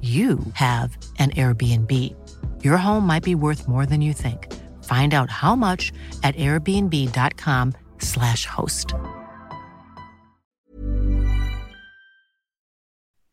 you 0.00 0.38
have 0.54 0.96
an 1.18 1.32
Airbnb. 1.36 1.92
Your 2.64 2.78
home 2.78 3.06
might 3.06 3.22
be 3.22 3.34
worth 3.34 3.68
more 3.68 3.84
than 3.84 4.00
you 4.00 4.14
think. 4.14 4.50
Find 4.84 5.12
out 5.12 5.28
how 5.28 5.54
much 5.54 5.92
at 6.22 6.34
airbnb.com/slash 6.36 8.46
host. 8.46 8.94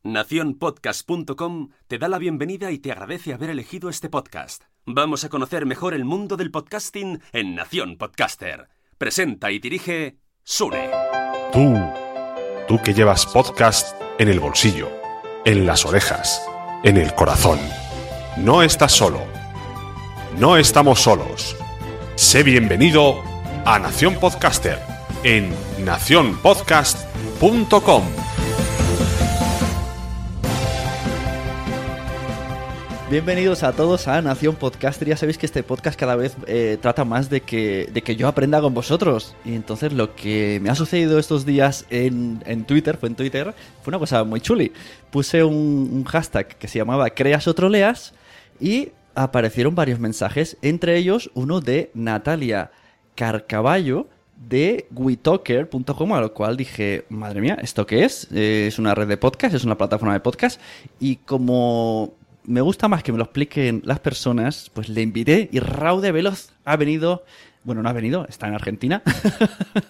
Naciónpodcast.com 0.07 1.71
te 1.87 1.97
da 1.97 2.07
la 2.07 2.17
bienvenida 2.17 2.71
y 2.71 2.79
te 2.79 2.93
agradece 2.93 3.33
haber 3.33 3.49
elegido 3.49 3.89
este 3.89 4.09
podcast. 4.09 4.63
Vamos 4.85 5.25
a 5.25 5.29
conocer 5.29 5.65
mejor 5.65 5.93
el 5.93 6.05
mundo 6.05 6.37
del 6.37 6.49
podcasting 6.49 7.21
en 7.33 7.55
Nación 7.55 7.97
Podcaster. 7.97 8.69
Presenta 8.97 9.51
y 9.51 9.59
dirige 9.59 10.17
Sune. 10.43 10.89
Tú, 11.51 11.75
tú 12.69 12.81
que 12.81 12.93
llevas 12.93 13.25
podcast 13.25 14.01
en 14.17 14.29
el 14.29 14.39
bolsillo, 14.39 14.89
en 15.47 15.65
las 15.65 15.83
orejas 15.85 16.45
en 16.83 16.97
el 16.97 17.15
corazón. 17.15 17.57
No 18.35 18.61
estás 18.63 18.91
solo. 18.91 19.21
No 20.37 20.57
estamos 20.57 20.99
solos. 20.99 21.55
Sé 22.15 22.43
bienvenido 22.43 23.23
a 23.63 23.79
Nación 23.79 24.15
Podcaster 24.15 24.77
en 25.23 25.55
nacionpodcast.com. 25.85 28.26
Bienvenidos 33.09 33.63
a 33.63 33.71
todos 33.71 34.09
a 34.09 34.21
Nación 34.21 34.57
Podcaster. 34.57 35.07
Ya 35.07 35.15
sabéis 35.15 35.37
que 35.37 35.45
este 35.45 35.63
podcast 35.63 35.97
cada 35.97 36.17
vez 36.17 36.35
eh, 36.45 36.77
trata 36.81 37.05
más 37.05 37.29
de 37.29 37.39
que, 37.39 37.89
de 37.93 38.01
que 38.01 38.17
yo 38.17 38.27
aprenda 38.27 38.59
con 38.59 38.73
vosotros. 38.73 39.33
Y 39.45 39.55
entonces 39.55 39.93
lo 39.93 40.13
que 40.13 40.59
me 40.61 40.69
ha 40.69 40.75
sucedido 40.75 41.17
estos 41.17 41.45
días 41.45 41.85
en, 41.89 42.43
en 42.45 42.65
Twitter, 42.65 42.97
fue 42.97 43.07
en 43.07 43.15
Twitter, 43.15 43.53
fue 43.81 43.91
una 43.91 43.99
cosa 43.99 44.25
muy 44.25 44.41
chuli. 44.41 44.73
Puse 45.09 45.41
un, 45.45 46.03
hashtag 46.03 46.57
que 46.57 46.67
se 46.67 46.79
llamaba 46.79 47.09
Creas 47.11 47.47
o 47.47 47.55
Troleas 47.55 48.13
y 48.59 48.89
aparecieron 49.15 49.73
varios 49.73 49.99
mensajes, 50.01 50.57
entre 50.61 50.97
ellos 50.97 51.31
uno 51.33 51.61
de 51.61 51.91
Natalia 51.93 52.71
Carcaballo 53.15 54.07
de 54.35 54.85
WeTalker.com, 54.91 56.13
a 56.13 56.19
lo 56.19 56.33
cual 56.33 56.57
dije, 56.57 57.05
madre 57.07 57.39
mía, 57.39 57.57
¿esto 57.61 57.85
qué 57.85 58.03
es? 58.03 58.27
Eh, 58.33 58.65
es 58.67 58.77
una 58.79 58.93
red 58.93 59.07
de 59.07 59.15
podcast, 59.15 59.55
es 59.55 59.63
una 59.63 59.77
plataforma 59.77 60.13
de 60.13 60.19
podcast, 60.19 60.59
y 60.99 61.15
como 61.15 62.16
me 62.47 62.61
gusta 62.61 62.87
más 62.87 63.03
que 63.03 63.11
me 63.11 63.17
lo 63.17 63.25
expliquen 63.25 63.81
las 63.85 63.99
personas, 63.99 64.71
pues 64.73 64.87
le 64.89 65.01
invité 65.01 65.49
y 65.51 65.59
Raude 65.59 66.13
Veloz 66.13 66.53
ha 66.63 66.77
venido, 66.77 67.25
bueno, 67.65 67.83
no 67.83 67.89
ha 67.89 67.93
venido, 67.93 68.25
está 68.29 68.47
en 68.47 68.53
Argentina. 68.53 69.03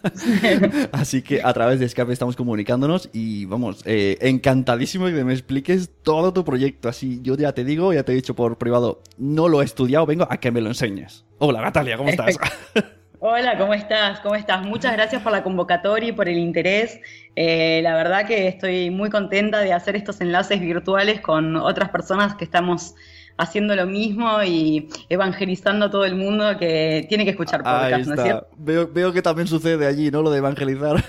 Así 0.91 1.22
que 1.22 1.44
a 1.44 1.53
través 1.53 1.79
de 1.79 1.88
Skype 1.88 2.12
estamos 2.12 2.35
comunicándonos 2.35 3.12
y 3.13 3.45
vamos, 3.45 3.84
eh, 3.85 4.18
encantadísimo 4.22 5.06
que 5.06 5.23
me 5.23 5.34
expliques 5.34 5.91
todo 6.01 6.34
tu 6.34 6.44
proyecto. 6.44 6.90
Así 6.90 7.19
yo 7.22 7.38
ya 7.38 7.53
te 7.53 7.63
digo, 7.63 7.94
ya 7.94 8.01
te 8.03 8.13
he 8.13 8.16
dicho 8.16 8.35
por 8.35 8.57
privado, 8.57 9.03
no 9.19 9.47
lo 9.47 9.62
he 9.62 9.66
estudiado, 9.66 10.07
vengo 10.07 10.28
a 10.28 10.38
que 10.38 10.51
me 10.51 10.59
lo 10.59 10.69
enseñes. 10.69 11.25
Hola 11.38 11.62
Natalia, 11.62 11.95
¿cómo 11.95 12.09
estás? 12.09 12.38
Hola, 13.20 13.58
¿cómo 13.58 13.74
estás? 13.74 14.20
¿Cómo 14.20 14.36
estás? 14.36 14.64
Muchas 14.64 14.94
gracias 14.94 15.24
por 15.24 15.32
la 15.32 15.42
convocatoria 15.44 16.10
y 16.10 16.12
por 16.12 16.30
el 16.30 16.38
interés. 16.38 17.00
Eh, 17.36 17.80
la 17.82 17.96
verdad 17.96 18.28
que 18.28 18.48
estoy 18.48 18.92
muy 18.92 19.10
contenta 19.10 19.60
de 19.60 19.74
hacer 19.74 19.96
estos 19.96 20.22
enlaces 20.22 20.60
virtuales 20.60 21.20
con 21.20 21.56
otras 21.56 21.90
personas 21.90 22.36
que 22.36 22.44
estamos 22.46 22.94
haciendo 23.38 23.75
lo 23.75 23.86
mismo 23.86 24.44
y 24.44 24.90
evangelizando 25.09 25.86
a 25.86 25.92
todo 25.92 26.06
el 26.06 26.16
mundo 26.16 26.58
que 26.58 27.06
tiene 27.08 27.24
que 27.24 27.31
escuchar 27.31 27.64
podcast, 27.64 28.08
¿no 28.08 28.16
es 28.16 28.22
cierto? 28.22 28.48
Veo, 28.58 28.88
veo, 28.88 29.14
que 29.14 29.22
también 29.22 29.48
sucede 29.48 29.86
allí, 29.86 30.12
¿no? 30.12 30.22
Lo 30.22 30.31
de 30.31 30.40
evangelizar. 30.40 31.03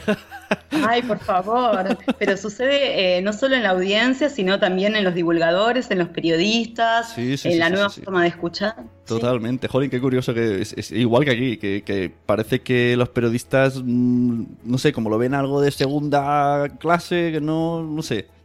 Ay, 0.71 1.03
por 1.03 1.19
favor. 1.19 1.99
Pero 2.19 2.37
sucede 2.37 3.19
eh, 3.19 3.23
no 3.23 3.33
solo 3.33 3.57
en 3.57 3.63
la 3.63 3.71
audiencia, 3.71 4.29
sino 4.29 4.59
también 4.59 4.97
en 4.97 5.05
los 5.05 5.15
divulgadores, 5.15 5.91
en 5.91 5.99
los 5.99 6.09
periodistas, 6.09 7.13
sí, 7.15 7.37
sí, 7.37 7.49
en 7.49 7.55
sí, 7.55 7.59
la 7.59 7.71
nueva 7.71 7.91
forma 7.91 8.23
de 8.23 8.29
escuchar. 8.29 8.77
Totalmente. 9.07 9.69
Jolín, 9.69 9.91
qué 9.91 10.01
curioso 10.01 10.35
que 10.35 10.61
es, 10.61 10.75
es 10.75 10.93
igual 10.93 11.25
que 11.25 11.31
aquí, 11.31 11.57
que, 11.57 11.83
que, 11.83 12.13
parece 12.27 12.61
que 12.61 12.97
los 12.97 13.09
periodistas, 13.09 13.83
mmm, 13.83 14.45
no 14.65 14.79
sé, 14.79 14.93
como 14.93 15.11
lo 15.11 15.19
ven 15.19 15.35
algo 15.35 15.61
de 15.61 15.71
segunda 15.71 16.69
clase, 16.79 17.31
que 17.33 17.41
no, 17.41 17.83
no 17.83 18.03
sé 18.03 18.38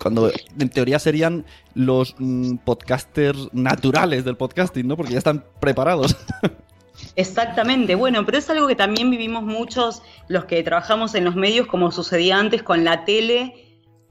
cuando 0.00 0.30
en 0.58 0.68
teoría 0.68 0.98
serían 0.98 1.44
los 1.74 2.14
mm, 2.18 2.56
podcasters 2.58 3.48
naturales 3.52 4.24
del 4.24 4.36
podcasting, 4.36 4.86
¿no? 4.86 4.96
Porque 4.96 5.12
ya 5.12 5.18
están 5.18 5.44
preparados. 5.60 6.16
Exactamente, 7.16 7.94
bueno, 7.94 8.24
pero 8.24 8.38
es 8.38 8.48
algo 8.50 8.68
que 8.68 8.76
también 8.76 9.10
vivimos 9.10 9.42
muchos 9.42 10.02
los 10.28 10.44
que 10.44 10.62
trabajamos 10.62 11.14
en 11.14 11.24
los 11.24 11.34
medios, 11.34 11.66
como 11.66 11.90
sucedía 11.90 12.38
antes 12.38 12.62
con 12.62 12.84
la 12.84 13.04
tele, 13.04 13.61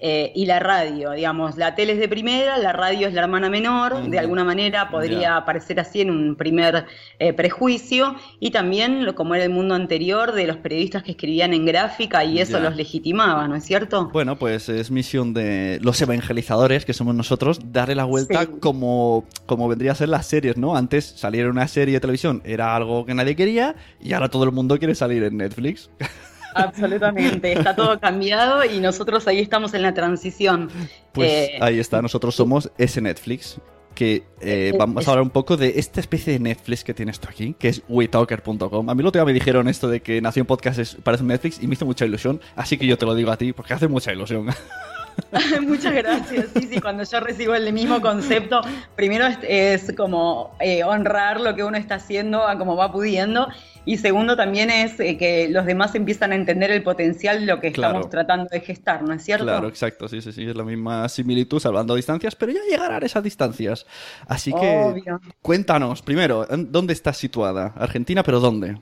eh, 0.03 0.31
y 0.33 0.47
la 0.47 0.57
radio, 0.59 1.11
digamos, 1.11 1.57
la 1.57 1.75
tele 1.75 1.93
es 1.93 1.99
de 1.99 2.09
primera, 2.09 2.57
la 2.57 2.73
radio 2.73 3.07
es 3.07 3.13
la 3.13 3.21
hermana 3.21 3.51
menor, 3.51 4.09
de 4.09 4.17
alguna 4.17 4.43
manera 4.43 4.89
podría 4.89 5.45
parecer 5.45 5.79
así 5.79 6.01
en 6.01 6.09
un 6.09 6.35
primer 6.35 6.85
eh, 7.19 7.33
prejuicio, 7.33 8.15
y 8.39 8.49
también, 8.49 9.13
como 9.13 9.35
era 9.35 9.43
el 9.43 9.51
mundo 9.51 9.75
anterior, 9.75 10.31
de 10.31 10.47
los 10.47 10.57
periodistas 10.57 11.03
que 11.03 11.11
escribían 11.11 11.53
en 11.53 11.67
gráfica 11.67 12.25
y 12.25 12.39
eso 12.39 12.59
los 12.59 12.75
legitimaba, 12.75 13.47
¿no 13.47 13.55
es 13.55 13.63
cierto? 13.63 14.09
Bueno, 14.11 14.39
pues 14.39 14.69
es 14.69 14.89
misión 14.89 15.35
de 15.35 15.77
los 15.83 16.01
evangelizadores, 16.01 16.83
que 16.83 16.93
somos 16.93 17.13
nosotros, 17.13 17.59
darle 17.71 17.93
la 17.93 18.05
vuelta 18.05 18.47
como, 18.47 19.25
como 19.45 19.67
vendría 19.67 19.91
a 19.91 19.95
ser 19.95 20.09
las 20.09 20.25
series, 20.25 20.57
¿no? 20.57 20.75
Antes 20.75 21.05
salir 21.05 21.41
en 21.41 21.51
una 21.51 21.67
serie 21.67 21.93
de 21.93 21.99
televisión 21.99 22.41
era 22.43 22.75
algo 22.75 23.05
que 23.05 23.13
nadie 23.13 23.35
quería 23.35 23.75
y 24.01 24.13
ahora 24.13 24.29
todo 24.29 24.45
el 24.45 24.51
mundo 24.51 24.79
quiere 24.79 24.95
salir 24.95 25.23
en 25.23 25.37
Netflix. 25.37 25.91
Absolutamente, 26.53 27.53
está 27.53 27.75
todo 27.75 27.99
cambiado 27.99 28.65
y 28.65 28.79
nosotros 28.79 29.27
ahí 29.27 29.39
estamos 29.39 29.73
en 29.73 29.81
la 29.81 29.93
transición. 29.93 30.69
Pues 31.11 31.49
eh, 31.49 31.57
ahí 31.61 31.79
está, 31.79 32.01
nosotros 32.01 32.35
somos 32.35 32.71
ese 32.77 33.01
Netflix. 33.01 33.59
Que 33.95 34.23
eh, 34.39 34.73
vamos 34.79 35.05
a 35.05 35.11
hablar 35.11 35.21
un 35.21 35.31
poco 35.31 35.57
de 35.57 35.73
esta 35.77 35.99
especie 35.99 36.31
de 36.31 36.39
Netflix 36.39 36.81
que 36.85 36.93
tienes 36.93 37.19
tú 37.19 37.27
aquí, 37.29 37.53
que 37.59 37.67
es 37.67 37.83
WeTalker.com. 37.89 38.89
A 38.89 38.95
mí 38.95 39.03
lo 39.03 39.09
otro 39.09 39.19
día 39.19 39.25
me 39.25 39.33
dijeron 39.33 39.67
esto 39.67 39.89
de 39.89 40.01
que 40.01 40.21
Nación 40.21 40.45
Podcast 40.45 40.79
es, 40.79 40.95
parece 41.03 41.23
un 41.23 41.27
Netflix 41.27 41.61
y 41.61 41.67
me 41.67 41.73
hizo 41.73 41.85
mucha 41.85 42.05
ilusión, 42.05 42.39
así 42.55 42.77
que 42.77 42.87
yo 42.87 42.97
te 42.97 43.05
lo 43.05 43.15
digo 43.15 43.31
a 43.31 43.37
ti 43.37 43.51
porque 43.51 43.73
hace 43.73 43.89
mucha 43.89 44.13
ilusión. 44.13 44.47
Muchas 45.61 45.93
gracias. 45.93 46.47
Sí, 46.53 46.67
sí, 46.67 46.81
cuando 46.81 47.03
yo 47.03 47.19
recibo 47.19 47.55
el 47.55 47.71
mismo 47.73 48.01
concepto, 48.01 48.61
primero 48.95 49.25
es, 49.41 49.93
como 49.95 50.55
eh, 50.59 50.83
honrar 50.83 51.39
lo 51.39 51.55
que 51.55 51.63
uno 51.63 51.77
está 51.77 51.95
haciendo 51.95 52.47
a 52.47 52.57
como 52.57 52.75
va 52.75 52.91
pudiendo. 52.91 53.47
Y 53.83 53.97
segundo 53.97 54.35
también 54.35 54.69
es 54.69 54.99
eh, 54.99 55.17
que 55.17 55.49
los 55.49 55.65
demás 55.65 55.95
empiezan 55.95 56.31
a 56.33 56.35
entender 56.35 56.69
el 56.69 56.83
potencial 56.83 57.39
de 57.39 57.45
lo 57.47 57.59
que 57.59 57.69
estamos 57.69 58.09
tratando 58.09 58.47
de 58.51 58.59
gestar, 58.59 59.01
¿no 59.01 59.13
es 59.13 59.23
cierto? 59.23 59.45
Claro, 59.45 59.67
exacto, 59.67 60.07
sí, 60.07 60.21
sí, 60.21 60.31
sí, 60.31 60.47
es 60.47 60.55
la 60.55 60.63
misma 60.63 61.09
similitud 61.09 61.59
salvando 61.59 61.95
distancias, 61.95 62.35
pero 62.35 62.51
ya 62.51 62.59
llegarán 62.69 63.03
esas 63.03 63.23
distancias. 63.23 63.87
Así 64.27 64.53
que 64.53 65.01
cuéntanos, 65.41 66.01
primero, 66.03 66.45
¿dónde 66.49 66.93
estás 66.93 67.17
situada? 67.17 67.73
Argentina, 67.75 68.21
pero 68.21 68.39
¿dónde? 68.39 68.77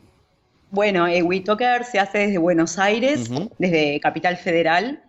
Bueno, 0.71 1.07
eh, 1.07 1.23
WeTalker 1.23 1.83
se 1.83 1.99
hace 1.99 2.19
desde 2.19 2.37
Buenos 2.37 2.77
Aires, 2.77 3.29
desde 3.57 3.99
Capital 3.99 4.37
Federal. 4.37 5.01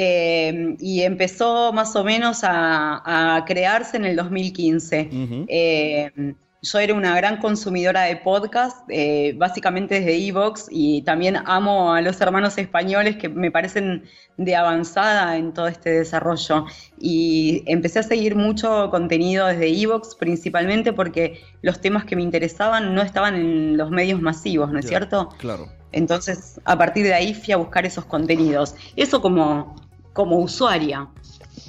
Eh, 0.00 0.76
y 0.78 1.02
empezó 1.02 1.72
más 1.72 1.96
o 1.96 2.04
menos 2.04 2.42
a, 2.44 3.44
crearse 3.48 3.96
en 3.96 4.04
el 4.04 4.14
2015. 4.14 5.10
Eh, 5.48 6.34
yo 6.62 6.78
era 6.78 6.94
una 6.94 7.16
gran 7.16 7.38
consumidora 7.38 8.02
de 8.02 8.14
podcast, 8.14 8.78
eh, 8.90 9.34
básicamente 9.36 9.96
desde 9.96 10.28
Evox, 10.28 10.68
y 10.70 11.02
también 11.02 11.38
amo 11.46 11.92
a 11.92 12.00
los 12.00 12.20
hermanos 12.20 12.58
españoles 12.58 13.16
que 13.16 13.28
me 13.28 13.50
parecen 13.50 14.04
de 14.36 14.54
avanzada 14.54 15.36
en 15.36 15.52
todo 15.52 15.66
este 15.66 15.90
desarrollo. 15.90 16.66
Y 17.00 17.64
empecé 17.66 17.98
a 17.98 18.04
seguir 18.04 18.36
mucho 18.36 18.90
contenido 18.92 19.48
desde 19.48 19.68
Evox, 19.68 20.14
principalmente 20.14 20.92
porque 20.92 21.40
los 21.62 21.80
temas 21.80 22.04
que 22.04 22.14
me 22.14 22.22
interesaban 22.22 22.94
no 22.94 23.02
estaban 23.02 23.34
en 23.34 23.76
los 23.76 23.90
medios 23.90 24.22
masivos, 24.22 24.70
¿no 24.70 24.78
es 24.78 24.86
cierto? 24.86 25.30
Claro. 25.38 25.66
Entonces, 25.90 26.60
a 26.64 26.78
partir 26.78 27.04
de 27.04 27.14
ahí 27.14 27.34
fui 27.34 27.52
a 27.52 27.56
buscar 27.56 27.84
esos 27.84 28.04
contenidos. 28.04 28.76
Eso 28.94 29.20
como 29.20 29.87
como 30.18 30.38
usuaria. 30.40 31.06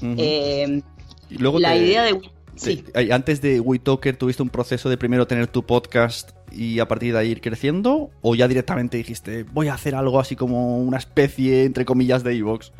Eh, 0.01 0.81
luego 1.29 1.59
la 1.59 1.75
idea 1.75 2.01
de... 2.01 2.19
Sí. 2.55 2.83
antes 3.11 3.43
de 3.43 3.59
WeTalker, 3.59 4.17
¿tuviste 4.17 4.41
un 4.41 4.49
proceso 4.49 4.89
de 4.89 4.97
primero 4.97 5.27
tener 5.27 5.45
tu 5.45 5.61
podcast 5.61 6.31
y 6.51 6.79
a 6.79 6.87
partir 6.87 7.13
de 7.13 7.19
ahí 7.19 7.29
ir 7.29 7.41
creciendo? 7.41 8.09
¿O 8.21 8.33
ya 8.33 8.47
directamente 8.47 8.97
dijiste, 8.97 9.43
voy 9.43 9.67
a 9.67 9.75
hacer 9.75 9.93
algo 9.93 10.19
así 10.19 10.35
como 10.35 10.79
una 10.79 10.97
especie, 10.97 11.65
entre 11.65 11.85
comillas, 11.85 12.23
de 12.23 12.37
Evox? 12.37 12.71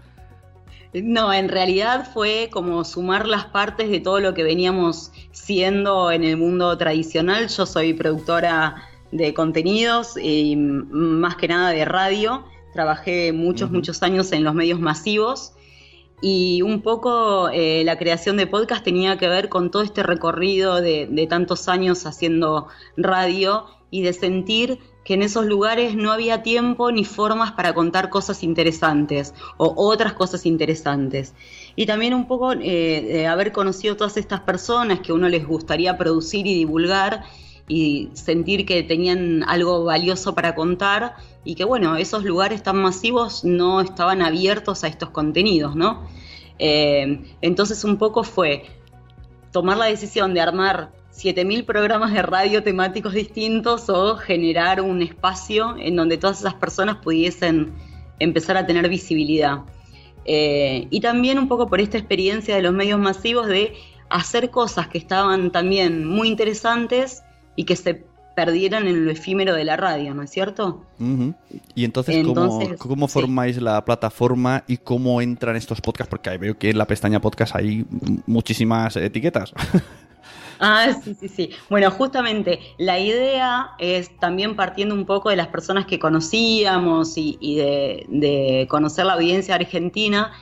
No, 0.92 1.31
en 1.31 1.50
realidad 1.50 2.10
fue 2.15 2.50
como 2.51 2.83
sumar 2.83 3.27
las 3.27 3.45
partes 3.45 3.92
de 3.92 4.00
todo 4.00 4.19
lo 4.19 4.33
que 4.33 4.42
veníamos 4.42 5.12
siendo 5.31 6.10
en 6.10 6.24
el 6.24 6.36
mundo 6.36 6.75
tradicional. 6.80 7.48
Yo 7.48 7.68
soy 7.68 7.94
productora 7.94 8.89
de 9.12 9.36
contenidos 9.36 10.18
y 10.19 10.56
más 10.56 11.36
que 11.36 11.48
nada 11.48 11.69
de 11.69 11.86
radio. 11.86 12.44
Trabajé 12.74 13.33
muchos, 13.33 13.69
muchos 13.69 14.01
años 14.01 14.31
en 14.31 14.44
los 14.44 14.56
medios 14.56 14.80
masivos 14.80 15.54
y 16.21 16.62
un 16.62 16.81
poco 16.81 17.50
eh, 17.50 17.83
la 17.86 17.98
creación 17.98 18.38
de 18.38 18.48
podcast 18.48 18.83
tenía 18.83 19.18
que 19.18 19.27
ver 19.27 19.50
con 19.50 19.71
todo 19.71 19.83
este 19.83 20.04
recorrido 20.04 20.81
de, 20.81 21.27
tantos 21.30 21.68
años 21.68 22.06
haciendo 22.06 22.68
radio 22.98 23.66
y 23.92 24.01
de 24.01 24.13
sentir 24.13 24.80
que 25.06 25.13
en 25.16 25.24
esos 25.24 25.45
lugares 25.45 25.95
no 25.95 26.12
había 26.12 26.44
tiempo 26.44 26.92
ni 26.92 27.04
formas 27.06 27.54
para 27.54 27.74
contar 27.74 28.10
cosas 28.10 28.44
interesantes 28.44 29.33
o 29.57 29.74
otras 29.77 30.13
cosas 30.13 30.45
interesantes. 30.45 31.33
Y 31.75 31.86
también 31.86 32.13
un 32.13 32.27
poco 32.27 32.54
eh, 32.54 32.57
de 33.07 33.27
haber 33.27 33.51
conocido 33.51 33.95
todas 33.95 34.18
estas 34.18 34.42
personas 34.42 35.00
que 35.00 35.12
a 35.12 35.15
uno 35.15 35.30
les 35.30 35.48
gustaría 35.48 35.98
producir 35.98 36.45
y 36.45 36.54
divulgar 36.54 37.24
y 37.69 38.10
sentir 38.13 38.66
que 38.66 38.83
tenían 38.83 39.44
algo 39.48 39.86
valioso 39.86 40.36
para 40.36 40.56
contar 40.56 41.16
y 41.45 41.56
que 41.56 41.63
bueno, 41.63 41.95
esos 41.95 42.25
lugares 42.25 42.63
tan 42.63 42.77
masivos 42.77 43.45
no 43.45 43.80
estaban 43.80 44.21
abiertos 44.21 44.83
a 44.83 44.88
estos 44.88 45.12
contenidos, 45.12 45.75
¿no? 45.75 46.04
Eh, 46.57 47.21
entonces 47.42 47.86
un 47.86 47.98
poco 47.98 48.24
fue 48.24 48.66
tomar 49.51 49.77
la 49.77 49.86
decisión 49.86 50.33
de 50.33 50.42
armar 50.42 50.92
7.000 51.13 51.66
programas 51.66 52.12
de 52.12 52.21
radio 52.24 52.63
temáticos 52.63 53.13
distintos 53.13 53.88
o 53.89 54.15
generar 54.18 54.81
un 54.81 55.01
espacio 55.01 55.75
en 55.77 55.95
donde 55.95 56.18
todas 56.18 56.39
esas 56.39 56.56
personas 56.56 56.98
pudiesen 56.98 57.72
empezar 58.19 58.57
a 58.57 58.65
tener 58.65 58.89
visibilidad. 58.89 59.60
Eh, 60.25 60.88
y 60.89 61.01
también 61.01 61.38
un 61.38 61.48
poco 61.48 61.68
por 61.68 61.81
esta 61.81 61.98
experiencia 61.98 62.56
de 62.56 62.62
los 62.62 62.74
medios 62.74 63.00
masivos 63.00 63.48
de 63.48 63.74
hacer 64.10 64.50
cosas 64.50 64.88
que 64.88 64.98
estaban 64.98 65.51
también 65.51 66.06
muy 66.06 66.27
interesantes 66.27 67.24
y 67.59 67.65
que 67.65 67.75
se 67.75 68.06
perdieran 68.35 68.88
en 68.88 69.03
lo 69.03 69.11
efímero 69.11 69.53
de 69.53 69.65
la 69.65 69.75
radio, 69.75 70.13
¿no 70.13 70.23
es 70.23 70.29
cierto? 70.29 70.85
Y 71.75 71.83
entonces, 71.83 72.25
¿cómo, 72.77 73.09
formáis 73.09 73.61
la 73.61 73.83
plataforma 73.83 74.63
y 74.65 74.77
cómo 74.77 75.21
entran 75.21 75.57
estos 75.57 75.81
podcasts? 75.81 76.09
Porque 76.09 76.29
ahí 76.29 76.38
veo 76.38 76.57
que 76.57 76.69
en 76.69 76.77
la 76.77 76.88
pestaña 76.88 77.19
podcast 77.19 77.53
hay 77.57 77.85
muchísimas 78.25 78.95
etiquetas. 78.95 79.53
Ah, 80.61 80.91
sí, 81.01 81.15
sí, 81.17 81.29
sí. 81.29 81.51
Bueno, 81.69 81.89
justamente 81.89 82.59
la 82.77 83.00
idea 83.00 83.71
es 83.79 84.13
también 84.19 84.57
partiendo 84.57 84.94
un 84.94 85.05
poco 85.05 85.29
de 85.29 85.38
las 85.38 85.47
personas 85.47 85.85
que 85.85 86.00
conocíamos 86.00 87.13
y, 87.15 87.55
de, 87.55 88.67
conocer 88.69 89.05
la 89.05 89.13
audiencia 89.13 89.55
argentina, 89.55 90.33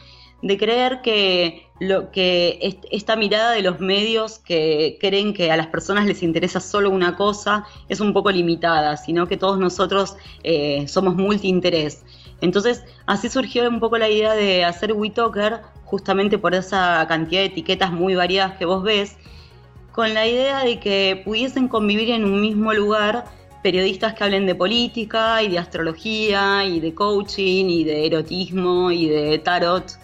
de 0.41 0.57
creer 0.57 1.01
que 1.03 1.66
lo 1.79 2.11
que 2.11 2.79
esta 2.91 3.15
mirada 3.15 3.51
de 3.51 3.61
los 3.61 3.79
medios 3.79 4.39
que 4.39 4.97
creen 4.99 5.33
que 5.33 5.51
a 5.51 5.57
las 5.57 5.67
personas 5.67 6.05
les 6.05 6.23
interesa 6.23 6.59
solo 6.59 6.89
una 6.89 7.15
cosa 7.15 7.65
es 7.87 7.99
un 7.99 8.13
poco 8.13 8.31
limitada, 8.31 8.97
sino 8.97 9.27
que 9.27 9.37
todos 9.37 9.59
nosotros 9.59 10.15
eh, 10.43 10.87
somos 10.87 11.15
multiinterés. 11.15 12.03
Entonces, 12.41 12.83
así 13.05 13.29
surgió 13.29 13.67
un 13.67 13.79
poco 13.79 13.97
la 13.97 14.09
idea 14.09 14.33
de 14.33 14.63
hacer 14.63 14.93
WeTalker, 14.93 15.61
justamente 15.85 16.37
por 16.37 16.53
esa 16.53 17.05
cantidad 17.07 17.41
de 17.41 17.47
etiquetas 17.47 17.91
muy 17.91 18.15
variadas 18.15 18.57
que 18.57 18.65
vos 18.65 18.83
ves, 18.83 19.17
con 19.91 20.13
la 20.13 20.27
idea 20.27 20.63
de 20.63 20.79
que 20.79 21.21
pudiesen 21.25 21.67
convivir 21.67 22.11
en 22.11 22.23
un 22.23 22.39
mismo 22.41 22.73
lugar 22.73 23.25
periodistas 23.63 24.13
que 24.13 24.23
hablen 24.23 24.45
de 24.45 24.53
política 24.53 25.41
y 25.41 25.49
de 25.49 25.57
astrología 25.57 26.63
y 26.65 26.79
de 26.79 26.93
coaching 26.93 27.65
y 27.65 27.83
de 27.83 28.05
erotismo 28.05 28.91
y 28.91 29.09
de 29.09 29.39
tarot 29.39 29.97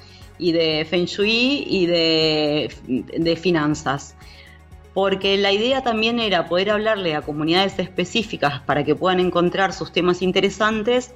y 0.44 0.52
de 0.52 0.86
Feng 0.90 1.06
Shui 1.06 1.64
y 1.66 1.86
de, 1.86 3.40
finanzas. 3.42 4.16
Porque 4.94 5.38
la 5.38 5.54
idea 5.54 5.82
también 5.82 6.20
era 6.20 6.50
poder 6.50 6.70
hablarle 6.70 7.16
a 7.16 7.22
comunidades 7.22 7.80
específicas 7.80 8.60
para 8.60 8.84
que 8.84 8.94
puedan 8.94 9.22
encontrar 9.22 9.72
sus 9.72 9.94
temas 9.94 10.22
interesantes 10.22 11.14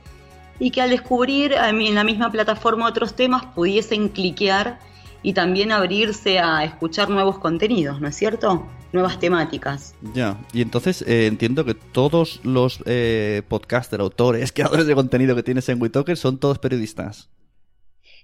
y 0.60 0.72
que 0.72 0.82
al 0.82 0.92
descubrir 0.92 1.52
en 1.54 1.94
la 1.94 2.06
misma 2.06 2.32
plataforma 2.32 2.88
otros 2.88 3.16
temas 3.16 3.46
pudiesen 3.54 4.08
cliquear 4.08 4.80
y 5.22 5.34
también 5.34 5.74
abrirse 5.74 6.40
a 6.40 6.64
escuchar 6.64 7.10
nuevos 7.10 7.38
contenidos, 7.38 8.00
¿no 8.00 8.08
es 8.08 8.16
cierto? 8.16 8.66
Nuevas 8.94 9.20
temáticas. 9.20 9.94
Ya, 10.14 10.38
y 10.54 10.62
entonces 10.62 11.02
eh, 11.02 11.28
entiendo 11.28 11.66
que 11.66 11.74
todos 11.74 12.40
los 12.44 12.80
eh, 12.86 13.42
podcasters, 13.50 14.02
autores, 14.02 14.52
creadores 14.54 14.88
de 14.88 14.96
contenido 14.96 15.36
que 15.36 15.44
tienes 15.44 15.68
en 15.68 15.82
WeTalker 15.82 16.16
son 16.16 16.38
todos 16.38 16.60
periodistas 16.60 17.30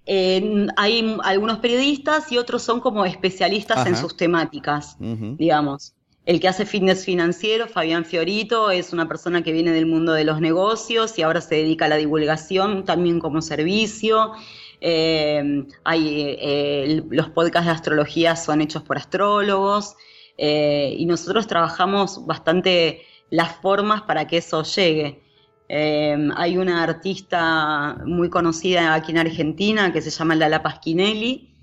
hay 0.06 1.18
algunos 1.24 1.60
periodistas 1.60 2.32
y 2.32 2.38
otros 2.38 2.64
son 2.64 2.80
como 2.80 3.06
especialistas 3.06 3.86
en 3.88 3.96
sus 3.96 4.18
temáticas, 4.18 4.98
digamos. 5.00 5.94
El 6.26 6.40
que 6.40 6.48
hace 6.48 6.66
fitness 6.66 7.04
financiero, 7.04 7.68
Fabián 7.68 8.06
Fiorito, 8.06 8.72
es 8.72 8.94
una 8.94 9.08
persona 9.10 9.44
que 9.44 9.52
viene 9.52 9.72
del 9.72 9.86
mundo 9.86 10.14
de 10.14 10.24
los 10.24 10.40
negocios 10.40 11.20
y 11.20 11.22
ahora 11.22 11.42
se 11.42 11.56
dedica 11.56 11.86
a 11.86 11.90
la 11.90 11.98
divulgación 11.98 12.86
también 12.86 13.20
como 13.20 13.42
servicio. 13.42 14.32
Eh, 14.80 15.66
hay, 15.84 16.38
eh, 16.40 17.04
los 17.10 17.30
podcasts 17.30 17.66
de 17.66 17.72
astrología 17.72 18.38
son 18.38 18.62
hechos 18.62 18.84
por 18.84 18.98
astrólogos 18.98 19.96
eh, 20.38 20.96
y 20.98 21.06
nosotros 21.06 21.48
trabajamos 21.48 22.26
bastante 22.26 23.02
las 23.30 23.56
formas 23.58 24.02
para 24.04 24.26
que 24.26 24.38
eso 24.38 24.64
llegue. 24.64 25.22
Eh, 25.70 26.30
hay 26.36 26.58
una 26.58 26.84
artista 26.84 27.98
muy 28.06 28.30
conocida 28.30 28.94
aquí 28.94 29.12
en 29.12 29.18
Argentina 29.18 29.92
que 29.92 30.02
se 30.02 30.10
llama 30.10 30.36
Lala 30.36 30.62
Pasquinelli, 30.62 31.54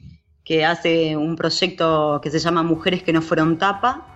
que 0.45 0.65
hace 0.65 1.17
un 1.17 1.37
proyecto 1.37 2.21
que 2.23 2.31
se 2.31 2.39
llama 2.39 2.63
Mujeres 2.63 3.03
que 3.03 3.13
no 3.13 3.23
fueron 3.23 3.59
tapa. 3.59 4.07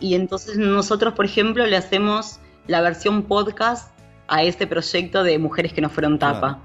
Y 0.00 0.14
entonces 0.14 0.56
nosotros, 0.56 1.14
por 1.14 1.24
ejemplo, 1.24 1.64
le 1.64 1.76
hacemos 1.76 2.40
la 2.66 2.80
versión 2.80 3.22
podcast 3.22 3.92
a 4.26 4.42
este 4.42 4.66
proyecto 4.66 5.22
de 5.22 5.38
Mujeres 5.38 5.72
que 5.72 5.80
no 5.80 5.90
fueron 5.90 6.18
tapa. 6.18 6.60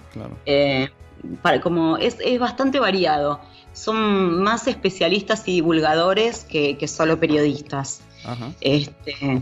Eh, 0.46 0.90
para, 1.42 1.62
como 1.62 1.98
es, 1.98 2.18
es, 2.24 2.40
bastante 2.40 2.80
variado. 2.80 3.42
Son 3.74 4.42
más 4.42 4.68
especialistas 4.68 5.48
y 5.48 5.54
divulgadores 5.54 6.46
que, 6.46 6.78
que 6.78 6.88
solo 6.88 7.20
periodistas. 7.20 8.02
Este, 8.62 9.42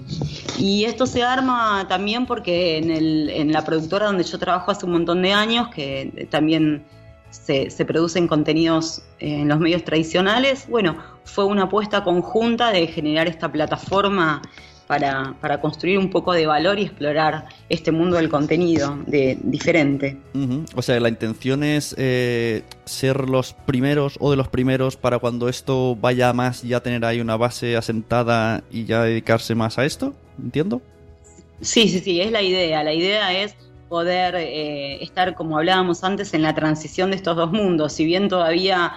y 0.58 0.86
esto 0.86 1.06
se 1.06 1.24
arma 1.24 1.86
también 1.90 2.26
porque 2.26 2.78
en, 2.78 2.92
el, 2.92 3.30
en, 3.30 3.52
la 3.52 3.66
productora 3.66 4.06
donde 4.06 4.24
yo 4.24 4.38
trabajo 4.38 4.72
hace 4.72 4.86
un 4.86 4.94
montón 4.94 5.22
de 5.22 5.34
años, 5.34 5.70
que 5.70 6.28
también 6.30 6.86
se, 7.30 7.70
se, 7.70 7.86
producen 7.86 8.28
contenidos 8.28 9.04
en 9.20 9.48
los 9.48 9.60
medios 9.60 9.84
tradicionales, 9.84 10.68
bueno, 10.70 10.98
fue 11.26 11.46
una 11.46 11.64
apuesta 11.64 12.04
conjunta 12.04 12.72
de 12.72 12.88
generar 12.88 13.28
esta 13.28 13.52
plataforma 13.52 14.42
para, 14.88 15.36
para, 15.42 15.60
construir 15.60 16.00
un 16.00 16.10
poco 16.10 16.34
de 16.34 16.46
valor 16.46 16.80
y 16.80 16.84
explorar 16.84 17.46
este 17.70 17.92
mundo 17.92 18.16
del 18.18 18.30
contenido 18.30 18.98
de, 19.06 19.38
diferente. 19.44 20.18
O 20.76 20.82
sea, 20.82 21.00
la 21.00 21.10
intención 21.10 21.64
es 21.64 21.94
eh, 21.98 22.64
ser 22.86 23.30
los 23.30 23.54
primeros 23.54 24.16
o 24.20 24.32
de 24.32 24.38
los 24.38 24.48
primeros 24.48 24.96
para 24.96 25.20
cuando 25.20 25.50
esto 25.50 25.96
vaya 25.96 26.32
más 26.34 26.64
ya 26.64 26.80
tener 26.80 27.04
ahí 27.06 27.20
una 27.20 27.36
base 27.36 27.76
asentada 27.76 28.64
y 28.72 28.86
ya 28.86 29.04
dedicarse 29.04 29.56
más 29.56 29.78
a 29.78 29.86
esto, 29.86 30.14
¿entiendo? 30.42 30.82
Sí, 31.62 31.90
sí, 31.90 32.00
sí, 32.00 32.22
es 32.22 32.32
la 32.32 32.42
idea. 32.42 32.84
La 32.84 32.94
idea 32.94 33.34
es 33.34 33.56
poder 33.90 34.36
eh, 34.36 35.04
estar, 35.04 35.34
como 35.36 35.58
hablábamos 35.58 36.04
antes, 36.04 36.34
en 36.34 36.44
la 36.44 36.54
transición 36.56 37.12
de 37.12 37.18
estos 37.18 37.36
dos 37.36 37.52
mundos. 37.52 37.94
Si 37.94 38.06
bien 38.06 38.30
todavía 38.30 38.94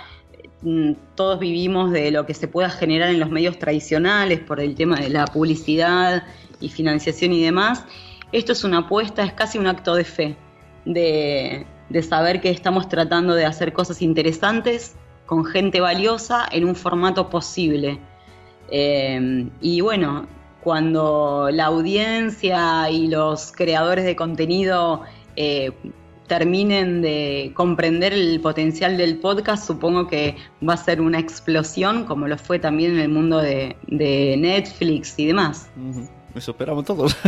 todos 1.15 1.39
vivimos 1.39 1.91
de 1.91 2.11
lo 2.11 2.27
que 2.27 2.35
se 2.35 2.47
pueda 2.47 2.69
generar 2.69 3.11
en 3.11 3.21
los 3.21 3.31
medios 3.31 3.59
tradicionales 3.59 4.41
por 4.41 4.61
el 4.61 4.75
tema 4.75 4.97
de 4.97 5.09
la 5.09 5.25
publicidad 5.27 6.25
y 6.61 6.69
financiación 6.69 7.33
y 7.33 7.43
demás, 7.43 7.85
esto 8.33 8.53
es 8.53 8.63
una 8.63 8.79
apuesta, 8.79 9.25
es 9.25 9.33
casi 9.33 9.59
un 9.59 9.67
acto 9.67 9.95
de 9.95 10.05
fe, 10.05 10.37
de, 10.85 11.67
saber 12.03 12.41
que 12.41 12.51
estamos 12.51 12.89
tratando 12.89 13.35
de 13.35 13.47
hacer 13.47 13.73
cosas 13.73 14.03
interesantes 14.03 14.95
con 15.27 15.45
gente 15.45 15.81
valiosa 15.81 16.47
en 16.53 16.65
un 16.65 16.77
formato 16.77 17.31
posible. 17.31 17.99
Eh, 18.71 19.49
y 19.61 19.81
bueno, 19.81 20.27
cuando 20.63 21.49
la 21.53 21.67
audiencia 21.67 22.91
y 22.91 23.09
los 23.09 23.51
creadores 23.53 24.05
de 24.05 24.15
contenido 24.15 25.03
eh, 25.37 25.73
terminen 26.31 27.03
de 27.03 27.51
comprender 27.55 28.13
el 28.13 28.39
potencial 28.41 28.97
del 28.97 29.19
podcast, 29.19 29.67
supongo 29.67 30.07
que 30.07 30.37
va 30.67 30.75
a 30.75 30.77
ser 30.77 31.01
una 31.01 31.19
explosión, 31.19 32.05
como 32.05 32.29
lo 32.29 32.39
fue 32.39 32.61
también 32.61 32.93
en 32.93 32.99
el 33.01 33.09
mundo 33.09 33.39
de, 33.39 33.75
Netflix 33.89 35.19
y 35.19 35.27
demás. 35.27 35.69
Eso 36.33 36.53
esperamos 36.53 36.85
todos. 36.85 37.17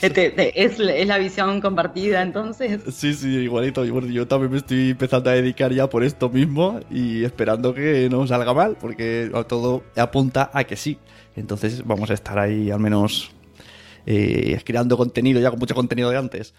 Este, 0.00 0.64
¿Es, 0.64 0.78
la 0.78 1.18
visión 1.18 1.60
compartida 1.60 2.22
entonces? 2.22 2.80
Sí, 2.92 3.14
sí, 3.14 3.28
igualito. 3.28 3.84
Yo 3.84 4.28
también 4.28 4.52
me 4.52 4.58
estoy 4.58 4.90
empezando 4.90 5.30
a 5.30 5.32
dedicar 5.32 5.72
ya 5.72 5.88
por 5.88 6.04
esto 6.04 6.28
mismo 6.28 6.78
y 6.90 7.24
esperando 7.24 7.74
que 7.74 8.08
no 8.08 8.26
salga 8.26 8.54
mal, 8.54 8.76
porque 8.80 9.30
todo 9.48 9.82
apunta 9.96 10.50
a 10.52 10.64
que 10.64 10.76
sí. 10.76 10.98
Entonces 11.34 11.84
vamos 11.84 12.10
a 12.10 12.14
estar 12.14 12.38
ahí 12.38 12.70
al 12.70 12.78
menos 12.78 13.32
eh, 14.10 14.58
creando 14.64 14.96
contenido 14.96 15.38
ya 15.38 15.50
con 15.50 15.58
mucho 15.58 15.74
contenido 15.74 16.08
de 16.08 16.16
antes. 16.16 16.54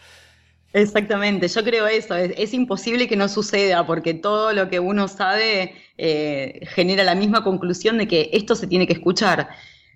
Exactamente, 0.71 1.47
yo 1.47 1.63
creo 1.63 1.87
eso, 1.87 2.15
es, 2.15 2.53
imposible 2.53 3.07
que 3.07 3.15
no 3.15 3.27
suceda 3.27 3.87
porque 3.87 4.13
todo 4.13 4.53
lo 4.53 4.69
que 4.69 4.79
uno 4.79 5.07
sabe 5.07 5.73
eh, 5.97 6.59
genera 6.67 7.03
la 7.03 7.15
misma 7.15 7.43
conclusión 7.43 7.97
de 7.97 8.07
que 8.07 8.29
esto 8.33 8.53
se 8.53 8.67
tiene 8.67 8.85
que 8.85 8.93
escuchar. 8.93 9.49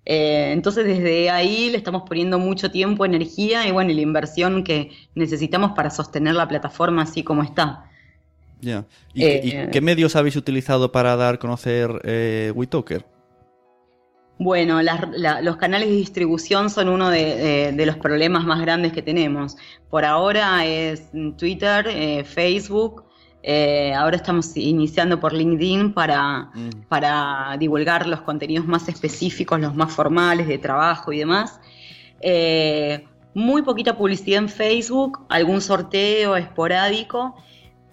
Eh, 0.03 0.49
entonces 0.51 0.85
desde 0.85 1.29
ahí 1.29 1.69
le 1.69 1.77
estamos 1.77 2.03
poniendo 2.07 2.39
mucho 2.39 2.71
tiempo, 2.71 3.05
energía 3.05 3.67
y 3.67 3.71
bueno, 3.71 3.93
la 3.93 4.01
inversión 4.01 4.63
que 4.63 4.89
necesitamos 5.13 5.73
para 5.73 5.91
sostener 5.91 6.33
la 6.33 6.47
plataforma 6.47 7.03
así 7.03 7.21
como 7.21 7.43
está. 7.43 7.85
Ya. 8.61 8.85
¿Y, 9.13 9.67
qué 9.71 9.79
medios 9.79 10.15
habéis 10.15 10.37
utilizado 10.37 10.91
para 10.91 11.15
dar 11.15 11.35
a 11.35 11.37
conocer 11.37 12.01
Bueno, 14.39 14.81
los 14.81 15.57
canales 15.57 15.89
de 15.89 15.95
distribución 15.95 16.69
son 16.69 16.89
uno 16.89 17.09
de, 17.09 17.73
los 17.85 17.97
problemas 17.97 18.45
más 18.45 18.61
grandes 18.61 18.91
que 18.91 19.01
tenemos. 19.01 19.55
Por 19.89 20.05
ahora 20.05 20.65
es 20.65 21.11
Twitter, 21.37 21.87
eh, 21.87 22.23
Facebook, 22.23 23.05
eh, 23.45 23.93
ahora 23.93 24.15
estamos 24.15 24.55
iniciando 24.55 25.19
por 25.19 25.33
LinkedIn 25.33 25.93
para, 25.93 26.49
mm. 26.53 26.87
para 26.87 27.57
divulgar 27.59 28.07
los 28.07 28.21
contenidos 28.21 28.65
más 28.65 28.87
específicos, 28.87 29.59
los 29.59 29.75
más 29.75 29.91
formales 29.91 30.47
de 30.47 30.57
trabajo 30.57 31.11
y 31.11 31.19
demás. 31.19 31.59
Eh, 32.21 33.05
muy 33.33 33.61
poquita 33.61 33.97
publicidad 33.97 34.39
en 34.39 34.49
Facebook, 34.49 35.25
algún 35.29 35.59
sorteo 35.59 36.37
esporádico, 36.37 37.35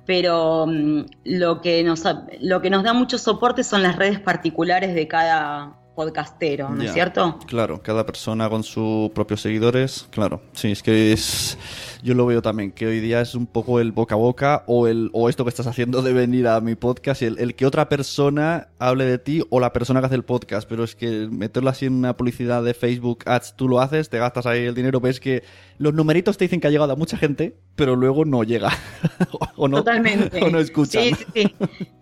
pero 0.06 0.66
mm, 0.66 1.00
lo, 1.24 1.60
que 1.60 1.82
nos, 1.82 2.04
lo 2.40 2.62
que 2.62 2.70
nos 2.70 2.84
da 2.84 2.92
mucho 2.92 3.18
soporte 3.18 3.64
son 3.64 3.82
las 3.82 3.96
redes 3.96 4.20
particulares 4.20 4.94
de 4.94 5.08
cada, 5.08 5.80
podcastero, 6.00 6.70
¿no 6.70 6.82
es 6.82 6.94
cierto? 6.94 7.38
Claro, 7.46 7.82
cada 7.82 8.06
persona 8.06 8.48
con 8.48 8.64
sus 8.64 9.10
propios 9.10 9.42
seguidores, 9.42 10.08
claro. 10.10 10.40
Sí, 10.54 10.70
es 10.70 10.82
que 10.82 11.12
es 11.12 11.58
yo 12.02 12.14
lo 12.14 12.24
veo 12.24 12.40
también, 12.40 12.72
que 12.72 12.86
hoy 12.86 13.00
día 13.00 13.20
es 13.20 13.34
un 13.34 13.46
poco 13.46 13.80
el 13.80 13.92
boca 13.92 14.14
a 14.14 14.18
boca 14.18 14.64
o, 14.66 14.88
el, 14.88 15.10
o 15.12 15.28
esto 15.28 15.44
que 15.44 15.50
estás 15.50 15.66
haciendo 15.66 16.00
de 16.00 16.14
venir 16.14 16.48
a 16.48 16.58
mi 16.62 16.74
podcast, 16.74 17.20
el, 17.20 17.38
el 17.38 17.54
que 17.54 17.66
otra 17.66 17.90
persona 17.90 18.68
hable 18.78 19.04
de 19.04 19.18
ti 19.18 19.42
o 19.50 19.60
la 19.60 19.74
persona 19.74 20.00
que 20.00 20.06
hace 20.06 20.14
el 20.14 20.24
podcast, 20.24 20.66
pero 20.66 20.84
es 20.84 20.94
que 20.94 21.28
meterlo 21.30 21.68
así 21.68 21.84
en 21.84 21.92
una 21.92 22.16
publicidad 22.16 22.62
de 22.62 22.72
Facebook 22.72 23.24
Ads, 23.26 23.56
tú 23.56 23.68
lo 23.68 23.80
haces, 23.80 24.08
te 24.08 24.18
gastas 24.18 24.46
ahí 24.46 24.64
el 24.64 24.74
dinero, 24.74 25.00
ves 25.00 25.20
que 25.20 25.42
los 25.76 25.92
numeritos 25.92 26.38
te 26.38 26.46
dicen 26.46 26.60
que 26.60 26.68
ha 26.68 26.70
llegado 26.70 26.94
a 26.94 26.96
mucha 26.96 27.18
gente, 27.18 27.58
pero 27.76 27.94
luego 27.94 28.24
no 28.24 28.42
llega. 28.42 28.70
o 29.60 29.68
no, 29.68 29.78
Totalmente. 29.78 30.40
O 30.42 30.48
no 30.48 30.58
escuchan. 30.58 31.02
Sí, 31.02 31.14
sí, 31.14 31.26
sí. 31.34 31.54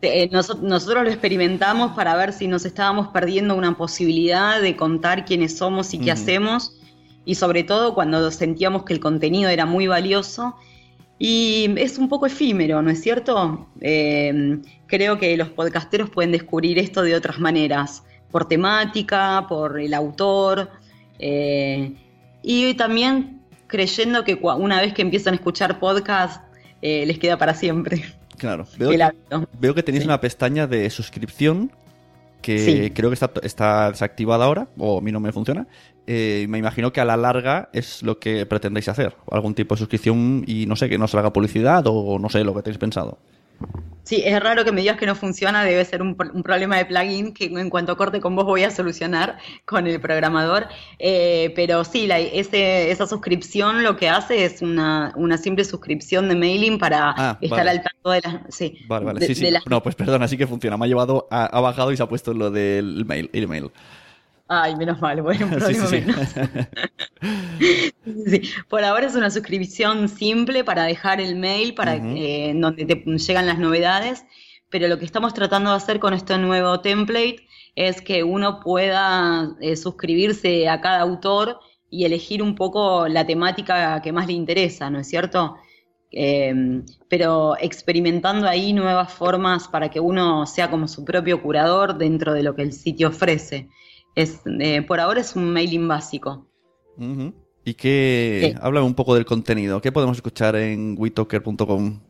Eh, 0.03 0.31
nosotros 0.31 1.03
lo 1.03 1.09
experimentamos 1.09 1.93
para 1.97 2.15
ver 2.15 2.33
si 2.33 2.47
nos 2.47 2.65
estábamos 2.65 3.09
perdiendo 3.09 3.57
una 3.57 3.77
posibilidad 3.77 4.63
de 4.63 4.77
contar 4.77 5.25
quiénes 5.25 5.59
somos 5.59 5.93
y 5.93 5.99
qué 5.99 6.13
hacemos 6.13 6.79
y 7.25 7.35
sobre 7.35 7.65
todo 7.65 7.95
cuando 7.95 8.31
sentíamos 8.31 8.85
que 8.85 8.93
el 8.93 9.01
contenido 9.01 9.51
era 9.51 9.67
muy 9.67 9.89
valioso 9.89 10.55
y 11.19 11.75
es 11.77 11.99
un 11.99 12.09
poco 12.09 12.27
efímero, 12.27 12.81
¿no 12.81 12.91
es 12.91 13.03
cierto? 13.03 13.67
Eh, 13.81 14.61
creo 14.87 15.19
que 15.19 15.37
los 15.37 15.49
podcasteros 15.49 16.11
pueden 16.11 16.31
descubrir 16.31 16.79
esto 16.79 17.03
de 17.03 17.17
otras 17.17 17.41
maneras, 17.41 18.05
por 18.31 18.47
temática, 18.47 19.47
por 19.49 19.81
el 19.81 19.95
autor, 19.95 20.71
eh, 21.19 21.93
y 22.41 22.75
también 22.75 23.43
creyendo 23.67 24.23
que 24.23 24.39
una 24.41 24.81
vez 24.81 24.95
que 24.95 25.03
empiezan 25.03 25.35
a 25.35 25.37
escuchar 25.37 25.81
podcast, 25.81 26.48
eh, 26.83 27.05
les 27.07 27.19
queda 27.19 27.39
para 27.39 27.55
siempre. 27.55 28.05
Claro, 28.37 28.67
veo, 28.79 29.75
que, 29.75 29.83
tenéis 29.83 30.05
una 30.05 30.21
pestaña 30.21 30.67
de 30.69 30.89
suscripción 30.91 31.73
que 32.41 32.93
creo 32.95 33.11
que 33.11 33.15
está, 33.15 33.33
está, 33.43 33.91
desactivada 33.91 34.45
ahora, 34.45 34.69
o 34.79 34.99
a 34.99 35.01
mí 35.01 35.11
no 35.11 35.19
me 35.19 35.33
funciona, 35.33 35.67
eh, 36.07 36.47
me 36.49 36.59
imagino 36.59 36.93
que 36.93 37.01
a 37.01 37.05
la 37.05 37.17
larga 37.17 37.69
es 37.73 38.03
lo 38.03 38.21
que 38.21 38.47
pretendéis 38.47 38.89
hacer. 38.89 39.17
Algún 39.31 39.55
tipo 39.55 39.75
de 39.75 39.81
suscripción 39.81 40.45
y 40.47 40.67
no 40.67 40.77
sé, 40.77 40.89
que 40.89 40.99
no 40.99 41.09
se 41.09 41.19
haga 41.19 41.33
publicidad 41.33 41.85
o 41.87 42.19
no 42.19 42.29
sé 42.29 42.45
lo 42.45 42.55
que 42.55 42.63
tenéis 42.63 42.79
pensado. 42.79 43.19
Sí, 44.09 44.23
es 44.25 44.43
raro 44.43 44.65
que 44.65 44.73
me 44.73 44.81
digas 44.81 44.97
que 44.97 45.05
no 45.05 45.15
funciona, 45.15 45.63
debe 45.65 45.85
ser 45.85 46.01
un, 46.01 46.15
problema 46.17 46.79
de 46.79 46.87
plugin 46.87 47.35
que 47.35 47.45
en 47.45 47.69
cuanto 47.69 47.95
corte 47.99 48.21
con 48.21 48.35
vos 48.35 48.47
voy 48.47 48.63
a 48.63 48.71
solucionar 48.71 49.37
con 49.67 49.87
el 49.87 50.01
programador. 50.01 50.67
Eh, 50.99 51.53
pero 51.55 51.85
sí, 51.85 52.07
la, 52.07 52.19
esa 52.19 53.07
suscripción 53.07 53.83
lo 53.83 53.99
que 53.99 54.09
hace 54.09 54.47
es 54.47 54.63
una, 54.63 55.13
simple 55.37 55.63
suscripción 55.67 56.31
de 56.31 56.37
mailing 56.37 56.79
para 56.79 57.15
ah, 57.19 57.39
estar 57.43 57.69
al 57.69 57.83
tanto 57.83 58.11
de 58.11 58.23
las... 58.23 58.55
Sí, 58.55 58.79
vale, 58.89 59.05
vale, 59.05 59.27
sí, 59.27 59.35
sí. 59.35 59.51
No, 59.67 59.83
pues 59.83 59.95
perdón, 59.95 60.23
así 60.23 60.39
que 60.39 60.47
funciona. 60.47 60.79
Me 60.79 60.87
ha 60.87 60.89
llevado, 60.89 61.29
ha 61.31 61.61
bajado 61.61 61.93
y 61.93 61.99
se 61.99 62.03
ha 62.03 62.09
puesto 62.09 62.33
lo 62.33 62.51
del 62.51 63.05
mail, 63.05 63.29
el 63.35 63.47
mail. 63.47 63.71
Ay, 64.49 64.77
menos 64.77 65.01
mal, 65.01 65.21
bueno, 65.21 65.47
un 65.47 65.53
problema 65.53 65.91
menos. 65.91 66.17
Por 68.69 68.83
ahora 68.83 69.07
es 69.07 69.15
una 69.15 69.31
suscripción 69.31 70.09
simple 70.09 70.65
para 70.65 70.85
dejar 70.85 71.21
el 71.21 71.37
mail, 71.37 71.75
para 71.75 71.97
eh, 71.97 72.53
donde 72.55 72.87
te 72.87 73.05
llegan 73.05 73.47
las 73.47 73.59
novedades, 73.59 74.25
pero 74.71 74.89
lo 74.89 74.99
que 74.99 75.05
estamos 75.05 75.35
tratando 75.35 75.71
de 75.71 75.77
hacer 75.77 76.01
con 76.01 76.15
este 76.15 76.39
nuevo 76.39 76.81
template 76.81 77.47
es 77.75 78.01
que 78.01 78.25
uno 78.25 78.61
pueda 78.61 79.55
eh, 79.61 79.77
suscribirse 79.77 80.69
a 80.69 80.81
cada 80.81 81.01
autor 81.01 81.61
y 81.91 82.05
elegir 82.05 82.43
un 82.43 82.55
poco 82.55 83.07
la 83.07 83.27
temática 83.27 84.01
que 84.03 84.13
más 84.13 84.27
le 84.27 84.33
interesa, 84.33 84.91
¿no 84.91 84.99
es 84.99 85.09
cierto? 85.09 85.57
Em, 86.11 86.87
pero 87.09 87.55
experimentando 87.61 88.49
ahí 88.49 88.73
nuevas 88.73 89.13
formas 89.13 89.69
para 89.69 89.91
que 89.91 90.01
uno 90.01 90.47
sea 90.47 90.71
como 90.71 90.89
su 90.89 91.05
propio 91.05 91.43
curador 91.43 91.99
dentro 91.99 92.33
de 92.33 92.43
lo 92.43 92.55
que 92.55 92.63
el 92.63 92.73
sitio 92.73 93.09
ofrece. 93.09 93.69
Es, 94.15 94.41
eh, 94.47 94.83
por 94.83 95.01
ahora 95.01 95.21
es 95.21 95.37
un 95.37 95.53
mailing 95.53 95.87
básico. 95.87 96.47
Y 97.65 97.75
que 97.75 98.57
habla 98.61 98.83
un 98.83 98.95
poco 98.95 99.15
del 99.15 99.25
contenido. 99.25 99.81
¿Qué 99.81 99.93
podemos 99.93 100.17
escuchar 100.17 100.57
en 100.57 100.97
WeTalker.com? 100.99 102.01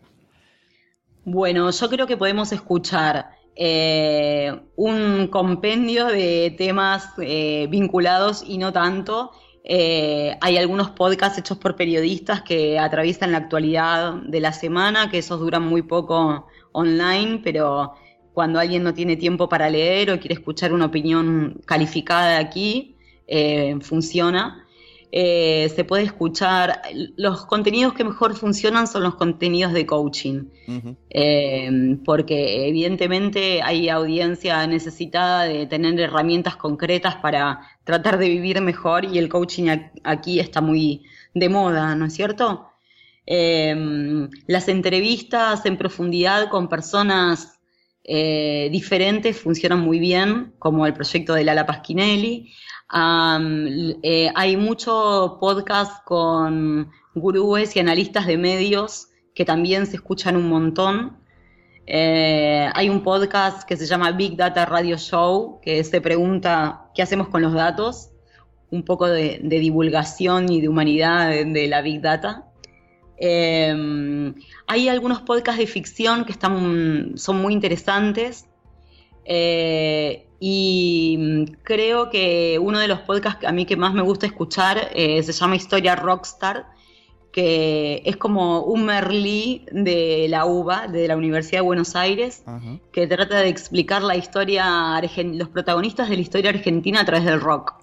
Bueno, 1.25 1.71
yo 1.71 1.89
creo 1.91 2.07
que 2.07 2.17
podemos 2.17 2.53
escuchar 2.53 3.31
eh, 3.61 4.57
un 4.77 5.27
compendio 5.27 6.07
de 6.07 6.55
temas 6.57 7.11
eh, 7.21 7.67
vinculados 7.69 8.45
y 8.47 8.57
no 8.57 8.73
tanto. 8.73 9.33
Eh, 9.65 10.39
hay 10.41 10.57
algunos 10.57 10.91
podcasts 10.91 11.39
hechos 11.39 11.59
por 11.59 11.77
periodistas 11.77 12.43
que 12.43 12.79
atraviesan 12.79 13.33
la 13.33 13.39
actualidad 13.39 14.15
de 14.15 14.41
la 14.41 14.53
semana, 14.53 15.11
que 15.11 15.19
esos 15.19 15.41
duran 15.41 15.65
muy 15.67 15.83
poco 15.83 16.47
online, 16.73 17.41
pero 17.43 17.95
cuando 18.39 18.61
alguien 18.61 18.85
no 18.85 18.95
tiene 18.95 19.17
tiempo 19.17 19.49
para 19.49 19.69
leer 19.69 20.13
o 20.13 20.21
quiere 20.21 20.35
escuchar 20.35 20.73
una 20.73 20.85
opinión 20.85 21.61
calificada 21.67 22.39
aquí, 22.39 22.95
funciona. 23.81 24.65
Eh, 25.11 25.71
se 25.75 25.85
puede 25.85 26.05
escuchar. 26.05 26.83
Los 27.17 27.47
contenidos 27.47 27.95
que 27.95 28.05
mejor 28.05 28.37
funcionan 28.37 28.87
son 28.87 29.03
los 29.03 29.15
contenidos 29.17 29.73
de 29.73 29.87
coaching, 29.87 30.45
eh, 31.11 31.99
porque 32.05 32.69
evidentemente 32.69 33.63
hay 33.63 33.89
audiencia 33.89 34.67
necesitada 34.67 35.45
de 35.45 35.67
tener 35.67 35.99
herramientas 35.99 36.57
concretas 36.57 37.17
para 37.17 37.61
tratar 37.85 38.19
de 38.19 38.29
vivir 38.29 38.61
mejor 38.61 39.05
y 39.05 39.19
el 39.19 39.29
coaching 39.29 39.69
aquí 40.05 40.41
está 40.41 40.61
muy 40.61 41.05
de 41.35 41.49
moda, 41.49 41.95
¿no 41.95 42.05
es 42.05 42.15
cierto? 42.15 42.69
Eh, 43.27 43.75
las 44.47 44.69
entrevistas 44.69 45.67
en 45.67 45.77
profundidad 45.77 46.49
con 46.49 46.69
personas 46.69 47.58
diferentes 48.09 49.39
funcionan 49.39 49.81
muy 49.81 49.99
bien, 49.99 50.55
como 50.59 50.87
el 50.87 50.95
proyecto 50.95 51.35
de 51.35 51.45
Lala 51.45 51.67
Pasquinelli. 51.67 52.53
Eh, 54.03 54.31
hay 54.35 54.57
mucho 54.57 55.37
podcast 55.41 56.05
con 56.05 56.91
gurúes 57.15 57.77
y 57.77 57.81
analistas 57.81 58.27
de 58.27 58.39
medios 58.39 59.09
que 59.35 59.45
también 59.45 59.87
se 59.87 59.97
escuchan 59.97 60.37
un 60.37 60.49
montón. 60.49 61.19
Eh, 61.87 62.69
hay 62.75 62.89
un 62.89 63.03
podcast 63.03 63.67
que 63.67 63.77
se 63.77 63.87
llama 63.87 64.11
Big 64.13 64.37
Data 64.37 64.67
Radio 64.67 64.97
Show, 64.97 65.61
que 65.63 65.85
se 65.85 66.01
pregunta 66.01 66.91
qué 66.95 67.03
hacemos 67.03 67.29
con 67.29 67.43
los 67.43 67.53
datos, 67.53 68.11
un 68.71 68.85
poco 68.85 69.07
de, 69.07 69.41
divulgación 69.43 70.51
y 70.51 70.61
de 70.61 70.69
humanidad 70.69 71.31
de, 71.31 71.67
la 71.69 71.83
Big 71.83 72.01
Data. 72.01 72.48
Eh, 73.21 74.33
hay 74.67 74.89
algunos 74.89 75.23
podcasts 75.23 75.59
de 75.59 75.67
ficción 75.67 76.25
que 76.25 76.33
están, 76.33 77.13
son 77.17 77.41
muy 77.41 77.53
interesantes. 77.53 78.47
Y 80.41 81.17
mm, 81.19 81.45
creo 81.63 82.11
que 82.11 82.59
uno 82.61 82.79
de 82.79 82.89
los 82.89 83.01
podcasts 83.01 83.45
a 83.45 83.53
mí 83.53 83.67
que 83.67 83.77
más 83.77 83.95
me 83.95 84.03
gusta 84.03 84.27
escuchar 84.27 84.91
eh, 84.95 85.23
se 85.23 85.33
llama 85.33 85.57
Historia 85.57 85.97
Rockstar, 85.97 86.67
que 87.33 88.03
es 88.05 88.17
como 88.17 88.63
un 88.63 88.85
Merlí 88.85 89.67
de 89.71 90.27
la 90.29 90.47
UBA, 90.47 90.89
de 90.89 91.09
la 91.09 91.17
Universidad 91.17 91.59
de 91.59 91.67
Buenos 91.67 91.95
Aires, 91.95 92.43
que 92.93 93.07
trata 93.07 93.41
de 93.41 93.49
explicar 93.49 94.03
la 94.03 94.17
historia, 94.17 95.01
los 95.01 95.49
protagonistas 95.49 96.09
de 96.09 96.17
la 96.17 96.23
historia 96.23 96.51
argentina 96.51 97.01
a 97.01 97.05
través 97.05 97.27
del 97.27 97.41
rock. 97.41 97.75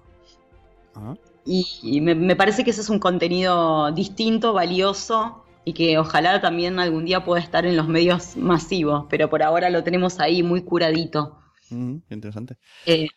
Y, 1.46 2.00
me, 2.00 2.34
parece 2.36 2.64
que 2.64 2.70
ese 2.70 2.80
es 2.80 2.90
un 2.90 2.98
contenido 2.98 3.92
distinto, 3.92 4.52
valioso, 4.52 5.44
y 5.64 5.72
que 5.72 5.98
ojalá 5.98 6.40
también 6.40 6.78
algún 6.80 7.04
día 7.04 7.24
pueda 7.24 7.40
estar 7.40 7.66
en 7.66 7.76
los 7.76 7.88
medios 7.88 8.36
masivos, 8.36 9.06
pero 9.08 9.30
por 9.30 9.42
ahora 9.42 9.70
lo 9.70 9.84
tenemos 9.84 10.20
ahí 10.20 10.42
muy 10.42 10.62
curadito 10.62 11.38
interesante. 11.70 12.56
Eh, 12.86 13.08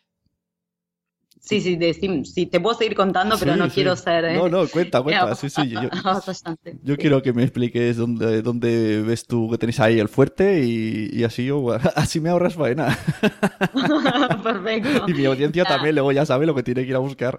sí, 1.58 1.78
sí, 1.94 2.24
sí, 2.24 2.46
te 2.46 2.60
puedo 2.60 2.76
seguir 2.76 2.94
contando, 2.94 3.36
pero 3.38 3.56
no 3.56 3.68
quiero 3.68 3.96
ser. 3.96 4.24
¿eh? 4.24 4.34
No, 4.34 4.48
no, 4.48 4.68
cuenta, 4.68 5.02
cuenta. 5.02 5.34
Sí, 5.34 5.50
sí, 5.50 5.74
yo, 6.82 6.96
quiero 6.96 7.22
que 7.22 7.32
me 7.32 7.42
expliques 7.42 7.96
dónde, 7.96 8.42
dónde 8.42 9.02
ves 9.02 9.26
tú 9.26 9.50
que 9.50 9.58
tenéis 9.58 9.80
ahí 9.80 9.98
el 9.98 10.08
fuerte 10.08 10.62
y, 10.64 11.24
así 11.24 11.50
así 11.96 12.20
me 12.20 12.30
ahorras 12.30 12.54
faena. 12.54 12.96
Perfecto. 14.42 15.06
Y 15.08 15.14
mi 15.14 15.24
audiencia 15.24 15.64
también 15.64 15.94
luego 15.96 16.12
ya 16.12 16.24
sabe 16.24 16.46
lo 16.46 16.54
que 16.54 16.62
tiene 16.62 16.82
que 16.82 16.90
ir 16.90 16.96
a 16.96 17.00
buscar. 17.00 17.38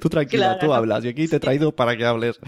tú 0.00 0.08
tranquila, 0.08 0.58
tú 0.58 0.72
hablas. 0.72 1.04
Y 1.04 1.08
aquí 1.08 1.28
te 1.28 1.36
he 1.36 1.40
traído 1.40 1.72
para 1.72 1.96
que 1.96 2.04
hables. 2.04 2.40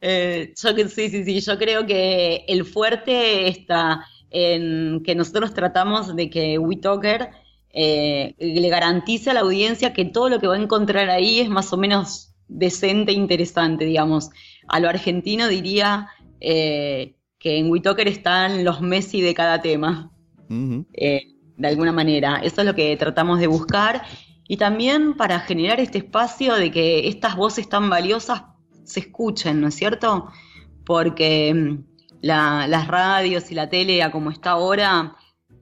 Eh, 0.00 0.52
yo, 0.56 0.88
sí, 0.88 1.08
sí, 1.08 1.24
sí. 1.24 1.40
Yo 1.40 1.58
creo 1.58 1.86
que 1.86 2.44
el 2.48 2.64
fuerte 2.64 3.48
está 3.48 4.04
en 4.30 5.02
que 5.02 5.14
nosotros 5.14 5.54
tratamos 5.54 6.14
de 6.14 6.28
que 6.28 6.58
WeTalker 6.58 7.30
eh, 7.70 8.34
le 8.38 8.68
garantice 8.68 9.30
a 9.30 9.34
la 9.34 9.40
audiencia 9.40 9.92
que 9.92 10.04
todo 10.04 10.28
lo 10.28 10.40
que 10.40 10.46
va 10.46 10.56
a 10.56 10.60
encontrar 10.60 11.10
ahí 11.10 11.40
es 11.40 11.48
más 11.48 11.72
o 11.72 11.76
menos 11.76 12.34
decente 12.48 13.12
e 13.12 13.14
interesante, 13.14 13.84
digamos. 13.84 14.30
A 14.68 14.80
lo 14.80 14.88
argentino 14.88 15.48
diría 15.48 16.08
eh, 16.40 17.14
que 17.38 17.58
en 17.58 17.70
WeTalker 17.70 18.08
están 18.08 18.64
los 18.64 18.80
Messi 18.80 19.20
de 19.20 19.34
cada 19.34 19.60
tema, 19.60 20.10
eh, 20.94 21.22
de 21.56 21.68
alguna 21.68 21.92
manera. 21.92 22.40
Eso 22.42 22.62
es 22.62 22.66
lo 22.66 22.74
que 22.74 22.96
tratamos 22.96 23.38
de 23.38 23.46
buscar. 23.46 24.02
Y 24.48 24.56
también 24.56 25.14
para 25.14 25.40
generar 25.40 25.78
este 25.78 25.98
espacio 25.98 26.54
de 26.54 26.70
que 26.70 27.06
estas 27.08 27.36
voces 27.36 27.68
tan 27.68 27.90
valiosas 27.90 28.44
se 28.84 29.00
escuchen, 29.00 29.60
¿no 29.60 29.68
es 29.68 29.74
cierto? 29.74 30.30
Porque 30.86 31.52
mm, 31.52 31.84
las 32.22 32.88
radios 32.88 33.50
y 33.50 33.54
la 33.54 33.68
tele 33.68 34.02
a 34.02 34.10
como 34.10 34.30
está 34.30 34.52
ahora 34.52 35.14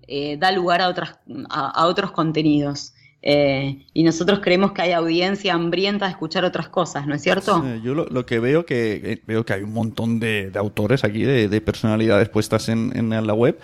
eh, 0.08 0.36
da 0.38 0.52
lugar 0.52 0.80
a, 0.80 0.88
otras, 0.88 1.18
a, 1.48 1.86
otros 1.86 2.12
contenidos. 2.12 2.92
Eh, 3.22 3.86
y 3.92 4.04
nosotros 4.04 4.38
creemos 4.40 4.72
que 4.72 4.82
hay 4.82 4.92
audiencia 4.92 5.54
hambrienta 5.54 6.04
de 6.04 6.12
escuchar 6.12 6.44
otras 6.44 6.68
cosas, 6.68 7.08
¿no 7.08 7.14
es 7.14 7.22
cierto? 7.22 7.64
yo 7.82 7.94
lo, 7.94 8.26
que 8.26 8.38
veo 8.38 8.64
que 8.66 9.00
eh, 9.02 9.22
veo 9.26 9.44
que 9.44 9.54
hay 9.54 9.62
un 9.62 9.72
montón 9.72 10.20
de, 10.20 10.52
autores 10.54 11.02
aquí, 11.02 11.24
de, 11.24 11.60
personalidades 11.60 12.28
puestas 12.28 12.68
en, 12.68 12.92
en 12.94 13.26
la 13.26 13.34
web. 13.34 13.58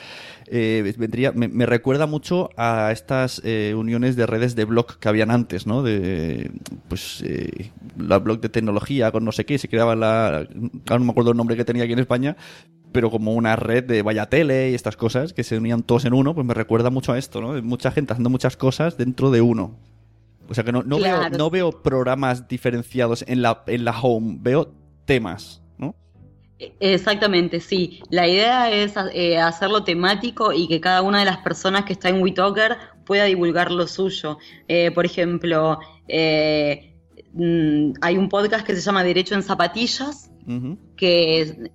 Eh, 0.55 0.95
vendría, 0.99 1.33
me, 1.33 1.65
recuerda 1.65 2.05
mucho 2.05 2.51
a 2.59 2.93
estas 2.93 3.41
eh, 3.43 3.75
uniones 3.75 4.17
de 4.17 4.27
redes 4.27 4.55
de 4.55 4.67
blog 4.67 4.99
que 4.99 5.09
habían 5.09 5.31
antes, 5.31 5.67
¿no? 5.67 5.83
De, 5.83 6.51
pues, 6.89 7.23
eh, 7.25 7.71
la 7.97 8.19
blog 8.19 8.39
de 8.39 8.51
tecnología 8.51 9.11
con 9.13 9.25
no 9.25 9.33
sé 9.33 9.47
qué, 9.47 9.57
se 9.57 9.69
creaba 9.69 9.97
la, 9.97 10.47
no 10.53 10.99
me 10.99 11.11
acuerdo 11.11 11.31
el 11.31 11.39
nombre 11.39 11.57
que 11.57 11.65
tenía 11.65 11.85
aquí 11.85 11.95
en 11.95 12.01
España, 12.01 12.37
pero 12.93 13.11
como 13.11 13.33
una 13.33 13.57
red 13.57 13.85
de 13.85 14.03
vaya 14.03 14.29
tele 14.29 14.73
y 14.73 14.75
estas 14.75 14.95
cosas 14.95 15.33
que 15.33 15.43
se 15.43 15.57
unían 15.57 15.85
todos 15.85 16.05
en 16.05 16.13
uno, 16.13 16.35
pues 16.35 16.47
me 16.47 16.53
recuerda 16.53 16.91
mucho 16.91 17.15
a 17.15 17.19
esto, 17.19 17.41
¿no? 17.41 17.63
Mucha 17.63 17.91
gente 17.91 18.13
haciendo 18.13 18.29
muchas 18.29 18.59
cosas 18.59 18.99
dentro 18.99 19.31
de 19.31 19.41
uno. 19.41 19.79
O 20.51 20.55
sea 20.55 20.65
que 20.65 20.73
no, 20.73 20.83
no, 20.83 20.99
veo, 20.99 21.31
no 21.31 21.49
veo 21.49 21.83
programas 21.83 22.47
diferenciados 22.47 23.25
en 23.27 23.41
la, 23.41 23.63
en 23.69 23.87
la 23.87 23.99
home, 23.99 24.37
veo 24.43 24.71
temas. 25.07 25.62
Exactamente, 26.81 27.61
sí. 27.61 28.01
La 28.11 28.29
idea 28.29 28.71
es 28.71 28.95
eh, 29.13 29.39
hacerlo 29.39 29.85
temático 29.85 30.53
y 30.53 30.69
que 30.69 30.81
cada 30.81 31.03
una 31.03 31.21
de 31.21 31.25
las 31.25 31.39
personas 31.39 31.85
que 31.85 31.93
está 31.93 32.09
en 32.09 32.23
WeTalker 32.23 32.77
pueda 33.05 33.25
divulgar 33.25 33.71
lo 33.71 33.87
suyo. 33.87 34.39
Eh, 34.69 34.91
por 34.91 35.07
ejemplo, 35.07 35.79
eh, 36.09 36.95
mm, 37.33 37.93
hay 38.01 38.17
un 38.17 38.29
podcast 38.29 38.67
que 38.67 38.75
se 38.75 38.83
llama 38.83 39.05
Derecho 39.05 39.35
en 39.35 39.43
Zapatillas, 39.43 40.29
que 40.97 41.71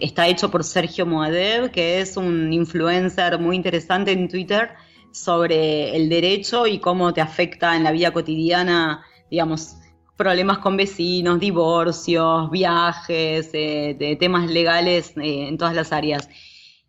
está 0.00 0.26
hecho 0.26 0.50
por 0.50 0.64
Sergio 0.64 1.04
Moadev, 1.04 1.70
que 1.70 2.00
es 2.00 2.16
un 2.16 2.50
influencer 2.50 3.38
muy 3.38 3.56
interesante 3.56 4.12
en 4.12 4.26
Twitter 4.28 4.70
sobre 5.12 5.94
el 5.94 6.08
derecho 6.08 6.66
y 6.66 6.78
cómo 6.78 7.12
te 7.12 7.20
afecta 7.20 7.76
en 7.76 7.84
la 7.84 7.92
vida 7.92 8.10
cotidiana, 8.10 9.04
digamos, 9.30 9.76
problemas 10.16 10.58
con 10.58 10.76
vecinos, 10.76 11.40
divorcios, 11.40 12.50
viajes, 12.50 13.50
eh, 13.52 13.96
de 13.98 14.16
temas 14.16 14.50
legales 14.50 15.12
eh, 15.16 15.48
en 15.48 15.58
todas 15.58 15.74
las 15.74 15.92
áreas. 15.92 16.28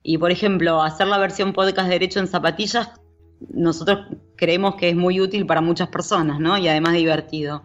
Y 0.03 0.17
por 0.17 0.31
ejemplo, 0.31 0.81
hacer 0.81 1.07
la 1.07 1.17
versión 1.17 1.53
podcast 1.53 1.89
Derecho 1.89 2.19
en 2.19 2.27
Zapatillas, 2.27 2.91
nosotros 3.49 4.17
creemos 4.35 4.75
que 4.75 4.89
es 4.89 4.95
muy 4.95 5.19
útil 5.19 5.45
para 5.45 5.61
muchas 5.61 5.89
personas, 5.89 6.39
¿no? 6.39 6.57
Y 6.57 6.67
además 6.67 6.93
divertido. 6.93 7.63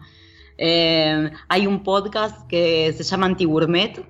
Eh, 0.56 1.30
hay 1.48 1.66
un 1.66 1.82
podcast 1.82 2.46
que 2.48 2.92
se 2.92 3.02
llama 3.02 3.26
Antigourmet, 3.26 4.02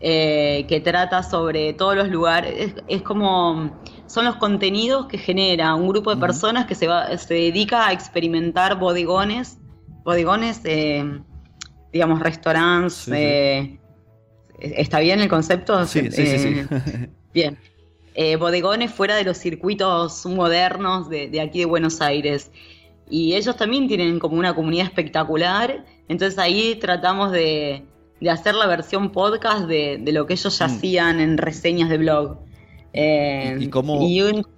que 0.00 0.82
trata 0.82 1.22
sobre 1.22 1.72
todos 1.74 1.94
los 1.94 2.08
lugares. 2.08 2.74
Es, 2.88 3.02
como. 3.02 3.80
Son 4.06 4.24
los 4.24 4.36
contenidos 4.36 5.06
que 5.06 5.16
genera 5.16 5.74
un 5.76 5.88
grupo 5.88 6.12
de 6.12 6.20
personas 6.20 6.66
que 6.66 6.74
se, 6.74 6.88
va, 6.88 7.16
se 7.16 7.34
dedica 7.34 7.86
a 7.86 7.92
experimentar 7.92 8.78
bodegones 8.78 9.61
bodegones, 10.04 10.60
eh, 10.64 11.20
digamos, 11.92 12.20
restaurantes. 12.20 13.08
Eh, 13.08 13.78
¿Está 14.58 15.00
bien 15.00 15.20
el 15.20 15.28
concepto? 15.28 15.84
Sí, 15.86 16.10
sí, 16.10 16.26
sí. 16.26 16.48
Eh, 16.48 17.08
bien. 17.34 17.58
bodegones 18.38 18.92
fuera 18.92 19.16
de 19.16 19.24
los 19.24 19.38
circuitos 19.38 20.24
modernos 20.26 21.08
de, 21.08 21.40
aquí 21.40 21.60
de 21.60 21.64
Buenos 21.66 22.00
Aires. 22.00 22.50
Y 23.10 23.34
ellos 23.34 23.56
también 23.56 23.88
tienen 23.88 24.18
como 24.18 24.36
una 24.36 24.54
comunidad 24.54 24.86
espectacular. 24.86 25.84
Entonces 26.08 26.38
ahí 26.38 26.76
tratamos 26.76 27.32
de, 27.32 27.84
hacer 28.30 28.54
la 28.54 28.66
versión 28.66 29.10
podcast 29.10 29.66
de, 29.66 30.00
lo 30.12 30.26
que 30.26 30.34
ellos 30.34 30.58
ya 30.58 30.68
mm. 30.68 30.70
hacían 30.70 31.20
en 31.20 31.38
reseñas 31.38 31.88
de 31.90 31.98
blog. 31.98 32.38
¿Y 32.94 33.68
cómo, 33.68 34.06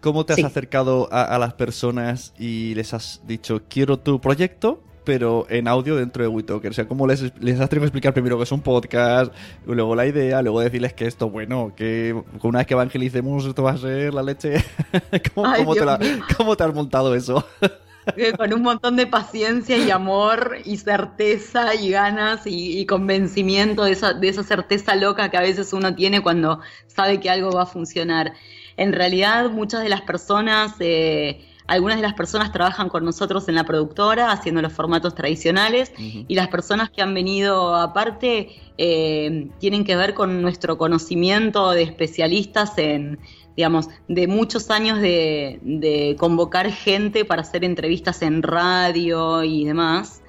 cómo 0.01 0.27
te 0.27 0.33
has 0.33 0.45
acercado 0.45 1.09
a, 1.13 1.39
las 1.39 1.55
personas 1.55 2.35
y 2.37 2.75
les 2.75 2.93
has 2.93 3.23
dicho, 3.27 3.63
quiero 3.69 3.99
tu 4.01 4.21
proyecto? 4.21 4.83
Pero 5.05 5.47
en 5.49 5.69
audio 5.69 5.97
dentro 5.97 6.23
de 6.23 6.29
WeTalker. 6.29 6.71
O 6.71 6.75
sea, 6.75 6.89
como 6.89 7.07
les, 7.07 7.23
les 7.41 7.61
has 7.61 7.69
tenido 7.69 7.83
que 7.83 7.87
explicar 7.87 8.13
primero 8.15 8.37
que 8.37 8.45
es 8.45 8.53
un 8.53 8.61
podcast, 8.63 9.33
luego 9.67 9.95
la 9.95 10.07
idea, 10.07 10.43
luego 10.43 10.61
decirles 10.61 10.93
que 10.95 11.07
esto, 11.07 11.31
bueno, 11.31 11.73
que 11.77 12.15
una 12.43 12.59
vez 12.59 12.67
que 12.67 12.75
evangelicemos 12.75 13.45
esto 13.47 13.63
va 13.63 13.73
a 13.73 13.77
ser 13.79 14.15
la 14.15 14.23
leche. 14.23 14.65
¿Cómo, 15.35 15.47
Ay, 15.47 15.63
cómo 15.63 15.75
te, 15.75 15.85
la- 15.85 15.99
cómo 16.37 16.57
te 16.57 16.65
has 16.65 16.75
montado 16.75 17.15
eso? 17.15 17.47
Con 18.37 18.53
un 18.53 18.61
montón 18.63 18.97
de 18.97 19.07
paciencia 19.07 19.79
y 19.79 19.91
amor 19.91 20.59
y 20.67 20.77
certeza 20.77 21.75
y 21.75 21.89
ganas 21.89 22.47
y, 22.47 22.79
y 22.79 22.85
convencimiento 22.85 23.85
de 23.85 23.93
esa, 23.93 24.13
de 24.13 24.29
esa 24.29 24.43
certeza 24.43 24.95
loca 24.95 25.31
que 25.31 25.39
a 25.39 25.41
veces 25.41 25.73
uno 25.73 25.95
tiene 25.95 26.23
cuando 26.23 26.61
sabe 26.87 27.19
que 27.19 27.31
algo 27.31 27.51
va 27.51 27.63
a 27.63 27.67
funcionar. 27.67 28.35
En 28.77 28.93
realidad, 28.93 29.49
muchas 29.51 29.83
de 29.83 29.89
las 29.89 30.03
personas, 30.03 30.73
eh, 30.81 31.47
algunas 31.67 31.97
de 31.97 32.03
las 32.03 32.15
personas 32.15 32.53
trabajan 32.53 32.89
con 32.89 33.05
nosotros 33.05 33.49
en 33.49 33.55
la 33.55 33.65
productora 33.65 34.31
haciendo 34.33 34.61
los 34.63 34.73
formatos 34.73 35.15
tradicionales 35.15 35.93
y 35.99 36.35
las 36.35 36.49
personas 36.49 36.91
que 36.91 37.03
han 37.03 37.15
venido 37.15 37.75
aparte 37.75 38.57
eh, 38.77 39.49
tienen 39.59 39.85
que 39.85 39.97
ver 39.97 40.15
con 40.15 40.43
nuestro 40.43 40.77
conocimiento 40.77 41.71
de 41.71 41.83
especialistas 41.83 42.77
en, 42.77 43.19
digamos, 43.57 43.89
de 44.09 44.27
muchos 44.27 44.71
años 44.71 45.01
de, 45.01 45.59
de 45.63 46.17
convocar 46.19 46.71
gente 46.71 47.25
para 47.25 47.43
hacer 47.43 47.65
entrevistas 47.65 48.23
en 48.23 48.43
radio 48.43 49.43
y 49.43 49.65
demás. 49.65 50.23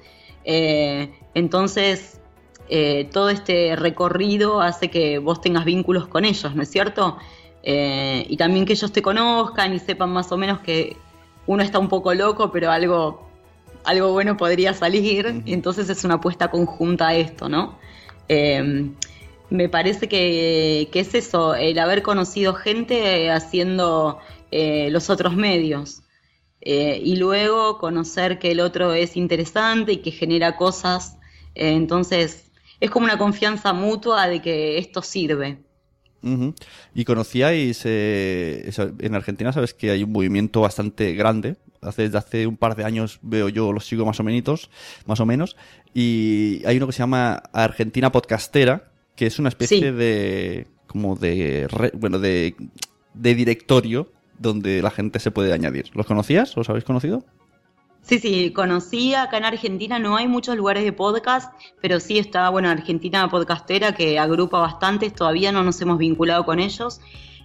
Eh, 0.44 1.12
entonces, 1.34 2.20
eh, 2.68 3.08
todo 3.12 3.28
este 3.28 3.76
recorrido 3.76 4.60
hace 4.60 4.90
que 4.90 5.18
vos 5.18 5.40
tengas 5.40 5.64
vínculos 5.64 6.06
con 6.08 6.24
ellos, 6.24 6.54
¿no 6.54 6.62
es 6.62 6.70
cierto? 6.70 7.18
Eh, 7.62 8.24
y 8.28 8.36
también 8.36 8.64
que 8.64 8.72
ellos 8.72 8.92
te 8.92 9.02
conozcan 9.02 9.74
y 9.74 9.78
sepan 9.78 10.10
más 10.10 10.30
o 10.32 10.36
menos 10.36 10.60
que 10.60 10.96
uno 11.46 11.62
está 11.62 11.78
un 11.78 11.88
poco 11.88 12.14
loco, 12.14 12.50
pero 12.52 12.70
algo, 12.70 13.28
algo 13.84 14.12
bueno 14.12 14.36
podría 14.36 14.74
salir. 14.74 15.42
Entonces 15.46 15.88
es 15.88 16.04
una 16.04 16.14
apuesta 16.14 16.50
conjunta 16.50 17.08
a 17.08 17.14
esto, 17.16 17.48
¿no? 17.48 17.78
Eh, 18.28 18.90
me 19.50 19.68
parece 19.68 20.08
que, 20.08 20.88
que 20.92 21.00
es 21.00 21.14
eso, 21.14 21.54
el 21.54 21.78
haber 21.78 22.02
conocido 22.02 22.54
gente 22.54 23.30
haciendo 23.30 24.18
eh, 24.50 24.88
los 24.90 25.10
otros 25.10 25.36
medios. 25.36 26.02
Eh, 26.60 27.00
y 27.04 27.16
luego 27.16 27.78
conocer 27.78 28.38
que 28.38 28.50
el 28.50 28.60
otro 28.60 28.92
es 28.92 29.16
interesante 29.16 29.92
y 29.92 29.96
que 29.98 30.10
genera 30.10 30.56
cosas. 30.56 31.16
Eh, 31.54 31.72
entonces, 31.72 32.50
es 32.80 32.90
como 32.90 33.06
una 33.06 33.18
confianza 33.18 33.72
mutua 33.72 34.28
de 34.28 34.42
que 34.42 34.78
esto 34.78 35.02
sirve. 35.02 35.62
Ujú. 36.22 36.54
Y 36.94 37.04
conocíais, 37.04 37.82
eh, 37.84 38.70
en 38.98 39.14
Argentina 39.14 39.52
sabes 39.52 39.74
que 39.74 39.90
hay 39.90 40.02
un 40.02 40.12
movimiento 40.12 40.60
bastante 40.62 41.14
grande. 41.14 41.56
Hace, 41.82 42.02
desde 42.02 42.18
hace 42.18 42.46
un 42.46 42.56
par 42.56 42.74
de 42.74 42.84
años 42.84 43.18
veo 43.22 43.48
yo, 43.48 43.72
lo 43.72 43.80
sigo 43.80 44.04
más 44.04 44.18
o 44.18 44.24
menos, 44.24 44.70
más 45.06 45.20
o 45.20 45.26
menos. 45.26 45.56
Y 45.94 46.62
hay 46.66 46.78
uno 46.78 46.86
que 46.86 46.92
se 46.92 46.98
llama 47.00 47.34
Argentina 47.52 48.10
Podcastera, 48.10 48.90
que 49.14 49.26
es 49.26 49.38
una 49.38 49.50
especie 49.50 49.78
Sí. 49.78 49.90
de, 49.96 50.66
como 50.86 51.14
de, 51.16 51.68
re- 51.68 51.92
bueno, 51.94 52.18
de, 52.18 52.56
de 53.14 53.34
directorio 53.34 54.10
donde 54.38 54.82
la 54.82 54.90
gente 54.90 55.20
se 55.20 55.30
puede 55.30 55.52
añadir. 55.52 55.90
¿Los 55.94 56.06
conocías? 56.06 56.56
¿Los 56.56 56.68
habéis 56.68 56.84
conocido? 56.84 57.24
Sí, 58.06 58.20
sí, 58.20 58.52
conocí 58.52 59.14
acá 59.14 59.36
en 59.36 59.44
Argentina, 59.44 59.98
no 59.98 60.16
hay 60.16 60.28
muchos 60.28 60.56
lugares 60.56 60.84
de 60.84 60.92
podcast, 60.92 61.52
pero 61.82 61.98
sí 61.98 62.18
está, 62.18 62.48
bueno, 62.50 62.68
Argentina 62.70 63.28
Podcastera 63.28 63.96
que 63.96 64.20
agrupa 64.20 64.60
bastantes, 64.60 65.12
todavía 65.12 65.50
no 65.50 65.64
nos 65.64 65.80
hemos 65.80 65.98
vinculado 65.98 66.44
con 66.44 66.60
ellos, 66.60 67.00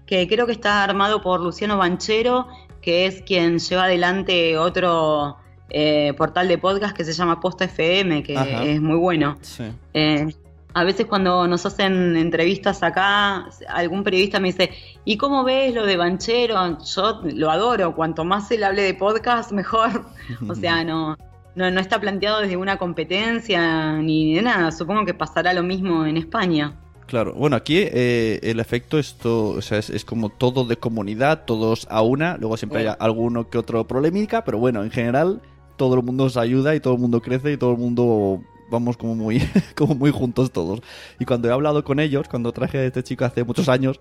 que 0.06 0.28
creo 0.28 0.46
que 0.46 0.52
está 0.52 0.84
armado 0.84 1.24
por 1.24 1.42
Luciano 1.42 1.78
Banchero, 1.78 2.48
que 2.80 3.08
es 3.08 3.24
quien 3.24 3.58
lleva 3.58 3.86
adelante 3.86 4.56
otro 4.60 5.38
eh, 5.72 6.14
portal 6.16 6.48
de 6.48 6.60
podcast 6.60 6.96
que 6.96 7.06
se 7.06 7.14
llama 7.14 7.40
Posta 7.40 7.66
FM, 7.66 8.22
que 8.22 8.38
Ajá. 8.38 8.64
es 8.64 8.80
muy 8.80 8.98
bueno. 8.98 9.40
Sí. 9.42 9.64
Eh, 9.96 10.28
a 10.74 10.84
veces 10.84 11.06
cuando 11.06 11.48
nos 11.48 11.66
hacen 11.66 12.16
entrevistas 12.16 12.82
acá, 12.84 13.50
algún 13.68 14.04
periodista 14.04 14.40
me 14.40 14.50
dice, 14.50 14.72
¿y 15.04 15.18
cómo 15.18 15.44
ves 15.44 15.74
lo 15.74 15.86
de 15.86 15.98
Banchero? 15.98 16.78
Yo 16.80 17.22
lo 17.24 17.52
adoro, 17.52 17.96
cuanto 17.96 18.24
más 18.24 18.50
él 18.52 18.64
hable 18.64 18.84
de 18.84 18.94
podcast, 18.94 19.52
mejor. 19.62 20.06
O 20.48 20.56
sea, 20.56 20.84
no, 20.84 21.18
no, 21.56 21.72
no 21.72 21.80
está 21.80 22.00
planteado 22.00 22.42
desde 22.42 22.58
una 22.58 22.78
competencia 22.78 23.94
ni 23.98 24.36
de 24.36 24.42
nada. 24.42 24.72
Supongo 24.72 25.06
que 25.06 25.14
pasará 25.14 25.54
lo 25.54 25.64
mismo 25.64 26.06
en 26.06 26.18
España. 26.18 26.78
Claro, 27.08 27.34
bueno, 27.34 27.58
aquí 27.58 27.80
eh, 27.80 28.40
el 28.42 28.62
efecto 28.62 28.98
esto, 28.98 29.50
o 29.50 29.62
sea, 29.62 29.80
es, 29.80 29.90
es 29.90 30.06
como 30.06 30.30
todo 30.30 30.64
de 30.64 30.78
comunidad, 30.78 31.44
todos 31.44 31.86
a 31.90 32.02
una, 32.02 32.38
luego 32.38 32.56
siempre 32.56 32.88
hay 32.88 32.96
alguno 33.00 33.50
que 33.50 33.58
otro 33.58 33.86
problemica, 33.86 34.46
pero 34.46 34.60
bueno, 34.60 34.82
en 34.82 34.92
general 34.92 35.42
todo 35.76 35.96
el 35.96 36.04
mundo 36.04 36.30
se 36.30 36.40
ayuda 36.40 36.74
y 36.74 36.80
todo 36.80 36.94
el 36.94 37.02
mundo 37.02 37.22
crece 37.22 37.52
y 37.52 37.58
todo 37.58 37.72
el 37.72 37.80
mundo 37.80 38.42
vamos 38.72 38.98
como 38.98 39.14
muy, 39.14 39.44
como 39.76 39.94
muy 39.94 40.10
juntos 40.10 40.52
todos. 40.52 40.82
Y 41.20 41.26
cuando 41.26 41.48
he 41.48 41.52
hablado 41.52 41.84
con 41.84 42.00
ellos, 42.00 42.28
cuando 42.28 42.52
traje 42.52 42.80
a 42.80 42.86
este 42.86 43.04
chico 43.04 43.26
hace 43.26 43.44
muchos 43.44 43.70
años, 43.70 44.00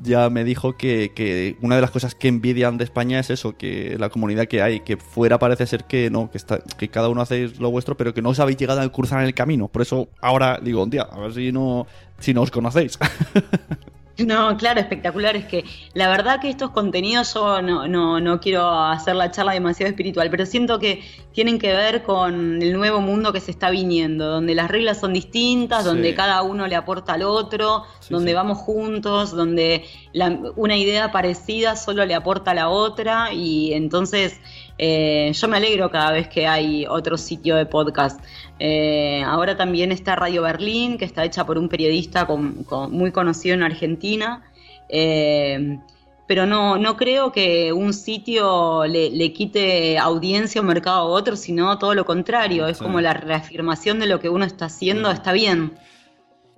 ya 0.00 0.30
me 0.30 0.44
dijo 0.44 0.76
que, 0.76 1.12
que 1.14 1.56
una 1.60 1.74
de 1.74 1.80
las 1.80 1.90
cosas 1.90 2.14
que 2.14 2.28
envidian 2.28 2.78
de 2.78 2.84
España 2.84 3.18
es 3.18 3.30
eso, 3.30 3.56
que 3.56 3.96
la 3.98 4.10
comunidad 4.10 4.46
que 4.46 4.62
hay, 4.62 4.80
que 4.80 4.96
fuera 4.96 5.38
parece 5.38 5.66
ser 5.66 5.84
que 5.84 6.10
no, 6.10 6.30
que 6.30 6.38
está, 6.38 6.60
que 6.60 6.88
cada 6.88 7.08
uno 7.08 7.22
hacéis 7.22 7.58
lo 7.58 7.70
vuestro, 7.70 7.96
pero 7.96 8.14
que 8.14 8.22
no 8.22 8.28
os 8.28 8.38
habéis 8.38 8.58
llegado 8.58 8.80
a 8.80 8.88
cruzar 8.92 9.20
en 9.20 9.26
el 9.26 9.34
camino. 9.34 9.66
Por 9.68 9.82
eso 9.82 10.08
ahora 10.20 10.60
digo, 10.62 10.84
un 10.84 10.90
día, 10.90 11.02
a 11.02 11.18
ver 11.18 11.34
si 11.34 11.50
no, 11.50 11.86
si 12.20 12.32
no 12.32 12.42
os 12.42 12.50
conocéis. 12.50 12.98
No, 14.26 14.56
claro, 14.56 14.80
espectacular. 14.80 15.36
Es 15.36 15.44
que 15.46 15.64
la 15.94 16.08
verdad 16.08 16.40
que 16.40 16.50
estos 16.50 16.70
contenidos 16.70 17.32
yo 17.34 17.62
no, 17.62 17.86
no, 17.88 18.20
no 18.20 18.40
quiero 18.40 18.68
hacer 18.70 19.16
la 19.16 19.30
charla 19.30 19.52
demasiado 19.52 19.90
espiritual, 19.90 20.30
pero 20.30 20.46
siento 20.46 20.78
que 20.78 21.02
tienen 21.32 21.58
que 21.58 21.72
ver 21.72 22.02
con 22.02 22.60
el 22.60 22.72
nuevo 22.72 23.00
mundo 23.00 23.32
que 23.32 23.40
se 23.40 23.50
está 23.50 23.70
viniendo, 23.70 24.26
donde 24.26 24.54
las 24.54 24.68
reglas 24.70 24.98
son 25.00 25.12
distintas, 25.12 25.82
Sí. 25.82 25.88
donde 25.88 26.14
cada 26.14 26.42
uno 26.42 26.66
le 26.66 26.74
aporta 26.76 27.12
al 27.14 27.22
otro, 27.22 27.84
Sí, 28.00 28.08
donde 28.12 28.32
sí. 28.32 28.34
vamos 28.34 28.58
juntos, 28.58 29.30
donde 29.30 29.84
la- 30.12 30.38
una 30.56 30.76
idea 30.76 31.12
parecida 31.12 31.76
solo 31.76 32.04
le 32.04 32.14
aporta 32.14 32.50
a 32.50 32.54
la 32.54 32.68
otra 32.68 33.32
y 33.32 33.72
entonces 33.74 34.40
eh, 34.82 35.30
yo 35.34 35.46
me 35.48 35.58
alegro 35.58 35.90
cada 35.90 36.10
vez 36.12 36.26
que 36.28 36.46
hay 36.46 36.86
otro 36.88 37.18
sitio 37.18 37.54
de 37.56 37.66
podcast. 37.66 38.18
Eh, 38.58 39.22
ahora 39.26 39.54
también 39.56 39.92
está 39.92 40.16
Radio 40.16 40.40
Berlín, 40.42 40.96
que 40.96 41.04
está 41.04 41.22
hecha 41.24 41.44
por 41.44 41.58
un 41.58 41.68
periodista 41.68 42.26
con- 42.26 42.64
con- 42.64 42.90
muy 42.90 43.12
conocido 43.12 43.54
en 43.54 43.62
Argentina. 43.62 44.42
Eh, 44.88 45.78
pero 46.26 46.46
no, 46.46 46.78
no 46.78 46.96
creo 46.96 47.32
que 47.32 47.72
un 47.72 47.92
sitio 47.92 48.84
le, 48.86 49.10
le 49.10 49.32
quite 49.32 49.98
audiencia 49.98 50.60
o 50.60 50.64
mercado 50.64 50.98
a 51.00 51.04
otro, 51.04 51.34
sino 51.36 51.76
todo 51.78 51.94
lo 51.94 52.04
contrario. 52.04 52.66
Es 52.68 52.78
Sí. 52.78 52.84
como 52.84 53.00
la 53.00 53.12
reafirmación 53.14 53.98
de 53.98 54.06
lo 54.06 54.20
que 54.20 54.28
uno 54.28 54.44
está 54.44 54.66
haciendo, 54.66 55.10
está 55.10 55.32
bien. 55.32 55.72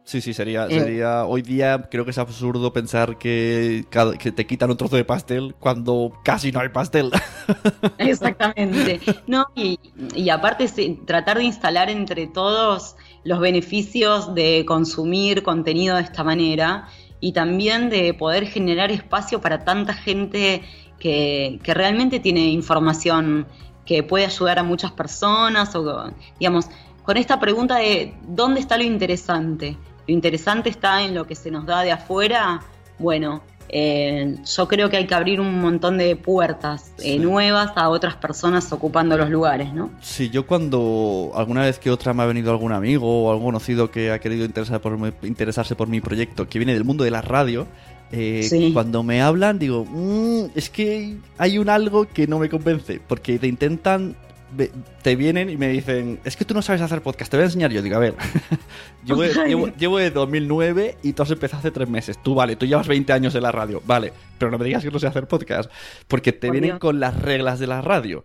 Sí, 0.05 0.21
sí, 0.21 0.35
sería, 0.35 0.67
Eh. 0.67 0.81
sería. 0.81 1.25
Hoy 1.25 1.43
día 1.43 1.89
creo 1.91 2.05
que 2.05 2.11
es 2.11 2.19
absurdo 2.19 2.73
pensar 2.73 3.19
que, 3.19 3.85
que 4.19 4.33
te 4.33 4.47
quitan 4.47 4.71
un 4.71 4.77
trozo 4.77 4.97
de 4.97 5.05
pastel 5.05 5.55
cuando 5.59 6.13
casi 6.25 6.51
no 6.51 6.61
hay 6.61 6.71
pastel. 6.71 7.11
Exactamente. 7.99 9.01
No, 9.27 9.47
y, 9.55 9.79
y 10.15 10.29
aparte 10.31 10.67
tratar 11.07 11.39
de 11.39 11.45
instalar 11.45 11.89
entre 11.89 12.27
todos 12.27 12.97
los 13.25 13.39
beneficios 13.39 14.35
de 14.35 14.65
consumir 14.67 15.43
contenido 15.43 15.97
de 15.97 16.03
esta 16.03 16.25
manera 16.25 16.89
y 17.21 17.33
también 17.33 17.89
de 17.89 18.13
poder 18.15 18.47
generar 18.47 18.91
espacio 18.91 19.41
para 19.41 19.65
tanta 19.65 19.95
gente 19.95 20.63
que, 20.99 21.61
que 21.63 21.75
realmente 21.75 22.19
tiene 22.19 22.47
información 22.51 23.47
que 23.87 24.03
puede 24.03 24.27
ayudar 24.27 24.59
a 24.59 24.63
muchas 24.65 24.91
personas 24.93 25.75
o 25.77 26.11
digamos 26.39 26.67
con 27.05 27.17
esta 27.17 27.41
pregunta 27.41 27.77
de 27.77 28.15
¿dónde 28.27 28.61
está 28.61 28.77
lo 28.77 28.85
interesante? 28.85 29.77
Lo 30.07 30.15
interesante 30.15 30.69
está 30.69 31.03
en 31.03 31.15
lo 31.15 31.27
que 31.27 31.35
se 31.35 31.51
nos 31.51 31.65
da 31.67 31.83
de 31.83 31.93
afuera. 31.93 32.61
Bueno, 32.99 33.43
eh, 33.69 34.37
yo 34.45 34.69
creo 34.69 34.91
que 34.91 34.97
hay 34.99 35.07
que 35.07 35.15
abrir 35.15 35.41
un 35.41 35.61
montón 35.61 35.97
de 35.97 36.15
puertas 36.17 36.93
eh, 36.99 37.03
Sí. 37.15 37.19
nuevas 37.19 37.71
a 37.77 37.89
otras 37.89 38.17
personas 38.17 38.71
ocupando 38.73 39.17
los 39.17 39.31
lugares, 39.31 39.73
¿no? 39.73 39.91
Sí, 40.03 40.29
yo 40.29 40.47
cuando 40.47 41.33
alguna 41.35 41.63
vez 41.63 41.79
que 41.79 41.91
otra 41.91 42.13
me 42.13 42.23
ha 42.23 42.27
venido 42.27 42.51
algún 42.51 42.73
amigo 42.73 43.25
o 43.25 43.31
algún 43.33 43.47
conocido 43.47 43.91
que 43.91 44.11
ha 44.13 44.19
querido 44.19 44.45
interesar 44.45 44.81
por 44.81 44.99
mi- 44.99 45.13
interesarse 45.23 45.75
por 45.75 45.89
mi 45.89 46.01
proyecto, 46.01 46.49
que 46.49 46.59
viene 46.59 46.75
del 46.75 46.85
mundo 46.85 47.05
de 47.05 47.11
la 47.13 47.23
radio, 47.23 47.67
eh, 48.11 48.43
Sí. 48.43 48.71
cuando 48.75 49.03
me 49.03 49.23
hablan 49.23 49.59
digo, 49.59 49.87
"Mm, 49.89 50.51
es 50.55 50.69
que 50.69 51.17
hay 51.39 51.57
un 51.59 51.71
algo 51.71 52.07
que 52.07 52.27
no 52.27 52.39
me 52.39 52.51
convence, 52.51 53.01
porque 53.09 53.39
te 53.39 53.47
intentan, 53.47 54.17
te 55.03 55.17
vienen 55.17 55.51
y 55.51 55.57
me 55.57 55.69
dicen, 55.69 56.21
es 56.25 56.37
que 56.37 56.45
tú 56.45 56.55
no 56.55 56.63
sabes 56.63 56.83
hacer 56.83 57.03
podcast, 57.03 57.31
te 57.31 57.37
voy 57.37 57.43
a 57.43 57.47
enseñar 57.47 57.71
yo. 57.73 57.83
Digo, 57.83 57.97
a 57.97 58.01
ver, 58.01 58.15
llevo, 59.05 59.25
llevo, 59.25 59.67
llevo 59.69 59.99
de 59.99 60.11
2009 60.11 60.99
y 61.03 61.13
tú 61.13 61.23
has 61.23 61.31
empezado 61.31 61.61
hace 61.61 61.71
tres 61.71 61.89
meses. 61.89 62.23
Tú, 62.23 62.35
vale, 62.35 62.57
tú 62.57 62.67
llevas 62.67 62.89
20 62.89 63.13
años 63.13 63.35
en 63.35 63.43
la 63.43 63.53
radio, 63.53 63.83
vale, 63.87 64.13
pero 64.39 64.51
no 64.51 64.59
me 64.59 64.65
digas 64.65 64.83
que 64.83 64.91
no 64.91 64.99
sé 64.99 65.07
hacer 65.07 65.27
podcast, 65.27 65.71
porque 66.09 66.33
te 66.33 66.51
vienen 66.51 66.71
Dios. 66.71 66.81
con 66.81 67.01
las 67.01 67.21
reglas 67.21 67.59
de 67.59 67.67
la 67.67 67.81
radio. 67.81 68.25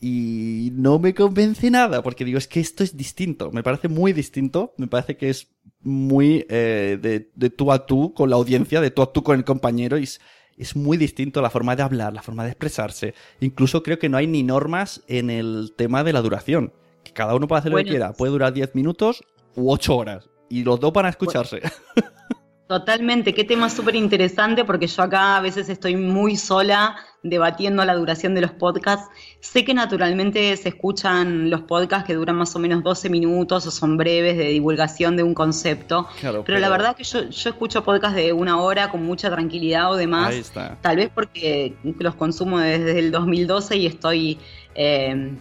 Y 0.00 0.70
no 0.74 0.98
me 0.98 1.14
convence 1.14 1.70
nada, 1.70 2.02
porque 2.02 2.24
digo, 2.24 2.36
es 2.36 2.48
que 2.48 2.58
esto 2.58 2.82
es 2.82 2.96
distinto, 2.96 3.52
me 3.52 3.62
parece 3.62 3.86
muy 3.86 4.12
distinto, 4.12 4.74
me 4.76 4.88
parece 4.88 5.16
que 5.16 5.30
es 5.30 5.52
muy 5.80 6.44
eh, 6.48 6.98
de, 7.00 7.30
de 7.34 7.50
tú 7.50 7.70
a 7.70 7.86
tú 7.86 8.12
con 8.12 8.28
la 8.28 8.36
audiencia, 8.36 8.80
de 8.80 8.90
tú 8.90 9.02
a 9.02 9.12
tú 9.12 9.22
con 9.22 9.38
el 9.38 9.44
compañero, 9.44 9.98
y 9.98 10.02
es, 10.02 10.20
es 10.62 10.76
muy 10.76 10.96
distinto 10.96 11.42
la 11.42 11.50
forma 11.50 11.74
de 11.74 11.82
hablar, 11.82 12.12
la 12.12 12.22
forma 12.22 12.44
de 12.44 12.50
expresarse. 12.50 13.14
Incluso 13.40 13.82
creo 13.82 13.98
que 13.98 14.08
no 14.08 14.16
hay 14.16 14.28
ni 14.28 14.44
normas 14.44 15.02
en 15.08 15.28
el 15.28 15.74
tema 15.76 16.04
de 16.04 16.12
la 16.12 16.22
duración. 16.22 16.72
cada 17.14 17.34
uno 17.34 17.48
puede 17.48 17.60
hacer 17.60 17.72
lo 17.72 17.78
que 17.78 17.84
quiera. 17.84 18.12
Puede 18.12 18.32
durar 18.32 18.52
10 18.52 18.74
minutos 18.76 19.24
u 19.56 19.72
8 19.72 19.96
horas. 19.96 20.30
Y 20.48 20.62
los 20.62 20.78
dos 20.78 20.92
van 20.92 21.06
a 21.06 21.08
escucharse. 21.08 21.60
Totalmente, 22.72 23.34
qué 23.34 23.44
tema 23.44 23.68
súper 23.68 23.96
interesante 23.96 24.64
porque 24.64 24.86
yo 24.86 25.02
acá 25.02 25.36
a 25.36 25.42
veces 25.42 25.68
estoy 25.68 25.94
muy 25.94 26.36
sola 26.36 26.96
debatiendo 27.22 27.84
la 27.84 27.94
duración 27.94 28.34
de 28.34 28.40
los 28.40 28.50
podcasts. 28.52 29.10
Sé 29.40 29.62
que 29.62 29.74
naturalmente 29.74 30.56
se 30.56 30.70
escuchan 30.70 31.50
los 31.50 31.60
podcasts 31.60 32.06
que 32.06 32.14
duran 32.14 32.36
más 32.36 32.56
o 32.56 32.58
menos 32.58 32.82
12 32.82 33.10
minutos 33.10 33.66
o 33.66 33.70
son 33.70 33.98
breves 33.98 34.38
de 34.38 34.44
divulgación 34.48 35.18
de 35.18 35.22
un 35.22 35.34
concepto, 35.34 36.08
Claro, 36.18 36.44
pero, 36.46 36.60
la 36.60 36.70
verdad 36.70 36.96
que 36.96 37.04
yo, 37.04 37.28
yo 37.28 37.50
escucho 37.50 37.84
podcasts 37.84 38.16
de 38.16 38.32
una 38.32 38.58
hora 38.58 38.88
con 38.88 39.04
mucha 39.04 39.30
tranquilidad 39.30 39.92
o 39.92 39.96
demás, 39.96 40.30
Ahí 40.30 40.38
está. 40.38 40.78
tal 40.80 40.96
vez 40.96 41.10
porque 41.14 41.74
los 41.98 42.14
consumo 42.14 42.58
desde 42.58 42.98
el 42.98 43.10
2012 43.10 43.76
y 43.76 43.86
estoy 43.86 44.38
eh, 44.74 45.36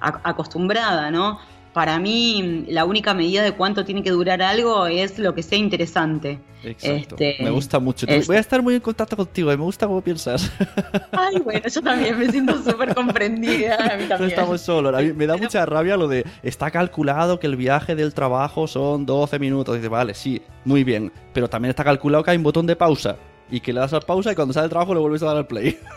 acostumbrada, 0.00 1.10
¿no? 1.10 1.38
Para 1.74 1.98
mí, 1.98 2.64
la 2.68 2.84
única 2.86 3.12
medida 3.14 3.42
de 3.42 3.52
cuánto 3.52 3.84
tiene 3.84 4.02
que 4.02 4.10
durar 4.12 4.40
algo 4.40 4.86
es 4.86 5.18
lo 5.18 5.34
que 5.34 5.42
sea 5.42 5.58
interesante. 5.58 6.38
Exacto. 6.62 7.16
Este, 7.18 7.36
me 7.42 7.50
gusta 7.50 7.78
mucho. 7.80 8.06
es- 8.08 8.26
Voy 8.26 8.36
a 8.36 8.40
estar 8.40 8.62
muy 8.62 8.74
en 8.76 8.80
contacto 8.80 9.16
contigo. 9.16 9.50
eh, 9.52 9.56
Me 9.56 9.64
gusta 9.64 9.86
cómo 9.86 10.00
piensas. 10.00 10.50
Ay, 11.12 11.40
bueno, 11.40 11.68
yo 11.68 11.82
también 11.82 12.16
me 12.18 12.30
siento 12.30 12.56
súper 12.62 12.94
comprendida. 12.94 13.74
A 13.74 13.96
mí 13.96 14.04
No 14.04 14.08
también. 14.08 14.30
estamos 14.30 14.60
solos. 14.62 14.94
A 14.94 15.02
mí 15.02 15.12
me 15.12 15.26
da 15.26 15.36
mucha 15.36 15.66
rabia 15.66 15.96
lo 15.96 16.08
de 16.08 16.24
está 16.42 16.70
calculado 16.70 17.38
que 17.40 17.48
el 17.48 17.56
viaje 17.56 17.94
del 17.96 18.14
trabajo 18.14 18.66
son 18.68 19.04
12 19.04 19.38
minutos. 19.40 19.74
Dice, 19.76 19.88
vale, 19.88 20.14
sí, 20.14 20.40
muy 20.64 20.84
bien. 20.84 21.12
Pero 21.32 21.50
también 21.50 21.70
está 21.70 21.84
calculado 21.84 22.22
que 22.24 22.30
hay 22.30 22.36
un 22.38 22.44
botón 22.44 22.66
de 22.66 22.76
pausa. 22.76 23.16
Y 23.50 23.60
que 23.60 23.72
le 23.74 23.80
das 23.80 23.92
a 23.92 24.00
pausa 24.00 24.32
y 24.32 24.34
cuando 24.34 24.54
sale 24.54 24.64
el 24.64 24.70
trabajo 24.70 24.94
le 24.94 25.00
vuelves 25.00 25.22
a 25.22 25.26
dar 25.26 25.36
al 25.38 25.46
play. 25.46 25.76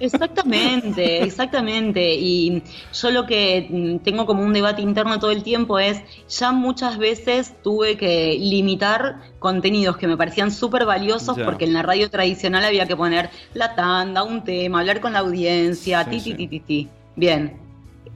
Exactamente, 0.00 1.22
exactamente. 1.22 2.14
Y 2.14 2.62
yo 2.92 3.10
lo 3.10 3.26
que 3.26 3.66
mm, 3.68 3.98
tengo 3.98 4.26
como 4.26 4.42
un 4.42 4.52
debate 4.52 4.82
interno 4.82 5.18
todo 5.18 5.30
el 5.30 5.42
tiempo 5.42 5.78
es, 5.78 6.02
ya 6.28 6.52
muchas 6.52 6.98
veces 6.98 7.54
tuve 7.62 7.96
que 7.96 8.36
limitar 8.40 9.20
contenidos 9.38 9.96
que 9.96 10.06
me 10.06 10.16
parecían 10.16 10.50
súper 10.50 10.86
valiosos 10.86 11.38
porque 11.44 11.64
en 11.66 11.72
la 11.72 11.82
radio 11.82 12.10
tradicional 12.10 12.64
había 12.64 12.86
que 12.86 12.96
poner 12.96 13.30
la 13.54 13.74
tanda, 13.74 14.22
un 14.22 14.42
tema, 14.42 14.80
hablar 14.80 15.00
con 15.00 15.12
la 15.12 15.20
audiencia, 15.20 16.04
Sí, 16.04 16.10
ti, 16.10 16.20
sí. 16.20 16.34
ti, 16.34 16.36
ti, 16.36 16.48
ti, 16.48 16.60
ti. 16.60 16.88
Bien. 17.16 17.56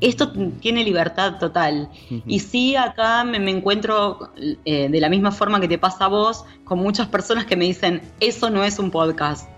Esto 0.01 0.33
tiene 0.61 0.83
libertad 0.85 1.39
total. 1.39 1.89
Y 2.27 2.41
sí, 2.41 2.75
acá 2.75 3.23
me, 3.25 3.39
me 3.39 3.53
encuentro 3.53 4.33
eh, 4.65 4.89
de 4.89 5.01
la 5.01 5.09
misma 5.09 5.31
forma 5.31 5.61
que 5.61 5.69
te 5.69 5.79
pasa 5.79 6.07
a 6.07 6.09
vos, 6.09 6.45
con 6.65 6.81
muchas 6.81 7.07
personas 7.07 7.47
que 7.47 7.57
me 7.57 7.65
dicen, 7.65 8.03
eso 8.21 8.51
no 8.51 8.65
es 8.65 8.79
un 8.79 8.91
podcast. 8.91 9.49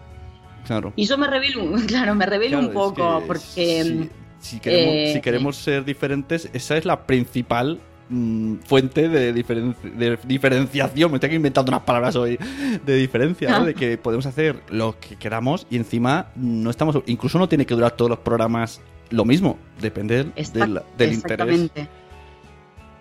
Claro. 0.66 0.92
Y 0.96 1.06
yo 1.06 1.16
me 1.18 1.26
revelo, 1.28 1.64
claro, 1.86 2.14
me 2.14 2.26
revelo 2.26 2.58
Claro, 2.58 2.66
un 2.68 2.72
poco, 2.74 3.16
es 3.18 3.20
que 3.22 3.26
porque 3.26 3.40
si, 3.50 4.10
si 4.56 4.60
queremos, 4.60 4.94
eh, 4.94 5.10
si 5.14 5.20
queremos 5.20 5.56
ser 5.56 5.84
diferentes, 5.84 6.50
esa 6.52 6.76
es 6.76 6.84
la 6.84 7.06
principal 7.06 7.78
mm, 8.08 8.56
fuente 8.64 9.08
de, 9.08 9.34
diferen- 9.34 9.74
de 9.82 10.18
diferenciación. 10.26 11.10
Me 11.10 11.16
estoy 11.16 11.28
aquí 11.28 11.36
inventando 11.36 11.70
unas 11.70 11.82
palabras 11.82 12.14
hoy 12.16 12.38
de 12.84 12.94
diferencia, 12.96 13.50
¿no? 13.58 13.64
De 13.64 13.74
que 13.74 13.96
podemos 13.98 14.26
hacer 14.26 14.60
lo 14.70 14.98
que 14.98 15.16
queramos 15.16 15.66
y 15.70 15.76
encima 15.76 16.28
no 16.36 16.70
estamos. 16.70 16.98
Incluso 17.06 17.38
no 17.38 17.48
tiene 17.48 17.64
que 17.66 17.74
durar 17.74 17.92
todos 17.92 18.10
los 18.10 18.18
programas 18.20 18.80
lo 19.10 19.24
mismo. 19.24 19.58
Depende 19.80 20.16
del, 20.16 20.32
del- 20.34 20.52
del 20.98 21.12
interés. 21.12 21.14
exactamente. 21.14 21.88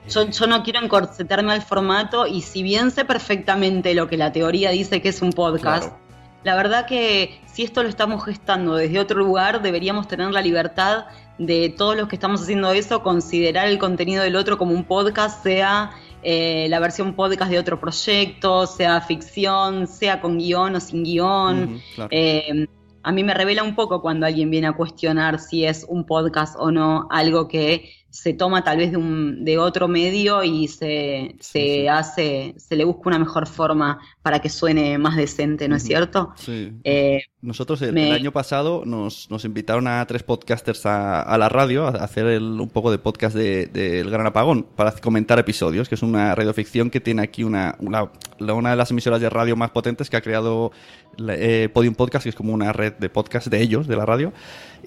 Yo, 0.07 0.29
yo 0.29 0.45
no 0.45 0.61
quiero 0.61 0.81
encorsetarme 0.83 1.51
al 1.51 1.63
formato 1.63 2.27
y 2.27 2.41
si 2.41 2.61
bien 2.61 2.91
sé 2.91 3.05
perfectamente 3.05 3.95
lo 3.95 4.07
que 4.07 4.17
la 4.17 4.31
teoría 4.31 4.69
dice 4.69 5.01
que 5.01 5.09
es 5.09 5.21
un 5.23 5.31
podcast, 5.33 5.85
Claro. 5.85 5.99
La 6.45 6.55
verdad 6.55 6.85
que 6.85 7.41
si 7.47 7.63
esto 7.63 7.81
lo 7.81 7.89
estamos 7.89 8.23
gestando 8.23 8.75
desde 8.75 8.99
otro 8.99 9.17
lugar, 9.17 9.63
deberíamos 9.63 10.07
tener 10.07 10.29
la 10.29 10.43
libertad 10.43 11.05
de 11.39 11.73
todos 11.75 11.97
los 11.97 12.07
que 12.07 12.15
estamos 12.15 12.43
haciendo 12.43 12.71
eso, 12.71 13.01
considerar 13.01 13.67
el 13.67 13.79
contenido 13.79 14.21
del 14.21 14.35
otro 14.35 14.59
como 14.59 14.73
un 14.73 14.83
podcast, 14.83 15.41
sea 15.41 15.89
eh, 16.21 16.67
la 16.69 16.79
versión 16.79 17.15
podcast 17.15 17.49
de 17.49 17.57
otro 17.57 17.79
proyecto, 17.79 18.67
sea 18.67 19.01
ficción, 19.01 19.87
sea 19.87 20.21
con 20.21 20.37
guion 20.37 20.75
o 20.75 20.79
sin 20.79 21.03
guion. 21.03 21.81
Claro. 21.95 22.09
Eh, 22.11 22.67
a 23.01 23.11
mí 23.11 23.23
me 23.23 23.33
revela 23.33 23.63
un 23.63 23.73
poco 23.73 24.03
cuando 24.03 24.27
alguien 24.27 24.51
viene 24.51 24.67
a 24.67 24.73
cuestionar 24.73 25.39
si 25.39 25.65
es 25.65 25.83
un 25.89 26.05
podcast 26.05 26.55
o 26.59 26.69
no, 26.69 27.07
algo 27.09 27.47
que 27.47 27.91
se 28.15 28.33
toma 28.33 28.63
tal 28.63 28.77
vez 28.77 28.91
de, 28.91 28.97
un, 28.97 29.43
de 29.43 29.57
otro 29.57 29.87
medio 29.89 30.41
y 30.43 30.67
se, 30.69 31.35
se 31.41 31.59
sí. 31.81 31.87
hace, 31.87 32.55
se 32.57 32.75
le 32.77 32.85
busca 32.85 33.01
una 33.09 33.19
mejor 33.19 33.45
forma 33.45 33.99
para 34.21 34.39
que 34.39 34.47
suene 34.49 34.97
más 34.97 35.17
decente, 35.17 35.67
¿no 35.67 35.75
es 35.75 35.83
cierto? 35.83 36.31
Sí. 36.37 36.71
Eh, 36.85 37.23
Nosotros 37.41 37.81
el, 37.81 37.91
me- 37.91 38.07
el 38.09 38.15
año 38.15 38.31
pasado 38.31 38.83
nos, 38.85 39.29
nos 39.29 39.43
invitaron 39.43 39.87
a 39.87 40.05
tres 40.07 40.23
podcasters 40.23 40.85
a, 40.85 41.21
a 41.21 41.37
la 41.37 41.49
radio 41.49 41.87
a 41.87 41.89
hacer 41.89 42.25
el- 42.27 42.61
un 42.61 42.69
poco 42.69 42.89
de 42.89 42.99
podcast 42.99 43.35
del 43.35 43.71
de, 43.73 44.03
Gran 44.09 44.25
Apagón 44.27 44.63
para 44.63 44.93
comentar 44.93 45.37
episodios, 45.37 45.89
que 45.89 45.95
es 45.95 46.01
una 46.01 46.33
radioficción 46.35 46.89
que 46.89 47.01
tiene 47.01 47.21
aquí 47.21 47.43
una, 47.43 47.75
una, 47.79 48.09
una 48.39 48.69
de 48.71 48.75
las 48.77 48.91
emisoras 48.91 49.19
de 49.19 49.29
radio 49.29 49.57
más 49.57 49.71
potentes 49.71 50.09
que 50.09 50.15
ha 50.15 50.21
creado 50.21 50.71
eh, 51.27 51.69
Podium 51.73 51.95
Podcast, 51.95 52.23
que 52.23 52.29
es 52.29 52.35
como 52.35 52.53
una 52.53 52.71
red 52.71 52.93
de 52.93 53.09
podcast 53.09 53.47
de 53.47 53.61
ellos, 53.61 53.87
de 53.87 53.95
la 53.97 54.05
radio. 54.05 54.31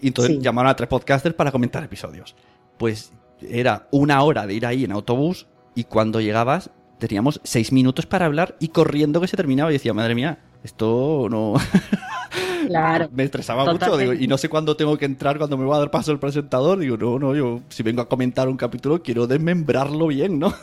Y 0.00 0.08
entonces 0.08 0.36
Sí. 0.36 0.42
llamaron 0.42 0.70
a 0.70 0.76
tres 0.76 0.88
podcasters 0.88 1.34
para 1.34 1.52
comentar 1.52 1.82
episodios. 1.84 2.34
Pues 2.78 3.12
era 3.40 3.88
una 3.90 4.22
hora 4.22 4.46
de 4.46 4.54
ir 4.54 4.66
ahí 4.66 4.84
en 4.84 4.92
autobús 4.92 5.46
y 5.74 5.84
cuando 5.84 6.20
llegabas 6.20 6.70
teníamos 6.98 7.40
seis 7.44 7.72
minutos 7.72 8.06
para 8.06 8.26
hablar 8.26 8.56
y 8.58 8.68
corriendo 8.68 9.20
que 9.20 9.28
se 9.28 9.36
terminaba 9.36 9.70
y 9.70 9.74
decía, 9.74 9.94
madre 9.94 10.14
mía, 10.14 10.38
esto 10.64 11.28
no... 11.30 11.54
claro. 12.66 13.08
Me 13.12 13.24
estresaba 13.24 13.64
mucho 13.64 13.96
digo, 13.96 14.12
y 14.12 14.26
no 14.26 14.38
sé 14.38 14.48
cuándo 14.48 14.76
tengo 14.76 14.96
que 14.96 15.04
entrar, 15.04 15.38
cuando 15.38 15.56
me 15.56 15.64
va 15.64 15.76
a 15.76 15.80
dar 15.80 15.90
paso 15.90 16.12
el 16.12 16.18
presentador. 16.18 16.78
Digo, 16.78 16.96
no, 16.96 17.18
no, 17.18 17.34
yo 17.34 17.60
si 17.68 17.82
vengo 17.82 18.02
a 18.02 18.08
comentar 18.08 18.48
un 18.48 18.56
capítulo 18.56 19.02
quiero 19.02 19.26
desmembrarlo 19.26 20.06
bien, 20.08 20.38
¿no? 20.38 20.52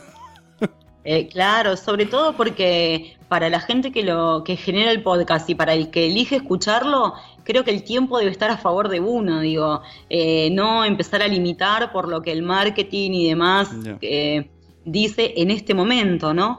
Eh, 1.08 1.28
claro, 1.28 1.76
sobre 1.76 2.04
todo 2.04 2.36
porque 2.36 3.16
para 3.28 3.48
la 3.48 3.60
gente 3.60 3.92
que 3.92 4.02
lo 4.02 4.42
que 4.44 4.56
genera 4.56 4.90
el 4.90 5.04
podcast 5.04 5.48
y 5.48 5.54
para 5.54 5.72
el 5.72 5.90
que 5.90 6.08
elige 6.08 6.34
escucharlo, 6.34 7.14
creo 7.46 7.64
que 7.64 7.70
el 7.70 7.84
tiempo 7.84 8.18
debe 8.18 8.30
estar 8.30 8.50
a 8.50 8.58
favor 8.58 8.88
de 8.88 9.00
uno, 9.00 9.40
digo, 9.40 9.80
eh, 10.10 10.50
no 10.50 10.84
empezar 10.84 11.22
a 11.22 11.28
limitar 11.28 11.92
por 11.92 12.08
lo 12.08 12.20
que 12.20 12.32
el 12.32 12.42
marketing 12.42 13.12
y 13.12 13.28
demás 13.28 13.70
eh, 14.02 14.50
dice 14.84 15.34
en 15.36 15.50
este 15.50 15.72
momento, 15.72 16.34
¿no? 16.34 16.58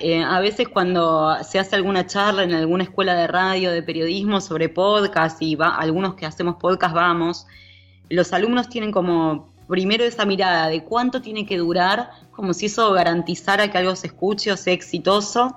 Eh, 0.00 0.22
a 0.22 0.38
veces 0.40 0.68
cuando 0.68 1.36
se 1.42 1.58
hace 1.58 1.74
alguna 1.74 2.06
charla 2.06 2.44
en 2.44 2.52
alguna 2.52 2.84
escuela 2.84 3.14
de 3.14 3.26
radio, 3.26 3.72
de 3.72 3.82
periodismo 3.82 4.40
sobre 4.40 4.68
podcast 4.68 5.40
y 5.42 5.56
va, 5.56 5.76
algunos 5.76 6.14
que 6.14 6.26
hacemos 6.26 6.56
podcast 6.56 6.94
vamos, 6.94 7.46
los 8.08 8.32
alumnos 8.32 8.68
tienen 8.68 8.92
como 8.92 9.52
primero 9.66 10.04
esa 10.04 10.24
mirada 10.24 10.68
de 10.68 10.84
cuánto 10.84 11.20
tiene 11.20 11.46
que 11.46 11.58
durar, 11.58 12.10
como 12.30 12.54
si 12.54 12.66
eso 12.66 12.92
garantizara 12.92 13.70
que 13.70 13.78
algo 13.78 13.96
se 13.96 14.06
escuche 14.06 14.52
o 14.52 14.56
sea 14.56 14.72
exitoso. 14.72 15.56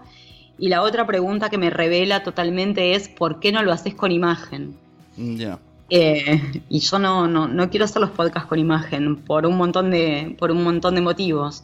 Y 0.62 0.70
la 0.70 0.84
otra 0.84 1.08
pregunta 1.08 1.50
que 1.50 1.58
me 1.58 1.72
revela 1.72 2.22
totalmente 2.22 2.94
es 2.94 3.10
¿por 3.10 3.40
qué 3.40 3.52
no 3.52 3.64
lo 3.64 3.72
haces 3.72 3.96
con 3.96 4.12
imagen? 4.12 4.80
Mm, 5.18 5.36
Ya. 5.36 5.60
Eh, 5.90 6.64
y 6.70 6.80
yo 6.80 7.00
no, 7.00 7.28
no, 7.28 7.48
no 7.48 7.70
quiero 7.72 7.86
hacer 7.86 8.00
los 8.00 8.12
podcasts 8.12 8.48
con 8.48 8.60
imagen 8.60 9.24
por 9.26 9.48
un 9.48 9.58
montón 9.58 9.90
de, 9.90 10.36
por 10.38 10.52
un 10.52 10.64
montón 10.64 10.94
de 10.96 11.02
motivos. 11.02 11.64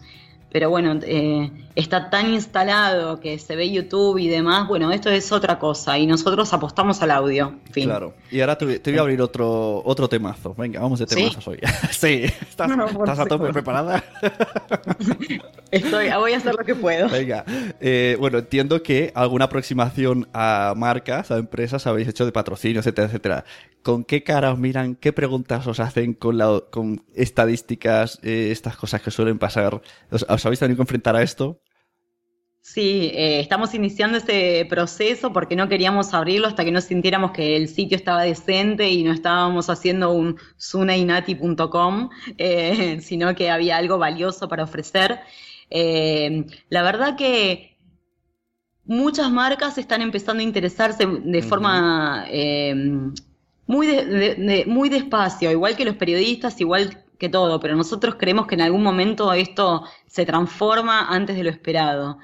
Pero 0.49 0.69
bueno, 0.69 0.97
eh, 1.03 1.51
está 1.75 2.09
tan 2.09 2.33
instalado 2.33 3.19
que 3.19 3.37
se 3.37 3.55
ve 3.55 3.69
YouTube 3.69 4.17
y 4.17 4.29
demás. 4.29 4.67
Bueno, 4.67 4.91
esto 4.91 5.09
es 5.09 5.31
otra 5.31 5.59
cosa 5.59 5.99
y 5.99 6.07
nosotros 6.07 6.51
apostamos 6.53 7.01
al 7.01 7.11
audio. 7.11 7.55
Fin. 7.71 7.85
Claro. 7.85 8.13
Y 8.31 8.39
ahora 8.39 8.57
te, 8.57 8.65
voy- 8.65 8.79
te 8.79 8.91
voy 8.91 8.97
a 8.97 9.01
abrir 9.01 9.21
otro, 9.21 9.81
otro 9.83 10.07
temazo. 10.07 10.55
Venga, 10.57 10.79
vamos 10.79 10.99
de 10.99 11.07
¿Sí? 11.07 11.15
temazos 11.15 11.47
hoy. 11.49 11.59
sí. 11.91 12.23
¿Estás, 12.23 12.69
No, 12.69 12.77
no, 12.77 12.85
estás 12.87 13.19
a 13.19 13.25
tope 13.25 13.51
preparada? 13.51 14.03
Estoy, 15.71 16.09
voy 16.17 16.31
a 16.33 16.37
hacer 16.37 16.55
lo 16.55 16.63
que 16.63 16.75
puedo. 16.75 17.09
Venga. 17.09 17.43
Eh, 17.81 18.15
bueno, 18.19 18.37
entiendo 18.37 18.81
que 18.81 19.11
alguna 19.15 19.45
aproximación 19.45 20.27
a 20.33 20.73
marcas, 20.77 21.29
a 21.29 21.37
empresas, 21.37 21.85
habéis 21.87 22.07
hecho 22.07 22.25
de 22.25 22.31
patrocinio, 22.31 22.79
etcétera, 22.79 23.07
etcétera. 23.07 23.45
¿Con 23.83 24.03
qué 24.05 24.23
cara 24.23 24.51
os 24.51 24.59
miran? 24.59 24.95
¿Qué 24.95 25.13
preguntas 25.13 25.67
os 25.67 25.79
hacen 25.79 26.13
con, 26.13 26.37
la, 26.37 26.61
con 26.71 27.03
estadísticas, 27.15 28.19
eh, 28.23 28.49
estas 28.51 28.77
cosas 28.77 29.01
que 29.01 29.11
suelen 29.11 29.39
pasar? 29.39 29.81
¿Os, 30.11 30.36
os 30.37 30.45
habéis 30.45 30.59
tenido 30.59 30.77
que 30.77 30.83
enfrentar 30.83 31.15
a 31.15 31.21
esto? 31.23 31.61
Sí, 32.61 33.11
eh, 33.13 33.39
estamos 33.39 33.73
iniciando 33.73 34.17
ese 34.17 34.65
proceso 34.69 35.31
porque 35.31 35.55
no 35.55 35.69
queríamos 35.69 36.13
abrirlo 36.13 36.47
hasta 36.47 36.65
que 36.65 36.71
no 36.71 36.81
sintiéramos 36.81 37.31
que 37.31 37.55
el 37.55 37.69
sitio 37.69 37.95
estaba 37.95 38.23
decente 38.23 38.89
y 38.89 39.03
no 39.03 39.13
estábamos 39.13 39.69
haciendo 39.69 40.11
un 40.11 40.37
sunainati.com, 40.57 42.09
eh, 42.37 42.99
sino 43.01 43.33
que 43.35 43.49
había 43.49 43.77
algo 43.77 43.97
valioso 43.97 44.49
para 44.49 44.63
ofrecer. 44.65 45.19
Eh, 45.69 46.45
la 46.69 46.81
verdad 46.83 47.15
que 47.15 47.77
muchas 48.83 49.31
marcas 49.31 49.77
están 49.77 50.01
empezando 50.01 50.41
a 50.41 50.43
interesarse 50.43 51.05
de 51.05 51.41
forma 51.41 52.25
muy, 53.65 53.87
de- 53.87 54.05
de- 54.05 54.35
de- 54.35 54.65
muy 54.65 54.89
despacio, 54.89 55.51
igual 55.51 55.75
que 55.77 55.85
los 55.85 55.95
periodistas, 55.95 56.59
igual 56.61 57.03
que 57.17 57.29
todo, 57.29 57.59
pero 57.59 57.75
nosotros 57.75 58.15
creemos 58.15 58.47
que 58.47 58.55
en 58.55 58.61
algún 58.61 58.83
momento 58.83 59.33
esto 59.33 59.83
se 60.05 60.25
transforma 60.25 61.07
antes 61.09 61.35
de 61.35 61.43
lo 61.43 61.49
esperado. 61.49 62.19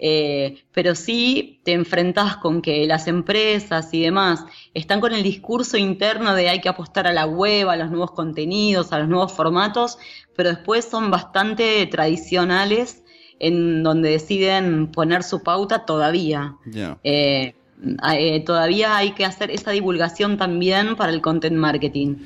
Eh, 0.00 0.62
pero 0.72 0.94
sí 0.94 1.60
te 1.64 1.72
enfrentás 1.72 2.36
con 2.36 2.62
que 2.62 2.86
las 2.86 3.08
empresas 3.08 3.92
y 3.92 4.02
demás 4.02 4.44
están 4.72 5.00
con 5.00 5.12
el 5.12 5.24
discurso 5.24 5.76
interno 5.76 6.34
de 6.34 6.48
hay 6.48 6.60
que 6.60 6.68
apostar 6.68 7.08
a 7.08 7.12
la 7.12 7.26
web, 7.26 7.68
a 7.68 7.76
los 7.76 7.90
nuevos 7.90 8.12
contenidos, 8.12 8.92
a 8.92 9.00
los 9.00 9.08
nuevos 9.08 9.32
formatos, 9.32 9.98
pero 10.36 10.50
después 10.50 10.84
son 10.84 11.10
bastante 11.10 11.84
tradicionales 11.86 13.02
en 13.40 13.82
donde 13.82 14.10
deciden 14.10 14.92
poner 14.92 15.24
su 15.24 15.42
pauta 15.42 15.84
todavía. 15.84 16.56
Eh, 17.02 17.54
eh, 18.12 18.44
todavía 18.44 18.96
hay 18.96 19.12
que 19.12 19.24
hacer 19.24 19.50
esa 19.50 19.70
divulgación 19.72 20.36
también 20.36 20.96
para 20.96 21.12
el 21.12 21.20
content 21.20 21.56
marketing. 21.56 22.16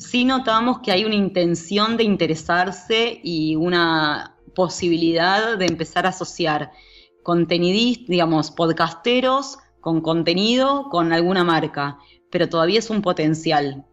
Sí 0.00 0.24
notamos 0.24 0.80
que 0.80 0.92
hay 0.92 1.04
una 1.04 1.14
intención 1.14 1.98
de 1.98 2.04
interesarse 2.04 3.20
y 3.22 3.54
una 3.54 4.34
posibilidad 4.54 5.58
de 5.58 5.66
empezar 5.66 6.06
a 6.06 6.08
asociar 6.08 6.72
contenidistas, 7.22 8.08
digamos, 8.08 8.50
podcasteros 8.50 9.58
con 9.80 10.00
contenido, 10.00 10.88
con 10.90 11.12
alguna 11.12 11.44
marca, 11.44 11.98
pero 12.30 12.48
todavía 12.48 12.78
es 12.78 12.88
un 12.88 13.02
potencial. 13.02 13.86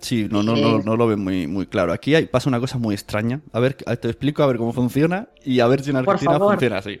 Sí, 0.00 0.26
no, 0.28 0.42
no, 0.42 0.56
no, 0.56 0.80
no, 0.80 0.96
lo 0.96 1.06
veo 1.06 1.16
muy, 1.16 1.46
muy 1.46 1.66
claro. 1.66 1.92
Aquí 1.92 2.14
hay, 2.14 2.26
pasa 2.26 2.48
una 2.48 2.58
cosa 2.58 2.78
muy 2.78 2.94
extraña. 2.94 3.40
A 3.52 3.60
ver, 3.60 3.74
te 3.74 4.08
explico 4.08 4.42
a 4.42 4.46
ver 4.46 4.56
cómo 4.56 4.72
funciona 4.72 5.28
y 5.44 5.60
a 5.60 5.66
ver 5.68 5.82
si 5.82 5.90
en 5.90 5.96
Argentina 5.96 6.38
funciona 6.38 6.78
así. 6.78 7.00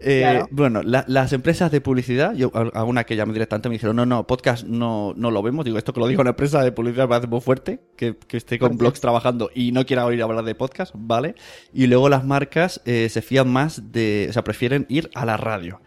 Eh, 0.00 0.42
bueno, 0.50 0.82
las 0.82 1.32
empresas 1.32 1.70
de 1.70 1.80
publicidad, 1.80 2.34
yo 2.34 2.50
alguna 2.74 3.04
que 3.04 3.14
llamé 3.14 3.32
directamente 3.32 3.68
me 3.68 3.74
dijeron, 3.74 3.94
no, 3.96 4.06
no, 4.06 4.26
podcast 4.26 4.64
no, 4.64 5.14
no 5.16 5.30
lo 5.30 5.42
vemos. 5.42 5.64
Digo, 5.64 5.78
esto 5.78 5.92
que 5.92 6.00
lo 6.00 6.08
digo 6.08 6.20
una 6.20 6.30
empresa 6.30 6.62
de 6.62 6.72
publicidad 6.72 7.04
me 7.04 7.10
parece 7.10 7.28
muy 7.28 7.40
fuerte, 7.40 7.80
que, 7.96 8.16
que 8.16 8.36
esté 8.36 8.58
con 8.58 8.76
blogs 8.76 9.00
trabajando 9.00 9.50
y 9.54 9.70
no 9.70 9.86
quiera 9.86 10.04
oír 10.04 10.22
hablar 10.22 10.44
de 10.44 10.54
podcast, 10.56 10.92
¿vale? 10.96 11.36
Y 11.72 11.86
luego 11.86 12.08
las 12.08 12.24
marcas 12.24 12.80
eh, 12.86 13.08
se 13.08 13.22
fían 13.22 13.52
más 13.52 13.92
de, 13.92 14.26
o 14.28 14.32
sea, 14.32 14.42
prefieren 14.42 14.84
ir 14.88 15.10
a 15.14 15.24
la 15.24 15.36
radio 15.36 15.80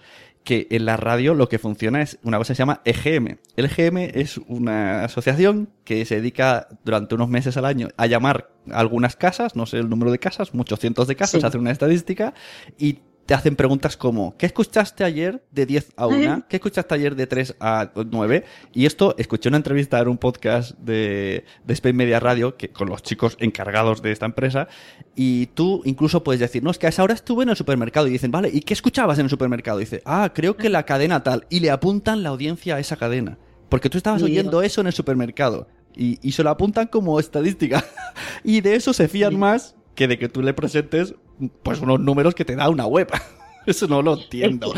que 0.44 0.68
en 0.72 0.86
la 0.86 0.98
radio 0.98 1.34
lo 1.34 1.50
que 1.50 1.60
funciona 1.60 2.02
es 2.02 2.18
una 2.24 2.38
cosa 2.38 2.54
que 2.54 2.56
se 2.56 2.62
llama 2.62 2.82
EGM. 2.86 3.38
El 3.56 3.66
EGM 3.66 3.98
es 3.98 4.38
una 4.48 5.04
asociación 5.04 5.70
que 5.84 6.06
se 6.06 6.16
dedica 6.16 6.68
durante 6.84 7.16
unos 7.16 7.30
meses 7.30 7.58
al 7.58 7.66
año 7.66 7.90
a 7.98 8.08
llamar 8.08 8.50
a 8.72 8.80
algunas 8.80 9.16
casas, 9.16 9.56
no 9.56 9.66
sé 9.66 9.78
el 9.78 9.90
número 9.90 10.12
de 10.12 10.20
casas, 10.20 10.54
muchos 10.54 10.80
cientos 10.80 11.08
de 11.08 11.16
casas, 11.16 11.44
hacer 11.44 11.60
una 11.60 11.72
estadística 11.72 12.34
y 12.78 13.00
te 13.32 13.36
hacen 13.36 13.56
preguntas 13.56 13.96
como, 13.96 14.36
¿qué 14.36 14.46
escuchaste 14.46 15.06
ayer 15.06 15.42
de 15.52 15.66
10 15.66 15.94
a 15.96 16.08
1? 16.08 16.48
¿Qué 16.50 16.58
escuchaste 16.58 16.96
ayer 16.96 17.16
de 17.16 17.28
3 17.28 17.56
a 17.62 17.90
9? 17.96 18.44
Y 18.74 18.86
esto, 18.86 19.16
escuché 19.18 19.48
una 19.48 19.56
entrevista 19.56 20.02
en 20.02 20.10
un 20.10 20.18
podcast 20.18 20.78
de, 20.80 21.46
de 21.64 21.74
Spain 21.74 21.96
Media 21.96 22.20
Radio, 22.20 22.58
que, 22.58 22.72
con 22.74 22.90
los 22.90 23.04
chicos 23.04 23.38
encargados 23.40 24.02
de 24.02 24.12
esta 24.12 24.26
empresa, 24.26 24.68
y 25.16 25.46
tú 25.46 25.82
incluso 25.86 26.26
puedes 26.26 26.42
decir, 26.42 26.62
no, 26.62 26.72
es 26.72 26.78
que 26.78 26.88
a 26.88 26.90
esa 26.90 27.04
hora 27.04 27.14
estuve 27.14 27.44
en 27.44 27.50
el 27.52 27.56
supermercado, 27.56 28.06
y 28.08 28.10
dicen, 28.10 28.32
vale, 28.32 28.50
¿y 28.52 28.60
qué 28.60 28.74
escuchabas 28.74 29.18
en 29.18 29.28
el 29.28 29.30
supermercado? 29.30 29.80
Y 29.80 29.86
dice, 29.86 30.02
ah, 30.04 30.30
creo 30.36 30.58
que 30.58 30.68
la 30.68 30.84
cadena 30.84 31.24
tal, 31.24 31.48
y 31.50 31.62
le 31.62 31.72
apuntan 31.72 32.24
la 32.24 32.32
audiencia 32.32 32.76
a 32.76 32.80
esa 32.82 32.98
cadena, 32.98 33.38
porque 33.70 33.90
tú 33.90 33.98
estabas 33.98 34.22
oyendo 34.24 34.62
eso 34.62 34.82
en 34.82 34.88
el 34.88 34.94
supermercado. 34.94 35.70
Y, 35.96 36.20
y 36.22 36.34
se 36.34 36.44
lo 36.44 36.50
apuntan 36.50 36.88
como 36.88 37.18
estadística. 37.18 37.86
y 38.44 38.60
de 38.60 38.76
eso 38.76 38.92
se 38.92 39.08
fían 39.08 39.40
más 39.40 39.76
que 40.02 40.08
de 40.08 40.18
que 40.18 40.30
tú 40.30 40.42
le 40.42 40.56
presentes 40.56 41.14
pues 41.62 41.80
unos 41.80 42.00
números 42.00 42.34
que 42.34 42.44
te 42.44 42.56
da 42.56 42.70
una 42.70 42.88
web. 42.88 43.08
Eso 43.68 43.88
no 43.88 44.02
lo 44.02 44.16
entiendo. 44.16 44.74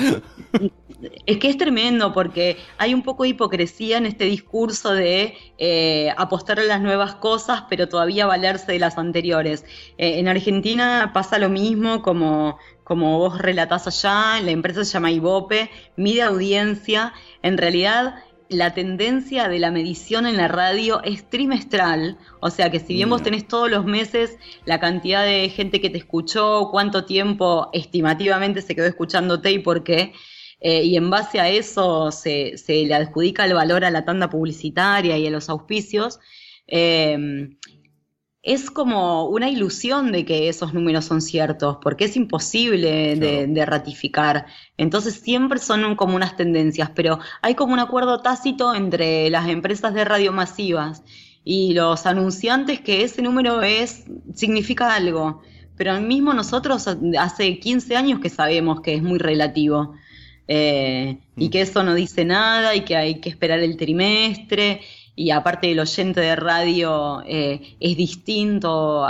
Es 1.25 1.37
que, 1.37 1.47
es 1.47 1.57
tremendo 1.57 2.11
porque 2.11 2.57
hay 2.77 2.93
un 2.93 3.01
poco 3.01 3.23
de 3.23 3.29
hipocresía 3.29 3.97
en 3.97 4.05
este 4.05 4.25
discurso 4.25 4.93
de 4.93 5.35
eh, 5.57 6.13
apostar 6.17 6.59
a 6.59 6.63
las 6.63 6.81
nuevas 6.81 7.15
cosas, 7.15 7.63
pero 7.69 7.87
todavía 7.87 8.25
valerse 8.25 8.73
de 8.73 8.79
las 8.79 8.97
anteriores. 8.97 9.63
Eh, 9.97 10.19
en 10.19 10.27
Argentina 10.27 11.11
pasa 11.13 11.39
lo 11.39 11.47
mismo 11.47 12.01
como, 12.01 12.57
como 12.83 13.19
vos 13.19 13.37
relatás 13.37 13.87
allá, 13.87 14.41
la 14.41 14.51
empresa 14.51 14.83
se 14.83 14.91
llama 14.91 15.11
Ibope, 15.11 15.69
mide 15.95 16.23
audiencia. 16.23 17.13
En 17.41 17.57
realidad 17.57 18.15
la 18.49 18.73
tendencia 18.73 19.47
de 19.47 19.59
la 19.59 19.71
medición 19.71 20.25
en 20.25 20.37
la 20.37 20.47
radio 20.47 21.01
es 21.03 21.29
trimestral, 21.29 22.17
o 22.39 22.49
sea 22.49 22.69
que 22.69 22.79
si 22.79 22.93
bien 22.93 23.09
vos 23.09 23.23
tenés 23.23 23.47
todos 23.47 23.69
los 23.69 23.85
meses 23.85 24.37
la 24.65 24.79
cantidad 24.79 25.25
de 25.25 25.49
gente 25.49 25.81
que 25.81 25.89
te 25.89 25.97
escuchó, 25.97 26.69
cuánto 26.71 27.05
tiempo 27.05 27.69
estimativamente 27.73 28.61
se 28.61 28.75
quedó 28.75 28.85
escuchándote 28.85 29.51
y 29.51 29.59
por 29.59 29.83
qué, 29.83 30.13
eh, 30.59 30.83
y 30.83 30.95
en 30.95 31.09
base 31.09 31.39
a 31.39 31.49
eso 31.49 32.11
se, 32.11 32.55
le 32.67 32.93
adjudica 32.93 33.45
el 33.45 33.53
valor 33.53 33.83
a 33.85 33.91
la 33.91 34.05
tanda 34.05 34.29
publicitaria 34.29 35.17
y 35.17 35.27
a 35.27 35.31
los 35.31 35.49
auspicios, 35.49 36.19
eh, 36.67 37.49
es 38.43 38.69
como 38.69 39.29
una 39.29 39.49
ilusión 39.49 40.11
de 40.11 40.25
que 40.25 40.49
esos 40.49 40.73
números 40.73 41.05
son 41.05 41.21
ciertos, 41.21 41.77
porque 41.81 42.05
es 42.05 42.17
imposible 42.17 43.15
de, 43.15 43.65
ratificar. 43.65 44.47
Entonces 44.77 45.15
siempre 45.15 45.59
son 45.59 45.95
como 45.95 46.17
unas 46.17 46.35
tendencias, 46.35 46.91
pero 46.93 47.19
hay 47.41 47.55
como 47.55 47.71
un 47.71 47.79
acuerdo 47.79 48.21
tácito 48.21 48.75
entre 48.75 49.29
las 49.29 49.47
empresas 49.47 49.93
de 49.93 50.03
radio 50.03 50.33
masivas 50.33 51.03
y 51.45 51.73
los 51.73 52.05
anunciantes 52.05 52.81
que 52.81 53.03
ese 53.03 53.21
número 53.21 53.61
es, 53.61 54.03
significa 54.33 54.93
algo. 54.93 55.41
Pero 55.77 55.99
mismo 56.01 56.33
nosotros 56.33 56.85
hace 57.17 57.59
15 57.59 57.95
años 57.95 58.19
que 58.19 58.29
sabemos 58.29 58.81
que 58.81 58.95
es 58.95 59.01
muy 59.01 59.19
relativo. 59.19 59.93
Eh, 60.49 61.19
y 61.37 61.47
mm. 61.47 61.49
que 61.49 61.61
eso 61.61 61.81
no 61.83 61.93
dice 61.93 62.25
nada 62.25 62.75
y 62.75 62.81
que 62.81 62.97
hay 62.97 63.21
que 63.21 63.29
esperar 63.29 63.59
el 63.59 63.77
trimestre 63.77 64.81
y 65.15 65.29
aparte 65.31 65.71
el 65.71 65.79
oyente 65.79 66.21
de 66.21 66.35
radio 66.35 67.21
eh, 67.25 67.75
es 67.79 67.97
distinto, 67.97 69.07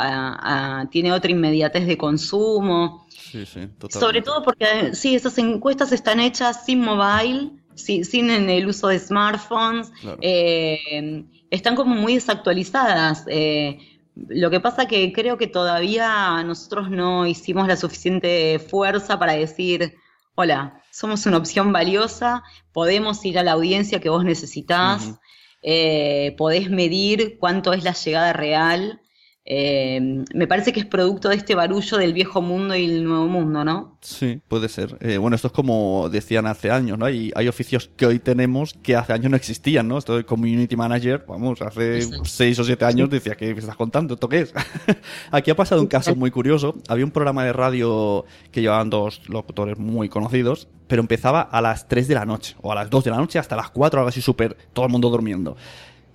tiene 0.91 1.13
otra 1.13 1.31
inmediatez 1.31 1.87
de 1.87 1.97
consumo. 1.97 3.07
Sí, 3.09 3.45
sí, 3.45 3.69
Sobre 3.89 4.21
todo 4.21 4.43
porque 4.43 4.93
sí, 4.93 5.15
esas 5.15 5.37
encuestas 5.37 5.91
están 5.91 6.19
hechas 6.19 6.65
sin 6.65 6.81
mobile, 6.81 7.51
sin, 7.75 8.29
el 8.29 8.67
uso 8.67 8.89
de 8.89 8.99
smartphones, 8.99 9.91
eh, 10.21 11.25
están 11.49 11.75
como 11.75 11.95
muy 11.95 12.15
desactualizadas. 12.15 13.23
Eh, 13.27 13.79
lo 14.15 14.51
que 14.51 14.59
pasa 14.59 14.87
que 14.87 15.11
creo 15.13 15.37
que 15.37 15.47
todavía 15.47 16.43
nosotros 16.43 16.91
no 16.91 17.25
hicimos 17.25 17.67
la 17.67 17.77
suficiente 17.77 18.59
fuerza 18.59 19.17
para 19.17 19.33
decir, 19.33 19.95
hola, 20.35 20.81
somos 20.91 21.25
una 21.25 21.37
opción 21.37 21.71
valiosa, 21.71 22.43
podemos 22.73 23.23
ir 23.25 23.39
a 23.39 23.43
la 23.43 23.53
audiencia 23.53 23.99
que 23.99 24.09
vos 24.09 24.23
necesitas 24.23 25.19
eh, 25.63 26.35
podés 26.37 26.69
medir 26.69 27.37
cuánto 27.39 27.73
es 27.73 27.83
la 27.83 27.93
llegada 27.93 28.33
real. 28.33 29.01
Eh, 29.45 30.23
me 30.33 30.47
parece 30.47 30.71
que 30.71 30.79
es 30.79 30.85
producto 30.85 31.27
de 31.27 31.35
este 31.35 31.53
barullo 31.53 31.97
del 31.97 32.13
viejo 32.13 32.41
mundo 32.41 32.75
y 32.75 32.85
el 32.85 33.03
nuevo 33.03 33.27
mundo, 33.27 33.65
¿no? 33.65 33.97
Sí, 33.99 34.39
puede 34.47 34.69
ser. 34.69 34.97
Eh, 35.01 35.17
bueno, 35.17 35.35
esto 35.35 35.47
es 35.47 35.53
como 35.53 36.07
decían 36.09 36.45
hace 36.45 36.71
años, 36.71 36.97
¿no? 36.97 37.05
Hay, 37.05 37.31
hay 37.35 37.49
oficios 37.49 37.89
que 37.97 38.05
hoy 38.05 38.19
tenemos 38.19 38.73
que 38.81 38.95
hace 38.95 39.11
años 39.11 39.31
no 39.31 39.35
existían, 39.35 39.89
¿no? 39.89 39.97
Esto 39.97 40.15
de 40.15 40.23
community 40.23 40.77
manager, 40.77 41.25
vamos, 41.27 41.61
hace 41.61 42.01
seis 42.23 42.57
o 42.59 42.63
siete 42.63 42.85
años 42.85 43.09
decía, 43.09 43.35
¿qué 43.35 43.51
estás 43.51 43.75
contando? 43.75 44.13
¿Esto 44.13 44.29
qué 44.29 44.41
es? 44.41 44.53
Aquí 45.31 45.51
ha 45.51 45.55
pasado 45.55 45.81
un 45.81 45.87
caso 45.87 46.15
muy 46.15 46.31
curioso. 46.31 46.75
Había 46.87 47.03
un 47.03 47.11
programa 47.11 47.43
de 47.43 47.51
radio 47.51 48.23
que 48.51 48.61
llevaban 48.61 48.89
dos 48.89 49.27
locutores 49.27 49.77
muy 49.77 50.07
conocidos 50.07 50.69
pero 50.87 51.01
empezaba 51.01 51.41
a 51.41 51.59
las 51.59 51.87
3 51.87 52.07
de 52.07 52.13
la 52.13 52.25
noche, 52.25 52.55
o 52.61 52.71
a 52.71 52.75
las 52.75 52.87
2 52.89 53.05
de 53.05 53.09
la 53.09 53.17
noche 53.17 53.39
hasta 53.39 53.55
las 53.55 53.71
4, 53.71 54.01
algo 54.01 54.09
así 54.09 54.21
súper, 54.21 54.55
todo 54.73 54.85
el 54.85 54.91
mundo 54.91 55.09
durmiendo. 55.09 55.55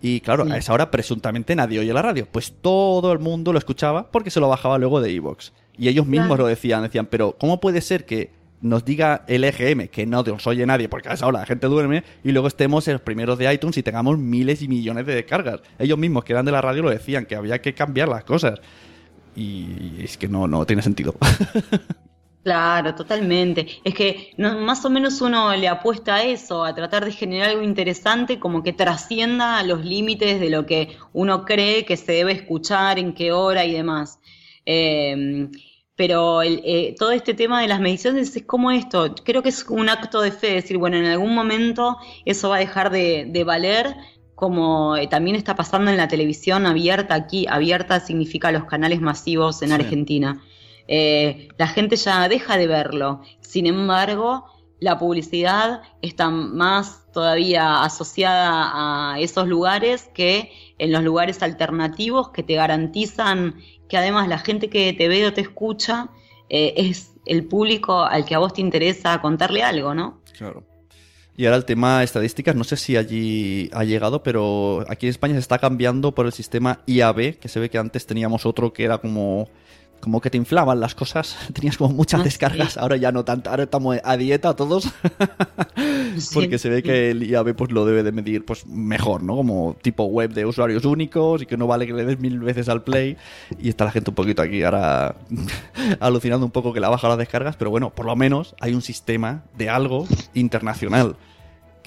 Y 0.00 0.20
claro, 0.20 0.44
a 0.50 0.56
esa 0.56 0.72
hora 0.72 0.90
presuntamente 0.90 1.56
nadie 1.56 1.80
oye 1.80 1.92
la 1.92 2.02
radio. 2.02 2.26
Pues 2.30 2.54
todo 2.60 3.12
el 3.12 3.18
mundo 3.18 3.52
lo 3.52 3.58
escuchaba 3.58 4.10
porque 4.10 4.30
se 4.30 4.40
lo 4.40 4.48
bajaba 4.48 4.78
luego 4.78 5.00
de 5.00 5.10
Evox. 5.10 5.52
Y 5.76 5.88
ellos 5.88 6.06
mismos 6.06 6.38
lo 6.38 6.46
decían, 6.46 6.82
decían, 6.82 7.06
pero 7.06 7.36
¿cómo 7.38 7.60
puede 7.60 7.80
ser 7.80 8.04
que 8.04 8.30
nos 8.60 8.84
diga 8.84 9.24
el 9.28 9.44
EGM 9.44 9.86
que 9.88 10.04
no 10.06 10.22
nos 10.22 10.46
oye 10.48 10.66
nadie 10.66 10.88
porque 10.88 11.08
a 11.08 11.12
esa 11.12 11.26
hora 11.28 11.40
la 11.40 11.46
gente 11.46 11.68
duerme 11.68 12.02
y 12.24 12.32
luego 12.32 12.48
estemos 12.48 12.88
en 12.88 12.94
los 12.94 13.02
primeros 13.02 13.38
de 13.38 13.52
iTunes 13.52 13.76
y 13.76 13.84
tengamos 13.84 14.18
miles 14.18 14.62
y 14.62 14.68
millones 14.68 15.06
de 15.06 15.14
descargas? 15.14 15.60
Ellos 15.78 15.98
mismos 15.98 16.24
que 16.24 16.32
eran 16.32 16.44
de 16.44 16.52
la 16.52 16.60
radio 16.60 16.82
lo 16.82 16.90
decían, 16.90 17.26
que 17.26 17.36
había 17.36 17.60
que 17.60 17.74
cambiar 17.74 18.08
las 18.08 18.24
cosas. 18.24 18.60
Y 19.36 20.02
es 20.02 20.16
que 20.16 20.28
no, 20.28 20.48
no 20.48 20.64
tiene 20.66 20.82
sentido. 20.82 21.14
Claro, 22.48 22.94
totalmente. 22.94 23.66
Es 23.84 23.94
que 23.94 24.32
más 24.38 24.82
o 24.86 24.88
menos 24.88 25.20
uno 25.20 25.54
le 25.54 25.68
apuesta 25.68 26.14
a 26.14 26.22
eso, 26.22 26.64
a 26.64 26.74
tratar 26.74 27.04
de 27.04 27.12
generar 27.12 27.50
algo 27.50 27.62
interesante 27.62 28.38
como 28.38 28.62
que 28.62 28.72
trascienda 28.72 29.62
los 29.64 29.84
límites 29.84 30.40
de 30.40 30.48
lo 30.48 30.64
que 30.64 30.96
uno 31.12 31.44
cree 31.44 31.84
que 31.84 31.98
se 31.98 32.12
debe 32.12 32.32
escuchar, 32.32 32.98
en 32.98 33.12
qué 33.12 33.32
hora 33.32 33.66
y 33.66 33.72
demás. 33.74 34.18
Em, 34.64 35.50
pero 35.94 36.42
eh, 36.42 36.94
todo 36.98 37.10
este 37.10 37.34
tema 37.34 37.60
de 37.60 37.68
las 37.68 37.80
mediciones 37.80 38.34
es 38.34 38.44
como 38.44 38.70
esto, 38.70 39.14
creo 39.24 39.42
que 39.42 39.50
es 39.50 39.66
un 39.68 39.90
acto 39.90 40.22
de 40.22 40.32
fe, 40.32 40.54
decir, 40.54 40.78
bueno, 40.78 40.96
en 40.96 41.04
algún 41.04 41.34
momento 41.34 41.98
eso 42.24 42.48
va 42.48 42.56
a 42.56 42.60
dejar 42.60 42.90
de, 42.90 43.44
valer, 43.44 43.94
como 44.34 44.96
eh, 44.96 45.06
también 45.06 45.36
está 45.36 45.54
pasando 45.54 45.90
en 45.90 45.98
la 45.98 46.08
televisión 46.08 46.64
abierta 46.64 47.14
aquí, 47.14 47.46
abierta 47.46 48.00
significa 48.00 48.50
los 48.52 48.64
canales 48.64 49.02
masivos 49.02 49.60
en 49.60 49.72
Argentina. 49.72 50.40
Eh, 50.88 51.48
la 51.58 51.68
gente 51.68 51.96
ya 51.96 52.28
deja 52.28 52.56
de 52.56 52.66
verlo. 52.66 53.22
Sin 53.40 53.66
embargo, 53.66 54.46
la 54.80 54.98
publicidad 54.98 55.82
está 56.02 56.30
más 56.30 57.06
todavía 57.12 57.82
asociada 57.82 59.12
a 59.12 59.20
esos 59.20 59.46
lugares 59.46 60.08
que 60.14 60.50
en 60.78 60.92
los 60.92 61.02
lugares 61.02 61.42
alternativos 61.42 62.30
que 62.30 62.42
te 62.42 62.54
garantizan 62.54 63.56
que 63.88 63.96
además 63.96 64.28
la 64.28 64.38
gente 64.38 64.68
que 64.68 64.92
te 64.92 65.08
ve 65.08 65.26
o 65.26 65.32
te 65.32 65.40
escucha 65.40 66.10
eh, 66.48 66.74
es, 66.76 67.12
el 67.26 67.44
público 67.44 68.02
al 68.02 68.24
que 68.24 68.34
a 68.34 68.38
vos 68.38 68.54
te 68.54 68.60
interesa 68.60 69.20
contarle 69.20 69.62
algo, 69.62 69.94
¿no? 69.94 70.22
Claro. 70.36 70.64
Y 71.36 71.44
ahora 71.44 71.56
el 71.56 71.64
tema 71.64 72.02
estadísticas, 72.02 72.56
no 72.56 72.64
sé 72.64 72.76
si 72.76 72.96
allí 72.96 73.70
ha 73.72 73.84
llegado, 73.84 74.22
pero 74.22 74.84
aquí 74.88 75.06
en 75.06 75.10
España 75.10 75.34
se 75.34 75.40
está 75.40 75.58
cambiando 75.58 76.12
por 76.12 76.26
el 76.26 76.32
sistema 76.32 76.80
IAB, 76.86 77.38
que 77.38 77.48
se 77.48 77.60
ve 77.60 77.70
que 77.70 77.78
antes 77.78 78.06
teníamos 78.06 78.44
otro 78.44 78.72
que 78.72 78.84
era 78.84 78.98
como 78.98 79.48
como 80.00 80.20
que 80.20 80.30
te 80.30 80.36
inflaban 80.36 80.80
las 80.80 80.94
cosas, 80.94 81.36
tenías 81.52 81.76
como 81.76 81.94
muchas 81.94 82.20
Ah, 82.20 82.24
descargas, 82.24 82.76
ahora 82.76 82.96
ya 82.96 83.12
no 83.12 83.24
tanto, 83.24 83.50
ahora 83.50 83.64
estamos 83.64 83.96
a 84.02 84.16
dieta 84.16 84.54
todos, 84.56 84.88
porque 86.34 86.58
se 86.58 86.68
ve 86.68 86.82
que 86.82 87.10
el 87.10 87.22
IAB 87.22 87.54
pues 87.54 87.70
lo 87.70 87.84
debe 87.84 88.02
de 88.02 88.12
medir 88.12 88.44
pues 88.44 88.66
mejor, 88.66 89.22
¿no? 89.22 89.36
Como 89.36 89.76
tipo 89.82 90.04
web 90.04 90.32
de 90.32 90.46
usuarios 90.46 90.84
únicos 90.84 91.42
y 91.42 91.46
que 91.46 91.56
no 91.56 91.66
vale 91.66 91.86
que 91.86 91.92
le 91.92 92.04
des 92.04 92.18
mil 92.18 92.38
veces 92.40 92.68
al 92.68 92.82
play 92.82 93.16
y 93.58 93.68
está 93.68 93.84
la 93.84 93.90
gente 93.90 94.10
un 94.10 94.14
poquito 94.14 94.42
aquí 94.42 94.62
ahora 94.62 95.16
alucinando 96.00 96.44
un 96.44 96.52
poco 96.52 96.72
que 96.72 96.80
la 96.80 96.88
baja 96.88 97.08
las 97.08 97.18
descargas, 97.18 97.56
pero 97.56 97.70
bueno, 97.70 97.90
por 97.90 98.06
lo 98.06 98.16
menos 98.16 98.54
hay 98.60 98.74
un 98.74 98.82
sistema 98.82 99.44
de 99.56 99.70
algo 99.70 100.06
internacional 100.34 101.16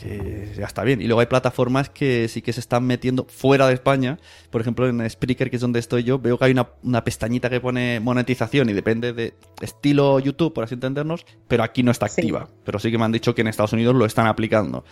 que 0.02 0.54
ya 0.58 0.66
está 0.66 0.84
bien. 0.84 1.02
Y 1.02 1.06
luego 1.06 1.20
hay 1.20 1.28
plataformas 1.28 1.90
que 1.90 2.28
sí 2.28 2.42
que 2.42 2.54
se 2.54 2.60
están 2.60 2.84
metiendo 2.86 3.26
fuera 3.30 3.68
de 3.68 3.74
España. 3.74 4.18
Por 4.50 4.62
ejemplo, 4.62 4.88
en 4.88 5.08
Spreaker, 5.10 5.50
que 5.50 5.58
es 5.58 5.62
donde 5.62 5.80
estoy 5.80 6.04
yo, 6.04 6.20
veo 6.20 6.38
que 6.38 6.46
hay 6.46 6.52
una, 6.52 6.70
una 6.84 7.04
pestañita 7.04 7.50
que 7.50 7.60
pone 7.60 8.00
monetización 8.00 8.70
y 8.70 8.74
depende 8.74 9.14
de 9.14 9.34
estilo 9.62 10.20
YouTube, 10.20 10.54
por 10.54 10.64
así 10.64 10.74
entendernos, 10.76 11.26
pero 11.48 11.64
aquí 11.64 11.84
no 11.84 11.92
está 11.92 12.08
Sí. 12.08 12.22
activa. 12.22 12.48
Pero 12.66 12.80
sí 12.80 12.90
que 12.92 12.98
me 12.98 13.06
han 13.06 13.12
dicho 13.12 13.36
que 13.36 13.42
en 13.42 13.48
Estados 13.48 13.74
Unidos 13.74 13.96
lo 13.96 14.06
están 14.06 14.28
aplicando. 14.28 14.84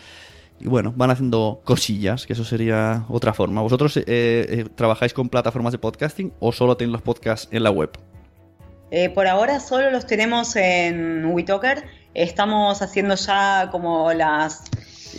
Y 0.61 0.67
bueno, 0.67 0.93
van 0.95 1.09
haciendo 1.09 1.61
cosillas, 1.63 2.25
que 2.25 2.33
eso 2.33 2.43
sería 2.43 3.05
otra 3.07 3.33
forma. 3.33 3.61
¿Vosotros 3.61 3.95
eh, 3.95 4.03
eh, 4.07 4.65
trabajáis 4.75 5.13
con 5.13 5.29
plataformas 5.29 5.71
de 5.71 5.77
podcasting 5.79 6.33
o 6.39 6.51
solo 6.51 6.75
tenéis 6.75 6.91
los 6.93 7.01
podcasts 7.01 7.47
en 7.51 7.63
la 7.63 7.71
web? 7.71 7.91
Eh, 8.91 9.09
por 9.09 9.27
ahora 9.27 9.59
solo 9.59 9.89
los 9.91 10.05
tenemos 10.05 10.55
en 10.55 11.25
WeTalker. 11.27 11.85
Estamos 12.13 12.81
haciendo 12.81 13.15
ya 13.15 13.69
como 13.71 14.11
las, 14.13 14.63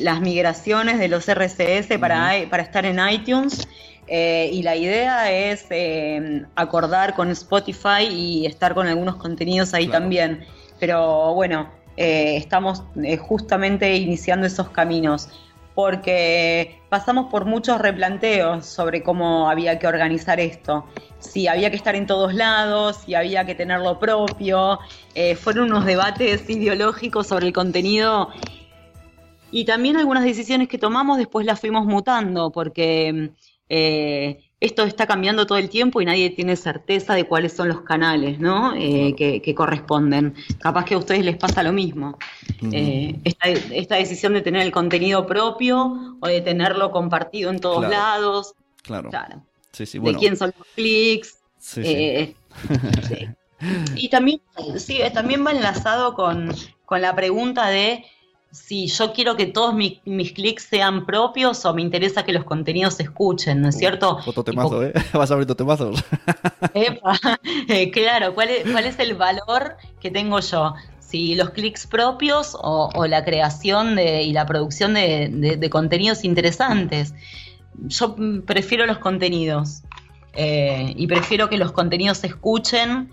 las 0.00 0.20
migraciones 0.20 0.98
de 0.98 1.08
los 1.08 1.28
RCS 1.28 1.98
para, 1.98 2.32
para 2.50 2.62
estar 2.62 2.84
en 2.84 2.98
iTunes. 3.08 3.66
Eh, 4.12 4.50
y 4.52 4.62
la 4.64 4.74
idea 4.74 5.30
es 5.30 5.66
eh, 5.70 6.42
acordar 6.56 7.14
con 7.14 7.30
Spotify 7.30 8.08
y 8.10 8.44
estar 8.44 8.74
con 8.74 8.88
algunos 8.88 9.14
contenidos 9.16 9.72
ahí 9.72 9.86
Claro. 9.86 10.00
también. 10.00 10.44
Pero 10.80 11.32
bueno, 11.34 11.70
eh, 11.96 12.36
estamos 12.36 12.82
justamente 13.20 13.94
iniciando 13.96 14.46
esos 14.48 14.70
caminos 14.70 15.28
porque 15.76 16.80
pasamos 16.88 17.30
por 17.30 17.44
muchos 17.44 17.78
replanteos 17.80 18.66
sobre 18.66 19.04
cómo 19.04 19.48
había 19.48 19.78
que 19.78 19.86
organizar 19.86 20.40
esto. 20.40 20.84
Si 21.20 21.46
había 21.46 21.70
que 21.70 21.76
estar 21.76 21.94
en 21.94 22.06
todos 22.06 22.34
lados, 22.34 23.02
si 23.06 23.14
había 23.14 23.46
que 23.46 23.54
tener 23.54 23.78
lo 23.78 23.98
propio. 24.00 24.80
Fueron 25.40 25.70
unos 25.70 25.86
debates 25.86 26.50
ideológicos 26.50 27.28
sobre 27.28 27.46
el 27.46 27.52
contenido 27.52 28.30
y 29.52 29.64
también 29.64 29.96
algunas 29.96 30.24
decisiones 30.24 30.68
que 30.68 30.78
tomamos 30.78 31.18
después 31.18 31.46
las 31.46 31.60
fuimos 31.60 31.86
mutando 31.86 32.50
porque 32.52 33.30
eh, 33.68 34.40
esto 34.60 34.82
está 34.82 35.06
cambiando 35.06 35.46
todo 35.46 35.58
el 35.58 35.68
tiempo 35.70 36.00
y 36.00 36.04
nadie 36.04 36.30
tiene 36.30 36.56
certeza 36.56 37.14
de 37.14 37.24
cuáles 37.24 37.52
son 37.52 37.68
los 37.68 37.80
canales 37.82 38.38
¿no? 38.40 38.74
Eh, 38.76 39.14
que, 39.16 39.40
que 39.40 39.54
corresponden. 39.54 40.34
Capaz 40.58 40.84
que 40.84 40.94
a 40.94 40.98
ustedes 40.98 41.24
les 41.24 41.36
pasa 41.36 41.62
lo 41.62 41.72
mismo. 41.72 42.18
Eh, 42.72 43.18
esta, 43.24 43.48
esta 43.48 43.96
decisión 43.96 44.34
de 44.34 44.42
tener 44.42 44.62
el 44.62 44.72
contenido 44.72 45.26
propio 45.26 46.16
o 46.20 46.26
de 46.26 46.40
tenerlo 46.42 46.90
compartido 46.90 47.50
en 47.50 47.58
todos 47.60 47.78
Claro. 47.86 47.90
lados. 47.94 48.54
Claro. 48.82 49.08
Claro. 49.10 49.42
Sí, 49.72 49.86
sí, 49.86 49.98
de 49.98 50.02
bueno. 50.02 50.18
quién 50.18 50.36
son 50.36 50.52
los 50.58 50.66
clics. 50.74 51.38
Sí, 51.58 51.82
sí. 51.82 51.94
eh. 51.94 52.34
Y 53.94 54.08
también, 54.08 54.40
sí, 54.78 55.00
también 55.12 55.44
va 55.46 55.50
enlazado 55.50 56.14
con, 56.14 56.50
con 56.86 57.02
la 57.02 57.14
pregunta 57.14 57.68
de 57.68 58.04
si 58.52 58.88
yo 58.88 59.12
quiero 59.12 59.36
que 59.36 59.46
todos 59.46 59.74
mi- 59.74 60.00
mis 60.04 60.32
clics 60.32 60.64
sean 60.64 61.06
propios 61.06 61.64
o 61.64 61.72
me 61.74 61.82
interesa 61.82 62.24
que 62.24 62.32
los 62.32 62.44
contenidos 62.44 62.94
se 62.94 63.04
escuchen, 63.04 63.62
¿no 63.62 63.68
es 63.68 63.78
cierto? 63.78 64.18
Otro 64.26 64.42
temazo, 64.44 64.82
¿eh? 64.84 64.92
Vas 65.12 65.30
a 65.30 65.34
abrir 65.34 65.54
temazos. 65.54 66.02
Epa, 66.74 67.18
eh, 67.68 67.90
claro, 67.90 68.34
¿cuál 68.34 68.50
es, 68.50 68.70
¿cuál 68.70 68.84
es 68.86 68.98
el 68.98 69.14
valor 69.14 69.76
que 70.00 70.10
tengo 70.10 70.40
yo? 70.40 70.74
Si 70.98 71.34
los 71.34 71.50
clics 71.50 71.86
propios 71.86 72.56
o, 72.60 72.88
o 72.94 73.06
la 73.06 73.24
creación 73.24 73.96
de, 73.96 74.22
y 74.22 74.32
la 74.32 74.46
producción 74.46 74.94
de, 74.94 75.28
de- 75.32 75.56
de 75.56 75.70
contenidos 75.70 76.24
interesantes. 76.24 77.14
Yo 77.86 78.14
prefiero 78.46 78.84
los 78.86 78.98
contenidos 78.98 79.82
eh, 80.34 80.92
y 80.96 81.06
prefiero 81.06 81.48
que 81.48 81.56
los 81.56 81.72
contenidos 81.72 82.18
se 82.18 82.26
escuchen 82.28 83.10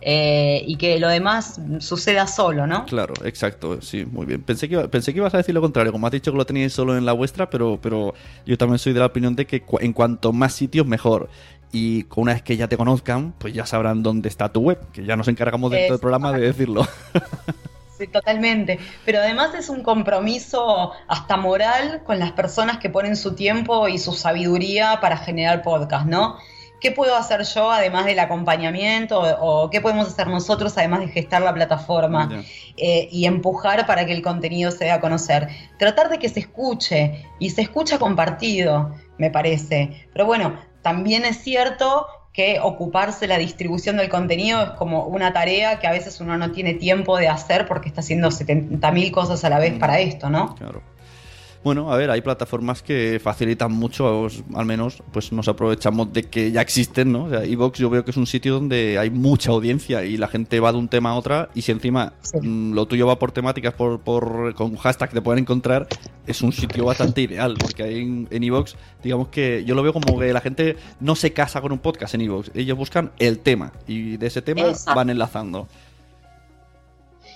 eh, 0.00 0.62
y 0.66 0.76
que 0.76 0.98
lo 0.98 1.08
demás 1.08 1.60
suceda 1.80 2.26
solo, 2.26 2.66
¿no? 2.66 2.84
Claro, 2.86 3.14
exacto, 3.24 3.80
sí, 3.82 4.04
muy 4.06 4.26
bien. 4.26 4.42
Pensé 4.42 4.68
que, 4.68 4.74
iba- 4.74 4.88
pensé 4.88 5.12
que 5.12 5.18
ibas 5.18 5.34
a 5.34 5.38
decir 5.38 5.54
lo 5.54 5.60
contrario, 5.60 5.92
como 5.92 6.06
has 6.06 6.12
dicho 6.12 6.32
que 6.32 6.38
lo 6.38 6.46
teníais 6.46 6.72
solo 6.72 6.96
en 6.96 7.04
la 7.04 7.12
vuestra, 7.12 7.50
pero, 7.50 7.78
pero 7.82 8.14
yo 8.46 8.56
también 8.58 8.78
soy 8.78 8.92
de 8.92 9.00
la 9.00 9.06
opinión 9.06 9.36
de 9.36 9.46
que 9.46 9.62
en 9.80 9.92
cuanto 9.92 10.32
más 10.32 10.52
sitios, 10.54 10.86
mejor. 10.86 11.28
Y 11.72 12.06
una 12.16 12.32
vez 12.32 12.42
que 12.42 12.56
ya 12.56 12.66
te 12.66 12.76
conozcan, 12.76 13.32
pues 13.38 13.54
ya 13.54 13.64
sabrán 13.64 14.02
dónde 14.02 14.28
está 14.28 14.48
tu 14.48 14.60
web, 14.60 14.78
que 14.92 15.04
ya 15.04 15.14
nos 15.16 15.28
encargamos 15.28 15.70
dentro 15.70 15.94
del 15.94 16.00
programa 16.00 16.32
de 16.32 16.40
decirlo. 16.40 16.86
Sí, 17.98 18.06
totalmente. 18.06 18.78
Pero 19.04 19.18
además 19.18 19.54
es 19.54 19.68
un 19.68 19.82
compromiso 19.82 20.92
hasta 21.06 21.36
moral 21.36 22.02
con 22.06 22.18
las 22.18 22.32
personas 22.32 22.78
que 22.78 22.88
ponen 22.88 23.14
su 23.14 23.34
tiempo 23.34 23.88
y 23.88 23.98
su 23.98 24.14
sabiduría 24.14 25.00
para 25.02 25.18
generar 25.18 25.60
podcast, 25.62 26.06
¿no? 26.06 26.38
¿Qué 26.80 26.90
puedo 26.92 27.14
hacer 27.14 27.44
yo 27.44 27.70
además 27.70 28.06
del 28.06 28.18
acompañamiento 28.18 29.20
o, 29.20 29.64
o 29.64 29.70
qué 29.70 29.80
podemos 29.80 30.08
hacer 30.08 30.26
nosotros 30.26 30.76
además 30.78 31.00
de 31.00 31.08
gestar 31.08 31.42
la 31.42 31.52
plataforma 31.52 32.44
eh, 32.76 33.08
y 33.10 33.26
empujar 33.26 33.86
para 33.86 34.06
que 34.06 34.12
el 34.12 34.22
contenido 34.22 34.70
se 34.70 34.84
dé 34.84 34.90
a 34.90 35.00
conocer? 35.00 35.48
Tratar 35.78 36.08
de 36.08 36.18
que 36.18 36.28
se 36.28 36.40
escuche 36.40 37.26
y 37.38 37.50
se 37.50 37.62
escucha 37.62 37.98
compartido, 37.98 38.94
me 39.18 39.30
parece. 39.30 40.08
Pero 40.12 40.26
bueno, 40.26 40.58
también 40.82 41.24
es 41.24 41.38
cierto 41.38 42.06
que 42.32 42.60
ocuparse 42.60 43.26
la 43.26 43.38
distribución 43.38 43.96
del 43.96 44.08
contenido 44.08 44.62
es 44.62 44.70
como 44.70 45.04
una 45.04 45.32
tarea 45.32 45.80
que 45.80 45.86
a 45.86 45.90
veces 45.90 46.20
uno 46.20 46.38
no 46.38 46.52
tiene 46.52 46.74
tiempo 46.74 47.16
de 47.18 47.28
hacer 47.28 47.66
porque 47.66 47.88
está 47.88 48.00
haciendo 48.00 48.28
70.000 48.28 49.10
cosas 49.10 49.44
a 49.44 49.50
la 49.50 49.58
vez 49.58 49.78
para 49.78 49.98
esto, 49.98 50.30
¿no? 50.30 50.54
Claro. 50.54 50.80
Bueno, 51.62 51.92
a 51.92 51.96
ver, 51.98 52.10
hay 52.10 52.22
plataformas 52.22 52.82
que 52.82 53.20
facilitan 53.22 53.70
mucho, 53.70 54.28
al 54.54 54.64
menos, 54.64 55.02
pues 55.12 55.30
nos 55.30 55.46
aprovechamos 55.46 56.10
de 56.10 56.22
que 56.22 56.50
ya 56.52 56.62
existen, 56.62 57.12
¿no? 57.12 57.24
O 57.24 57.28
sea, 57.28 57.44
Evox 57.44 57.78
yo 57.78 57.90
veo 57.90 58.02
que 58.02 58.12
es 58.12 58.16
un 58.16 58.26
sitio 58.26 58.54
donde 58.54 58.98
hay 58.98 59.10
mucha 59.10 59.50
audiencia 59.50 60.02
y 60.04 60.16
la 60.16 60.28
gente 60.28 60.58
va 60.58 60.72
de 60.72 60.78
un 60.78 60.88
tema 60.88 61.10
a 61.10 61.16
otra 61.16 61.50
y 61.54 61.60
si 61.60 61.72
encima 61.72 62.14
Sí. 62.22 62.38
mm, 62.40 62.72
lo 62.72 62.86
tuyo 62.86 63.06
va 63.06 63.18
por 63.18 63.32
temáticas, 63.32 63.74
por, 63.74 64.00
por 64.00 64.54
con 64.54 64.74
hashtag 64.76 65.10
te 65.10 65.20
pueden 65.20 65.40
encontrar, 65.40 65.86
es 66.26 66.40
un 66.40 66.52
sitio 66.52 66.86
bastante 66.86 67.20
ideal, 67.20 67.54
porque 67.60 67.82
ahí 67.82 67.98
en, 68.00 68.26
en 68.30 68.42
Evox, 68.42 68.76
digamos 69.02 69.28
que 69.28 69.62
yo 69.66 69.74
lo 69.74 69.82
veo 69.82 69.92
como 69.92 70.18
que 70.18 70.32
la 70.32 70.40
gente 70.40 70.76
no 71.00 71.14
se 71.14 71.34
casa 71.34 71.60
con 71.60 71.72
un 71.72 71.78
podcast 71.78 72.14
en 72.14 72.22
Evox, 72.22 72.50
ellos 72.54 72.78
buscan 72.78 73.10
el 73.18 73.38
tema 73.38 73.70
y 73.86 74.16
de 74.16 74.28
ese 74.28 74.40
tema 74.40 74.62
Exacto. 74.62 74.94
van 74.94 75.10
enlazando. 75.10 75.68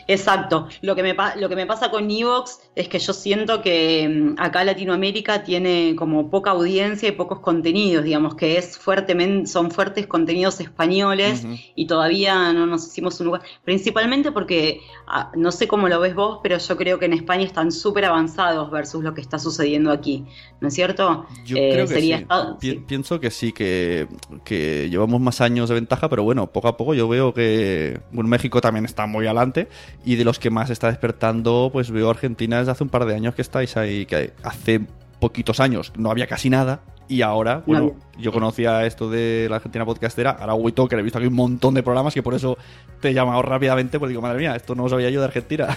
Exacto. 0.07 0.69
Lo 0.83 0.95
que 0.95 1.03
me, 1.03 1.15
lo 1.37 1.49
que 1.49 1.57
me 1.57 1.67
pasa 1.67 1.91
con 1.91 2.11
Evox 2.11 2.61
es 2.75 2.89
que 2.89 2.99
yo 2.99 3.13
siento 3.13 3.63
que 3.63 4.09
mm, 4.09 4.41
acá 4.41 4.65
Latinoamérica 4.65 5.43
tiene 5.45 5.95
como 5.97 6.31
poca 6.31 6.51
audiencia 6.51 7.09
y 7.09 7.13
pocos 7.13 7.41
contenidos, 7.41 8.05
digamos 8.05 8.35
que 8.35 8.59
es 8.59 8.77
fuertemente, 8.79 9.47
son 9.49 9.71
fuertes 9.71 10.07
contenidos 10.07 10.61
españoles 10.61 11.47
y 11.75 11.87
todavía 11.87 12.53
no 12.53 12.67
nos 12.67 12.87
hicimos 12.87 13.19
un 13.21 13.27
lugar. 13.27 13.43
Principalmente 13.65 14.33
porque, 14.33 14.81
ah, 15.07 15.31
no 15.37 15.51
sé 15.53 15.69
cómo 15.69 15.89
lo 15.89 16.01
ves 16.01 16.15
vos, 16.15 16.41
pero 16.43 16.59
yo 16.59 16.77
creo 16.77 16.99
que 16.99 17.07
en 17.07 17.13
España 17.15 17.45
están 17.45 17.73
súper 17.73 18.05
avanzados 18.05 18.71
versus 18.71 19.03
lo 19.03 19.15
que 19.15 19.21
está 19.21 19.39
sucediendo 19.39 19.91
aquí, 19.91 20.25
¿no 20.61 20.69
es 20.69 20.75
cierto? 20.75 21.27
Yo 21.45 21.57
Eh, 21.57 21.71
creo 21.73 21.87
que 21.87 21.95
sería 21.95 22.17
sí. 22.19 22.23
esta- 22.23 22.59
Pi- 22.59 22.71
sí. 22.71 22.85
Pienso 22.87 23.21
que 23.21 23.31
sí, 23.31 23.53
que, 23.53 24.07
que 24.45 24.89
llevamos 24.91 25.21
más 25.21 25.41
años 25.41 25.69
de 25.69 25.75
ventaja, 25.77 26.09
pero 26.09 26.23
bueno, 26.25 26.47
poco 26.53 26.69
a 26.69 26.77
poco 26.77 26.95
yo 26.95 27.09
veo 27.09 27.33
que 27.35 28.01
bueno, 28.13 28.29
México 28.29 28.61
también 28.61 28.85
está 28.85 29.07
muy 29.07 29.27
adelante 29.27 29.69
y 30.05 30.17
de 30.17 30.25
los 30.25 30.39
que 30.39 30.51
más 30.51 30.71
está 30.71 30.89
despertando, 30.89 31.71
pues 31.73 31.91
veo 31.91 32.11
Argentina 32.11 32.59
desde 32.59 32.73
hace 32.73 32.83
un 32.85 32.91
par 32.91 33.05
de 33.07 33.15
años 33.15 33.35
que 33.35 33.43
estáis 33.43 33.77
ahí, 33.77 34.07
que 34.07 34.33
hace 34.43 34.81
poquitos 35.21 35.61
años 35.61 35.93
no 35.97 36.11
había 36.11 36.27
casi 36.27 36.51
nada 36.51 36.81
y 37.07 37.21
ahora, 37.23 37.63
bueno, 37.67 37.93
yo 38.19 38.33
conocía 38.33 38.85
esto 38.87 39.11
de 39.11 39.47
la 39.51 39.57
Argentina 39.57 39.85
podcastera, 39.85 40.31
ahora 40.31 40.55
WeTalker, 40.55 40.99
he 40.99 41.03
visto 41.03 41.19
aquí 41.19 41.27
un 41.29 41.35
montón 41.35 41.75
de 41.75 41.83
programas 41.83 42.15
que 42.15 42.23
por 42.23 42.33
eso 42.35 42.57
te 43.01 43.11
he 43.11 43.15
llamado 43.15 43.43
rápidamente, 43.43 43.99
porque 43.99 44.11
digo, 44.11 44.23
madre 44.23 44.39
mía, 44.39 44.57
esto 44.57 44.75
no 44.75 44.85
lo 44.85 44.89
sabía 44.89 45.11
yo 45.11 45.21
de 45.21 45.27
Argentina. 45.27 45.69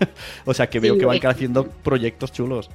o 0.44 0.54
sea 0.54 0.68
que 0.70 0.78
veo 0.78 0.94
Sí, 0.94 1.00
que 1.00 1.06
van 1.06 1.16
es- 1.16 1.22
creciendo 1.22 1.66
proyectos 1.66 2.30
chulos. 2.30 2.70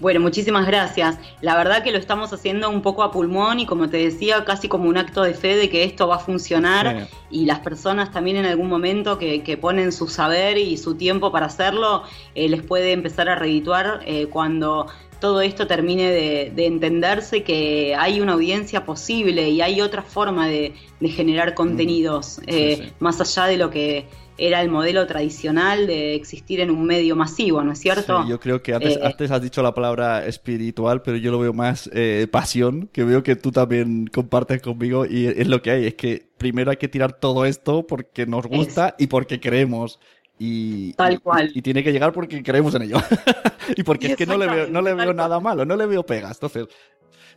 Bueno, 0.00 0.20
muchísimas 0.20 0.64
gracias. 0.66 1.18
La 1.40 1.56
verdad 1.56 1.82
que 1.82 1.90
lo 1.90 1.98
estamos 1.98 2.32
haciendo 2.32 2.70
un 2.70 2.82
poco 2.82 3.02
a 3.02 3.10
pulmón 3.10 3.58
y 3.58 3.66
como 3.66 3.88
te 3.88 3.96
decía, 3.96 4.44
casi 4.44 4.68
como 4.68 4.88
un 4.88 4.96
acto 4.96 5.22
de 5.22 5.34
fe 5.34 5.56
de 5.56 5.68
que 5.68 5.82
esto 5.82 6.06
va 6.06 6.16
a 6.16 6.20
funcionar 6.20 7.08
y 7.30 7.46
las 7.46 7.58
personas 7.60 8.12
también 8.12 8.36
en 8.36 8.44
algún 8.44 8.68
momento 8.68 9.18
que, 9.18 9.58
ponen 9.60 9.90
su 9.90 10.06
saber 10.06 10.56
y 10.56 10.76
su 10.76 10.94
tiempo 10.94 11.32
para 11.32 11.46
hacerlo, 11.46 12.04
eh, 12.36 12.48
les 12.48 12.62
puede 12.62 12.92
empezar 12.92 13.28
a 13.28 13.34
redituar 13.34 14.00
eh, 14.06 14.26
cuando 14.26 14.86
todo 15.20 15.40
esto 15.40 15.66
termine 15.66 16.10
de, 16.12 16.66
entenderse 16.66 17.42
que 17.42 17.96
hay 17.96 18.20
una 18.20 18.34
audiencia 18.34 18.84
posible 18.84 19.50
y 19.50 19.60
hay 19.62 19.80
otra 19.80 20.02
forma 20.02 20.46
de, 20.46 20.74
generar 21.00 21.54
contenidos 21.54 22.40
eh, 22.46 22.92
más 23.00 23.20
allá 23.20 23.46
de 23.46 23.56
lo 23.56 23.70
que 23.70 24.06
era 24.38 24.62
el 24.62 24.70
modelo 24.70 25.06
tradicional 25.06 25.86
de 25.86 26.14
existir 26.14 26.60
en 26.60 26.70
un 26.70 26.84
medio 26.84 27.16
masivo, 27.16 27.62
¿no 27.62 27.72
es 27.72 27.80
cierto? 27.80 28.22
Sí, 28.22 28.30
yo 28.30 28.40
creo 28.40 28.62
que 28.62 28.72
antes, 28.72 28.96
eh, 28.96 29.34
has 29.34 29.42
dicho 29.42 29.62
la 29.62 29.74
palabra 29.74 30.24
espiritual, 30.24 31.02
pero 31.02 31.16
yo 31.16 31.32
lo 31.32 31.40
veo 31.40 31.52
más 31.52 31.90
eh, 31.92 32.28
pasión, 32.30 32.88
que 32.92 33.04
veo 33.04 33.22
que 33.24 33.34
tú 33.36 33.50
también 33.50 34.06
compartes 34.06 34.62
conmigo 34.62 35.04
y 35.04 35.26
es 35.26 35.48
lo 35.48 35.60
que 35.60 35.72
hay, 35.72 35.86
es 35.86 35.94
que 35.94 36.28
primero 36.38 36.70
hay 36.70 36.76
que 36.76 36.88
tirar 36.88 37.12
todo 37.14 37.44
esto 37.44 37.86
porque 37.86 38.26
nos 38.26 38.46
gusta 38.46 38.94
y 38.98 39.08
porque 39.08 39.40
creemos. 39.40 39.98
Y, 40.38 40.92
Tal 40.92 41.20
cual. 41.20 41.50
Y, 41.52 41.62
tiene 41.62 41.82
que 41.82 41.90
llegar 41.90 42.12
porque 42.12 42.44
creemos 42.44 42.72
en 42.76 42.82
ello. 42.82 42.98
y 43.76 43.82
porque 43.82 44.12
es 44.12 44.16
que 44.16 44.24
no 44.24 44.38
le 44.38 44.46
veo, 44.46 44.68
no 44.68 44.80
le 44.82 44.94
veo 44.94 45.12
nada 45.12 45.40
malo, 45.40 45.64
no 45.64 45.74
le 45.74 45.84
veo 45.86 46.06
pegas. 46.06 46.36
Entonces, 46.36 46.68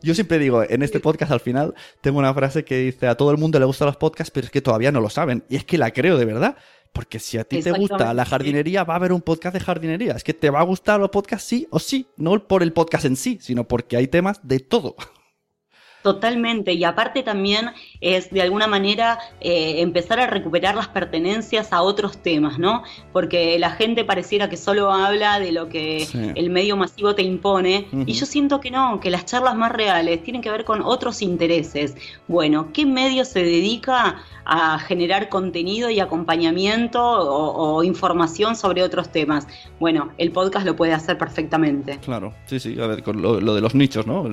yo 0.03 0.13
siempre 0.15 0.39
digo, 0.39 0.63
en 0.67 0.81
este 0.81 0.99
podcast 0.99 1.31
al 1.31 1.39
final 1.39 1.73
tengo 2.01 2.19
una 2.19 2.33
frase 2.33 2.63
que 2.63 2.77
dice, 2.77 3.07
a 3.07 3.15
todo 3.15 3.31
el 3.31 3.37
mundo 3.37 3.59
le 3.59 3.65
gustan 3.65 3.87
los 3.87 3.97
podcasts, 3.97 4.31
pero 4.31 4.45
es 4.45 4.51
que 4.51 4.61
todavía 4.61 4.91
no 4.91 5.01
lo 5.01 5.09
saben. 5.09 5.43
Y 5.49 5.55
es 5.55 5.65
que 5.65 5.77
la 5.77 5.91
creo 5.91 6.17
de 6.17 6.25
verdad. 6.25 6.57
Porque 6.93 7.19
si 7.19 7.37
a 7.37 7.43
ti 7.43 7.61
te 7.61 7.71
gusta 7.71 8.13
la 8.13 8.25
jardinería, 8.25 8.83
va 8.83 8.95
a 8.95 8.97
haber 8.97 9.13
un 9.13 9.21
podcast 9.21 9.53
de 9.53 9.61
jardinería. 9.61 10.13
Es 10.13 10.23
que 10.23 10.33
te 10.33 10.49
va 10.49 10.59
a 10.59 10.63
gustar 10.63 10.99
los 10.99 11.09
podcasts 11.09 11.47
sí 11.47 11.67
o 11.69 11.79
sí. 11.79 12.07
No 12.17 12.47
por 12.47 12.63
el 12.63 12.73
podcast 12.73 13.05
en 13.05 13.15
sí, 13.15 13.37
sino 13.41 13.67
porque 13.67 13.97
hay 13.97 14.07
temas 14.07 14.39
de 14.43 14.59
todo. 14.59 14.95
Totalmente, 16.01 16.73
y 16.73 16.83
aparte 16.83 17.21
también 17.21 17.71
es 17.99 18.31
de 18.31 18.41
alguna 18.41 18.67
manera 18.67 19.19
eh, 19.39 19.81
empezar 19.81 20.19
a 20.19 20.27
recuperar 20.27 20.75
las 20.75 20.87
pertenencias 20.87 21.71
a 21.71 21.83
otros 21.83 22.17
temas, 22.17 22.57
¿no? 22.57 22.83
Porque 23.13 23.59
la 23.59 23.71
gente 23.71 24.03
pareciera 24.03 24.49
que 24.49 24.57
solo 24.57 24.91
habla 24.91 25.39
de 25.39 25.51
lo 25.51 25.69
que 25.69 26.07
el 26.35 26.49
medio 26.49 26.75
masivo 26.75 27.13
te 27.13 27.21
impone, 27.21 27.87
y 28.05 28.13
yo 28.13 28.25
siento 28.25 28.59
que 28.59 28.71
no, 28.71 28.99
que 28.99 29.11
las 29.11 29.25
charlas 29.25 29.55
más 29.55 29.71
reales 29.71 30.23
tienen 30.23 30.41
que 30.41 30.49
ver 30.49 30.65
con 30.65 30.81
otros 30.81 31.21
intereses. 31.21 31.95
Bueno, 32.27 32.69
¿qué 32.73 32.85
medio 32.85 33.25
se 33.25 33.43
dedica 33.43 34.23
a 34.45 34.79
generar 34.79 35.29
contenido 35.29 35.89
y 35.89 35.99
acompañamiento 35.99 37.01
o, 37.01 37.83
información 37.83 38.55
sobre 38.55 38.83
otros 38.83 39.09
temas. 39.09 39.47
Bueno, 39.79 40.11
el 40.17 40.31
podcast 40.31 40.65
lo 40.65 40.75
puede 40.75 40.93
hacer 40.93 41.17
perfectamente. 41.17 41.99
Claro, 41.99 42.33
sí, 42.45 42.59
sí, 42.59 42.79
a 42.79 42.87
ver, 42.87 43.03
con 43.03 43.21
lo, 43.21 43.39
de 43.55 43.61
los 43.61 43.75
nichos, 43.75 44.05
¿no? 44.05 44.23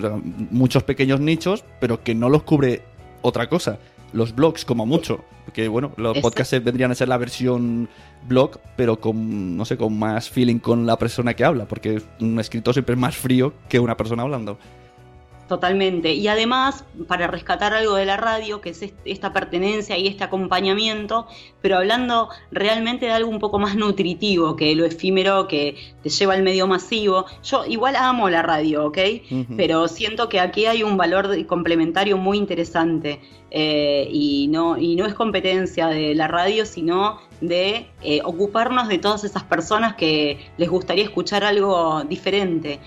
muchos 0.51 0.83
pequeños 0.83 1.21
nichos, 1.21 1.58
pero 1.81 2.03
que 2.03 2.15
no 2.15 2.29
los 2.29 2.43
cubre 2.43 2.83
otra 3.23 3.49
cosa. 3.49 3.79
Los 4.13 4.35
blogs, 4.35 4.65
como 4.65 4.87
mucho. 4.87 5.25
Que 5.53 5.69
bueno, 5.69 5.93
los 5.97 6.19
podcasts 6.19 6.63
vendrían 6.63 6.91
a 6.91 6.95
ser 6.95 7.09
la 7.09 7.17
versión 7.17 7.89
blog, 8.27 8.59
pero 8.77 9.01
con, 9.01 9.57
no 9.57 9.65
sé, 9.65 9.77
con 9.77 9.99
más 9.99 10.29
feeling 10.29 10.59
con 10.59 10.87
la 10.87 10.99
persona 10.99 11.35
que 11.35 11.45
habla, 11.45 11.65
porque 11.65 12.03
un 12.21 12.39
escritor 12.39 12.75
siempre 12.75 12.95
es 12.95 13.01
más 13.01 13.17
frío 13.17 13.55
que 13.69 13.81
una 13.81 13.97
persona 13.97 14.23
hablando. 14.23 14.59
Totalmente. 15.49 16.13
Y 16.13 16.29
además, 16.29 16.85
para 17.07 17.27
rescatar 17.27 17.73
algo 17.73 17.95
de 17.95 18.05
la 18.05 18.19
radio, 18.19 18.61
que 18.61 18.69
es 18.71 18.85
esta 19.07 19.33
pertenencia 19.33 19.97
y 19.97 20.07
este 20.07 20.23
acompañamiento, 20.23 21.27
pero 21.63 21.79
hablando 21.79 22.29
realmente 22.53 23.07
de 23.07 23.13
algo 23.13 23.31
un 23.31 23.39
poco 23.39 23.59
más 23.59 23.75
nutritivo 23.75 24.57
que 24.57 24.77
lo 24.77 24.85
efímero 24.85 25.49
que 25.49 25.77
te 26.03 26.11
lleva 26.11 26.35
al 26.35 26.43
medio 26.43 26.67
masivo. 26.67 27.25
Yo 27.43 27.65
igual 27.65 27.97
amo 27.97 28.29
la 28.29 28.43
radio, 28.43 28.85
¿ok? 28.87 28.99
Pero 29.57 29.89
siento 29.89 30.29
que 30.29 30.39
aquí 30.39 30.67
hay 30.67 30.83
un 30.83 30.99
valor 30.99 31.47
complementario 31.47 32.19
muy 32.19 32.37
interesante. 32.37 33.21
Eh, 33.51 34.07
y, 34.13 34.49
no, 34.49 34.77
y 34.77 34.95
no 34.97 35.07
es 35.07 35.15
competencia 35.15 35.87
de 35.87 36.15
la 36.15 36.29
radio, 36.29 36.67
sino 36.67 37.19
de 37.41 37.87
eh, 38.03 38.21
ocuparnos 38.23 38.89
de 38.89 38.99
todas 38.99 39.25
esas 39.25 39.43
personas 39.45 39.95
que 39.95 40.39
les 40.59 40.69
gustaría 40.69 41.05
escuchar 41.05 41.45
algo 41.45 42.05
diferente 42.05 42.79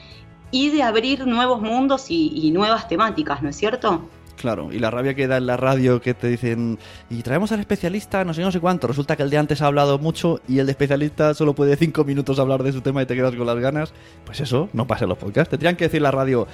y 0.51 0.69
de 0.69 0.83
abrir 0.83 1.25
nuevos 1.25 1.61
mundos 1.61 2.05
y, 2.09 2.51
nuevas 2.51 2.87
temáticas, 2.87 3.41
¿no 3.41 3.49
es 3.49 3.55
cierto? 3.55 4.07
Claro, 4.35 4.69
y 4.71 4.79
la 4.79 4.89
rabia 4.89 5.13
que 5.13 5.27
da 5.27 5.37
en 5.37 5.45
la 5.45 5.55
radio 5.55 6.01
que 6.01 6.13
te 6.13 6.27
dicen, 6.27 6.79
y 7.09 7.21
traemos 7.21 7.51
al 7.51 7.59
especialista, 7.59 8.25
no 8.25 8.33
sé, 8.33 8.41
no 8.41 8.51
sé 8.51 8.59
cuánto. 8.59 8.87
Resulta 8.87 9.15
que 9.15 9.23
el 9.23 9.29
de 9.29 9.37
antes 9.37 9.61
ha 9.61 9.67
hablado 9.67 9.99
mucho 9.99 10.41
y 10.47 10.57
el 10.59 10.65
de 10.65 10.71
especialista 10.71 11.33
solo 11.33 11.53
puede 11.53 11.75
cinco 11.75 12.03
minutos 12.03 12.39
hablar 12.39 12.63
de 12.63 12.71
su 12.71 12.81
tema 12.81 13.03
y 13.03 13.05
te 13.05 13.15
quedas 13.15 13.35
con 13.35 13.45
las 13.45 13.59
ganas. 13.59 13.93
Pues 14.25 14.39
eso, 14.39 14.67
no 14.73 14.87
pasa 14.87 15.05
en 15.05 15.09
los 15.09 15.17
podcasts. 15.19 15.51
Tendrían 15.51 15.75
que 15.75 15.85
decir 15.85 16.01
la 16.01 16.11
radio, 16.11 16.47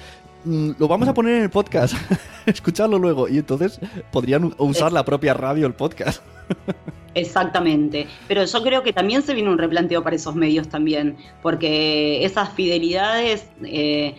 mm, 0.44 0.72
lo 0.78 0.86
vamos 0.86 1.08
a 1.08 1.14
poner 1.14 1.36
en 1.36 1.42
el 1.44 1.50
podcast, 1.50 1.94
escucharlo 2.46 2.98
luego. 2.98 3.26
Y 3.26 3.38
entonces 3.38 3.80
podrían 4.12 4.54
usar 4.58 4.92
la 4.92 5.04
propia 5.04 5.32
radio 5.32 5.66
el 5.66 5.74
podcast. 5.74 6.22
Exactamente, 7.14 8.06
pero 8.28 8.44
yo 8.44 8.62
creo 8.62 8.82
que 8.82 8.92
también 8.92 9.22
se 9.22 9.34
viene 9.34 9.50
un 9.50 9.58
replanteo 9.58 10.04
para 10.04 10.14
esos 10.14 10.34
medios 10.34 10.68
también, 10.68 11.16
porque 11.42 12.24
esas 12.24 12.52
fidelidades, 12.52 13.48
eh, 13.64 14.14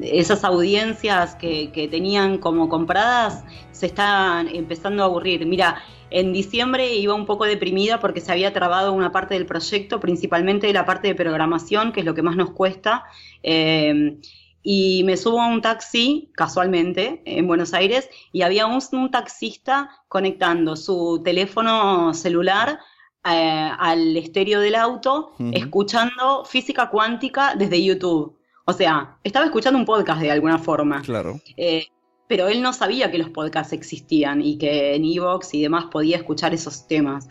esas 0.00 0.44
audiencias 0.44 1.34
que, 1.34 1.88
tenían 1.90 2.38
como 2.38 2.68
compradas, 2.68 3.44
se 3.72 3.86
están 3.86 4.48
empezando 4.48 5.02
a 5.02 5.06
aburrir. 5.06 5.44
Mira, 5.46 5.82
en 6.10 6.32
diciembre 6.32 6.94
iba 6.94 7.14
un 7.14 7.26
poco 7.26 7.44
deprimida 7.44 8.00
porque 8.00 8.20
se 8.20 8.32
había 8.32 8.52
trabado 8.52 8.92
una 8.92 9.12
parte 9.12 9.34
del 9.34 9.44
proyecto, 9.44 10.00
principalmente 10.00 10.72
la 10.72 10.86
parte 10.86 11.08
de 11.08 11.14
programación, 11.14 11.92
que 11.92 12.00
es 12.00 12.06
lo 12.06 12.14
que 12.14 12.22
más 12.22 12.36
nos 12.36 12.50
cuesta. 12.50 13.04
Eh, 13.42 14.16
y 14.62 15.02
me 15.04 15.16
subo 15.16 15.40
a 15.40 15.46
un 15.46 15.62
taxi, 15.62 16.30
casualmente, 16.34 17.22
en 17.24 17.46
Buenos 17.46 17.74
Aires, 17.74 18.08
y 18.32 18.42
había 18.42 18.66
un, 18.66 19.10
taxista 19.10 19.90
conectando 20.08 20.76
su 20.76 21.22
teléfono 21.24 22.12
celular 22.14 22.78
eh, 23.24 23.70
al 23.78 24.16
estéreo 24.16 24.60
del 24.60 24.74
auto, 24.74 25.32
escuchando 25.52 26.44
física 26.44 26.90
cuántica 26.90 27.54
desde 27.56 27.82
YouTube. 27.82 28.36
O 28.64 28.72
sea, 28.72 29.18
estaba 29.24 29.46
escuchando 29.46 29.78
un 29.78 29.86
podcast 29.86 30.20
de 30.20 30.30
alguna 30.30 30.58
forma. 30.58 31.02
Claro. 31.02 31.40
Eh, 31.56 31.86
pero 32.26 32.48
él 32.48 32.60
no 32.60 32.72
sabía 32.72 33.10
que 33.10 33.18
los 33.18 33.30
podcasts 33.30 33.72
existían 33.72 34.42
y 34.42 34.58
que 34.58 34.94
en 34.94 35.04
Evox 35.04 35.54
y 35.54 35.62
demás 35.62 35.86
podía 35.86 36.18
escuchar 36.18 36.52
esos 36.52 36.86
temas. 36.86 37.26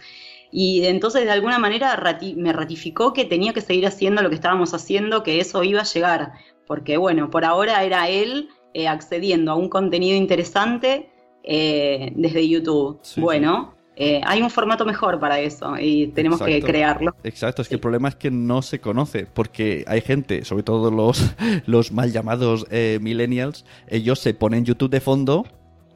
Y 0.52 0.86
entonces 0.86 1.26
de 1.26 1.32
alguna 1.32 1.60
manera 1.60 1.96
me 2.36 2.54
ratificó 2.54 3.14
que 3.14 3.26
tenía 3.26 3.54
que 3.54 3.62
seguir 3.62 3.86
haciendo 3.86 4.22
lo 4.22 4.30
que 4.30 4.36
estábamos 4.36 4.74
haciendo, 4.74 5.22
que 5.22 5.40
eso 5.40 5.64
iba 5.64 5.82
a 5.82 5.86
llegar, 5.86 6.34
porque 6.68 6.98
bueno, 6.98 7.30
por 7.30 7.46
ahora 7.46 7.84
era 7.84 8.10
él 8.10 8.50
eh, 8.74 8.88
accediendo 8.88 9.52
a 9.52 9.56
un 9.56 9.70
contenido 9.70 10.16
interesante 10.16 11.10
eh, 11.44 12.12
desde 12.16 12.48
YouTube. 12.48 13.00
bueno, 13.16 13.74
eh, 13.96 14.22
hay 14.24 14.42
un 14.42 14.52
formato 14.52 14.86
mejor 14.86 15.20
para 15.20 15.40
eso 15.40 15.80
y 15.80 16.08
tenemos 16.08 16.40
que 16.42 16.62
crearlo. 16.62 17.16
Exacto, 17.24 17.62
es 17.62 17.70
que 17.70 17.76
el 17.76 17.82
problema 17.82 18.10
es 18.10 18.16
que 18.16 18.30
no 18.30 18.62
se 18.62 18.80
conoce, 18.80 19.26
porque 19.26 19.84
hay 19.88 20.02
gente, 20.02 20.46
sobre 20.46 20.64
todo 20.64 20.92
los, 20.92 21.34
los 21.66 21.92
mal 21.92 22.12
llamados 22.12 22.68
millennials, 22.70 23.66
ellos 23.88 24.20
se 24.20 24.34
ponen 24.34 24.66
YouTube 24.66 24.92
de 24.92 25.00
fondo 25.00 25.46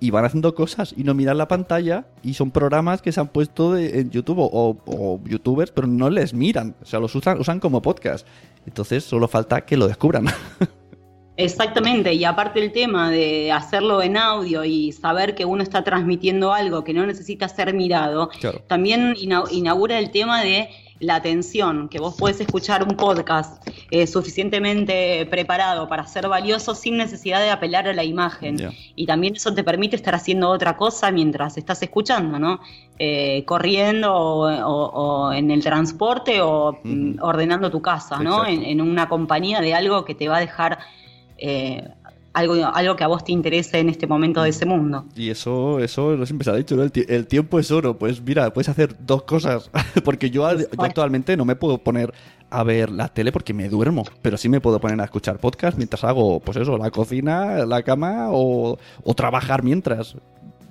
y 0.01 0.09
van 0.09 0.25
haciendo 0.25 0.55
cosas 0.55 0.93
y 0.97 1.03
no 1.03 1.13
miran 1.13 1.37
la 1.37 1.47
pantalla 1.47 2.05
y 2.23 2.33
son 2.33 2.49
programas 2.49 3.03
que 3.03 3.11
se 3.11 3.21
han 3.21 3.27
puesto 3.27 3.77
en 3.77 4.09
YouTube 4.09 4.39
o, 4.39 4.75
o, 4.85 5.21
youtubers, 5.23 5.71
pero 5.71 5.87
no 5.87 6.09
les 6.09 6.33
miran, 6.33 6.75
o 6.81 6.85
sea, 6.85 6.99
los 6.99 7.13
usan, 7.15 7.39
usan 7.39 7.59
como 7.59 7.83
podcast. 7.83 8.27
Entonces 8.65 9.03
solo 9.03 9.27
falta 9.27 9.61
que 9.61 9.77
lo 9.77 9.87
descubran. 9.87 10.25
Exactamente, 11.37 12.13
y 12.13 12.25
aparte 12.25 12.63
el 12.63 12.71
tema 12.71 13.11
de 13.11 13.51
hacerlo 13.51 14.01
en 14.01 14.17
audio 14.17 14.65
y 14.65 14.91
saber 14.91 15.35
que 15.35 15.45
uno 15.45 15.63
está 15.63 15.83
transmitiendo 15.83 16.51
algo 16.51 16.83
que 16.83 16.93
no 16.93 17.05
necesita 17.05 17.47
ser 17.47 17.73
mirado, 17.73 18.29
también 18.67 19.15
inaugura 19.17 19.99
el 19.99 20.11
tema 20.11 20.41
de 20.41 20.69
la 21.01 21.15
atención, 21.15 21.89
que 21.89 21.99
vos 21.99 22.15
puedes 22.17 22.39
escuchar 22.39 22.83
un 22.83 22.95
podcast 22.95 23.67
eh, 23.89 24.05
suficientemente 24.05 25.25
preparado 25.25 25.89
para 25.89 26.05
ser 26.05 26.27
valioso 26.27 26.75
sin 26.75 26.95
necesidad 26.95 27.41
de 27.41 27.49
apelar 27.49 27.87
a 27.87 27.93
la 27.93 28.03
imagen. 28.03 28.57
Y 28.95 29.07
también 29.07 29.35
eso 29.35 29.53
te 29.53 29.63
permite 29.63 29.95
estar 29.95 30.13
haciendo 30.13 30.49
otra 30.49 30.77
cosa 30.77 31.11
mientras 31.11 31.57
estás 31.57 31.81
escuchando, 31.81 32.37
¿no? 32.37 32.59
Eh, 32.99 33.43
corriendo 33.45 34.13
o, 34.13 35.33
en 35.33 35.49
el 35.49 35.63
transporte 35.63 36.39
o 36.39 36.79
mm, 36.83 37.15
ordenando 37.19 37.71
tu 37.71 37.81
casa, 37.81 38.19
¿no? 38.19 38.45
En, 38.45 38.79
una 38.79 39.09
compañía 39.09 39.59
de 39.59 39.73
algo 39.73 40.05
que 40.05 40.15
te 40.15 40.29
va 40.29 40.37
a 40.37 40.39
dejar... 40.39 40.79
Eh, 41.37 41.83
algo, 42.33 42.53
algo 42.53 42.95
que 42.95 43.03
a 43.03 43.07
vos 43.07 43.23
te 43.23 43.31
interese 43.31 43.79
en 43.79 43.89
este 43.89 44.07
momento 44.07 44.41
de 44.41 44.49
ese 44.49 44.65
mundo. 44.65 45.05
Y 45.15 45.29
eso, 45.29 45.79
eso 45.79 46.15
lo 46.15 46.25
siempre 46.25 46.45
se 46.45 46.51
ha 46.51 46.55
dicho, 46.55 46.75
¿no? 46.75 46.83
el, 46.83 47.27
tiempo 47.27 47.59
es 47.59 47.71
oro. 47.71 47.97
Pues 47.97 48.21
mira, 48.21 48.51
puedes 48.53 48.69
hacer 48.69 48.95
dos 49.05 49.23
cosas. 49.23 49.69
porque 50.05 50.29
yo, 50.29 50.45
actualmente 50.45 51.35
no 51.37 51.45
me 51.45 51.55
puedo 51.55 51.77
poner 51.77 52.13
a 52.49 52.63
ver 52.63 52.89
la 52.89 53.07
tele 53.07 53.31
porque 53.31 53.53
me 53.53 53.69
duermo, 53.69 54.03
pero 54.21 54.37
sí 54.37 54.49
me 54.49 54.59
puedo 54.59 54.79
poner 54.79 54.99
a 54.99 55.05
escuchar 55.05 55.37
podcast 55.39 55.77
mientras 55.77 56.03
hago, 56.03 56.41
pues 56.41 56.57
eso, 56.57 56.77
la 56.77 56.91
cocina, 56.91 57.65
la 57.65 57.81
cama 57.83 58.27
o, 58.29 58.77
trabajar 59.15 59.63
mientras. 59.63 60.15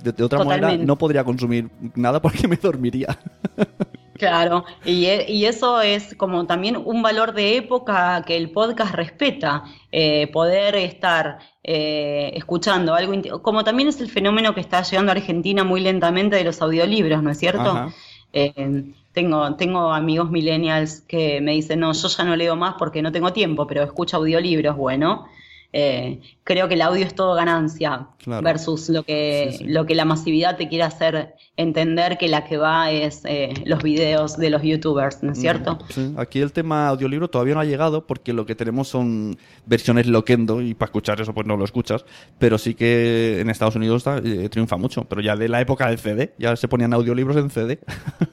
De, 0.02 0.24
otra 0.24 0.42
manera 0.44 0.76
no 0.78 0.96
podría 0.96 1.24
consumir 1.24 1.68
nada 1.94 2.22
porque 2.22 2.48
me 2.48 2.56
dormiría. 2.56 3.18
Claro, 4.20 4.66
y, 4.84 5.06
y, 5.06 5.46
eso 5.46 5.80
es 5.80 6.14
como 6.14 6.44
también 6.44 6.76
un 6.76 7.00
valor 7.00 7.32
de 7.32 7.56
época 7.56 8.22
que 8.26 8.36
el 8.36 8.50
podcast 8.50 8.94
respeta, 8.94 9.64
eh, 9.90 10.26
poder 10.26 10.76
estar 10.76 11.38
eh, 11.64 12.30
escuchando 12.34 12.94
algo, 12.94 13.40
como 13.40 13.64
también 13.64 13.88
es 13.88 13.98
el 13.98 14.10
fenómeno 14.10 14.54
que 14.54 14.60
está 14.60 14.82
llegando 14.82 15.10
a 15.10 15.14
Argentina 15.14 15.64
muy 15.64 15.80
lentamente 15.80 16.36
de 16.36 16.44
los 16.44 16.60
audiolibros, 16.60 17.22
¿no 17.22 17.30
es 17.30 17.38
cierto? 17.38 17.90
Eh, 18.34 18.92
tengo, 19.14 19.56
tengo 19.56 19.90
amigos 19.90 20.30
millennials 20.30 21.00
que 21.00 21.40
me 21.40 21.52
dicen, 21.52 21.80
no, 21.80 21.94
yo 21.94 22.08
ya 22.08 22.24
no 22.24 22.36
leo 22.36 22.56
más 22.56 22.74
porque 22.78 23.00
no 23.00 23.12
tengo 23.12 23.32
tiempo, 23.32 23.66
pero 23.66 23.82
escucho 23.82 24.18
audiolibros, 24.18 24.76
bueno. 24.76 25.28
Eh, 25.72 26.20
creo 26.42 26.66
que 26.66 26.74
el 26.74 26.82
audio 26.82 27.06
es 27.06 27.14
todo 27.14 27.34
ganancia 27.34 28.08
versus 28.42 28.88
lo 28.88 29.04
que, 29.04 29.56
lo 29.66 29.86
que 29.86 29.94
la 29.94 30.04
masividad 30.04 30.56
te 30.56 30.68
quiere 30.68 30.82
hacer 30.82 31.36
entender 31.56 32.18
que 32.18 32.26
la 32.26 32.44
que 32.44 32.56
va 32.56 32.90
es 32.90 33.22
eh, 33.24 33.54
los 33.66 33.80
videos 33.80 34.36
de 34.36 34.50
los 34.50 34.62
youtubers, 34.62 35.22
¿no 35.22 35.32
es 35.32 35.40
cierto? 35.40 35.78
Aquí 36.16 36.40
el 36.40 36.52
tema 36.52 36.88
audiolibro 36.88 37.30
todavía 37.30 37.54
no 37.54 37.60
ha 37.60 37.64
llegado 37.64 38.04
porque 38.06 38.32
lo 38.32 38.46
que 38.46 38.56
tenemos 38.56 38.88
son 38.88 39.36
versiones 39.66 40.06
loquendo 40.08 40.60
y 40.60 40.74
para 40.74 40.88
escuchar 40.88 41.20
eso 41.20 41.32
pues 41.32 41.46
no 41.46 41.56
lo 41.56 41.64
escuchas, 41.64 42.04
pero 42.38 42.58
sí 42.58 42.74
que 42.74 43.40
en 43.40 43.48
Estados 43.48 43.76
Unidos 43.76 44.04
eh, 44.24 44.48
triunfa 44.48 44.76
mucho, 44.76 45.04
pero 45.04 45.20
ya 45.20 45.36
de 45.36 45.48
la 45.48 45.60
época 45.60 45.88
del 45.88 45.98
CD, 45.98 46.34
ya 46.36 46.56
se 46.56 46.66
ponían 46.66 46.92
audiolibros 46.92 47.36
en 47.36 47.50
CD. 47.50 47.78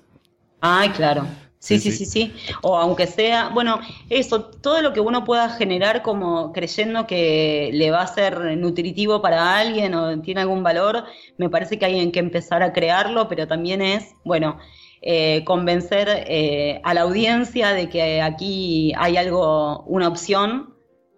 Ay, 0.61 0.89
claro. 0.89 1.23
Sí, 1.59 1.79
sí, 1.79 1.91
sí, 1.91 2.05
sí, 2.05 2.33
O 2.61 2.77
aunque 2.77 3.07
sea, 3.07 3.49
bueno, 3.49 3.79
eso, 4.09 4.43
todo 4.45 4.81
lo 4.81 4.93
que 4.93 4.99
uno 4.99 5.23
pueda 5.23 5.49
generar 5.49 6.03
como 6.03 6.53
creyendo 6.53 7.07
que 7.07 7.71
le 7.73 7.89
va 7.89 8.03
a 8.03 8.07
ser 8.07 8.39
nutritivo 8.57 9.21
para 9.23 9.57
alguien 9.57 9.95
o 9.95 10.21
tiene 10.21 10.41
algún 10.41 10.61
valor, 10.61 11.05
me 11.37 11.49
parece 11.49 11.79
que 11.79 11.85
hay 11.85 12.11
que 12.11 12.19
empezar 12.19 12.61
a 12.61 12.73
crearlo, 12.73 13.27
pero 13.27 13.47
también 13.47 13.81
es, 13.81 14.13
bueno, 14.23 14.59
eh, 15.01 15.43
convencer 15.45 16.07
eh, 16.27 16.79
a 16.83 16.93
la 16.93 17.01
audiencia 17.01 17.73
de 17.73 17.89
que 17.89 18.21
aquí 18.21 18.93
hay 18.95 19.17
algo, 19.17 19.83
una 19.87 20.07
opción, 20.07 20.75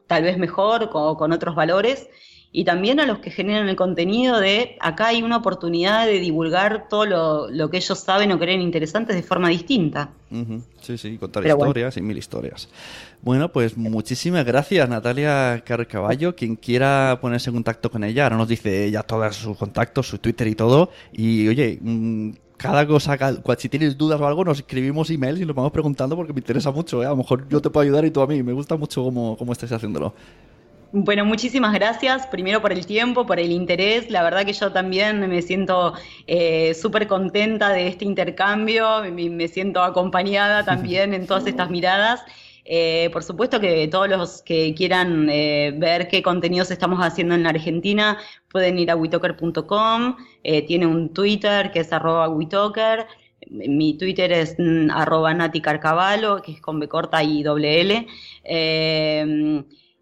tal 0.08 0.24
vez 0.24 0.38
mejor, 0.38 0.90
con 0.90 1.34
otros 1.34 1.54
valores, 1.54 2.10
y 2.52 2.64
también 2.64 3.00
a 3.00 3.06
los 3.06 3.20
que 3.20 3.30
generan 3.30 3.70
el 3.70 3.76
contenido 3.76 4.40
de 4.40 4.76
acá 4.80 5.08
hay 5.08 5.22
una 5.22 5.38
oportunidad 5.38 6.08
de 6.08 6.20
divulgar 6.20 6.88
todo 6.90 7.06
lo, 7.52 7.70
que 7.70 7.78
ellos 7.78 8.00
saben 8.00 8.32
o 8.32 8.40
creen 8.40 8.62
interesantes 8.62 9.16
de 9.16 9.22
forma 9.22 9.50
distinta. 9.50 10.10
Sí, 10.82 10.98
sí, 10.98 11.18
contar 11.20 11.46
historias 11.46 11.98
y 11.98 12.02
mil 12.02 12.18
historias. 12.18 12.68
Bueno, 13.22 13.52
pues 13.52 13.78
muchísimas 13.78 14.46
gracias 14.46 14.90
Natalia 14.90 15.64
Carcaballo. 15.64 16.36
Quien 16.36 16.56
quiera 16.56 17.20
ponerse 17.22 17.52
en 17.52 17.56
contacto 17.58 17.92
con 17.92 18.04
ella, 18.04 18.24
ahora 18.24 18.38
nos 18.38 18.48
dice 18.48 18.90
ya 18.90 19.04
todos 19.04 19.36
sus 19.36 19.56
contactos, 19.56 20.08
su 20.08 20.18
Twitter 20.18 20.48
y 20.48 20.56
todo. 20.56 20.90
Y 21.14 21.48
oye, 21.48 21.78
mm, 21.80 22.32
cada 22.58 22.88
cosa, 22.88 23.16
si 23.60 23.70
tienes 23.70 23.96
dudas 23.96 24.20
o 24.20 24.26
algo, 24.26 24.44
nos 24.44 24.58
escribimos 24.58 25.12
emails 25.12 25.40
y 25.40 25.46
nos 25.46 25.56
vamos 25.56 25.72
preguntando 25.72 26.16
porque 26.16 26.34
me 26.34 26.40
interesa 26.40 26.72
mucho. 26.72 27.04
¿eh? 27.04 27.06
A 27.06 27.10
lo 27.10 27.18
mejor 27.18 27.48
yo 27.48 27.62
te 27.62 27.70
puedo 27.70 27.84
ayudar 27.84 28.06
y 28.06 28.12
tú 28.12 28.22
a 28.22 28.28
mí. 28.28 28.42
Me 28.42 28.54
gusta 28.54 28.76
mucho 28.76 29.04
cómo, 29.04 29.38
cómo 29.38 29.52
estáis 29.52 29.72
haciéndolo. 29.72 30.16
Bueno, 30.92 31.24
muchísimas 31.24 31.72
gracias, 31.76 32.26
primero 32.26 32.64
por 32.64 32.74
el 32.74 32.88
tiempo, 32.88 33.28
por 33.28 33.40
el 33.40 33.52
interés. 33.52 34.10
La 34.10 34.24
verdad 34.24 34.44
que 34.44 34.54
yo 34.54 34.72
también 34.72 35.20
me 35.30 35.44
siento 35.44 35.94
eh, 36.26 36.74
súper 36.74 37.06
contenta 37.06 37.70
de 37.70 37.88
este 37.88 38.06
intercambio, 38.06 39.04
me, 39.12 39.48
siento 39.48 39.84
acompañada 39.84 40.64
también 40.66 41.14
en 41.14 41.28
todas 41.28 41.46
estas 41.46 41.70
miradas. 41.70 42.24
Eh, 42.66 43.12
por 43.14 43.24
supuesto 43.24 43.60
que 43.60 43.88
todos 43.88 44.10
los 44.10 44.42
que 44.42 44.74
quieran 44.74 45.30
eh, 45.30 45.74
ver 45.78 46.08
qué 46.08 46.24
contenidos 46.24 46.72
estamos 46.72 47.00
haciendo 47.02 47.36
en 47.36 47.44
la 47.44 47.50
Argentina 47.50 48.18
pueden 48.52 48.80
ir 48.80 48.90
a 48.90 48.96
witoker.com, 48.96 50.16
tiene 50.68 50.88
un 50.88 51.14
Twitter 51.14 51.72
que 51.72 51.82
es 51.82 51.94
arroba 51.94 52.30
witoker, 52.30 53.06
mi 53.48 53.96
Twitter 53.96 54.32
es 54.32 54.56
mm, 54.58 54.90
arroba 54.90 55.36
Nati 55.36 55.62
Carcavalo, 55.62 56.42
que 56.42 56.54
es 56.54 56.62
con 56.62 56.80
B 56.80 56.88
corta 56.88 57.24
y 57.24 57.44
doble 57.44 57.82
L 57.82 58.08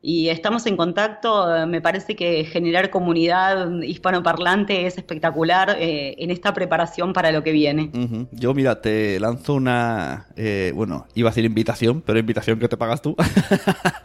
y 0.08 0.30
estamos 0.30 0.66
en 0.68 0.78
contacto. 0.78 1.68
Me 1.68 1.82
parece 1.82 2.16
que 2.16 2.46
generar 2.46 2.92
comunidad 2.92 3.82
hispanoparlante 3.82 4.86
es 4.86 4.98
espectacular 4.98 5.76
eh, 5.82 6.16
en 6.20 6.32
esta 6.32 6.54
preparación 6.54 7.12
para 7.12 7.34
lo 7.34 7.44
que 7.44 7.52
viene. 7.52 7.92
Yo, 8.32 8.54
mira, 8.54 8.80
te 8.80 9.20
lanzo 9.20 9.56
una, 9.56 10.28
eh, 10.38 10.72
bueno, 10.74 11.08
iba 11.14 11.28
a 11.28 11.32
decir 11.32 11.44
invitación, 11.44 12.02
pero 12.06 12.20
invitación 12.20 12.58
que 12.58 12.70
te 12.70 12.78
pagas 12.78 13.02
tú. 13.02 13.18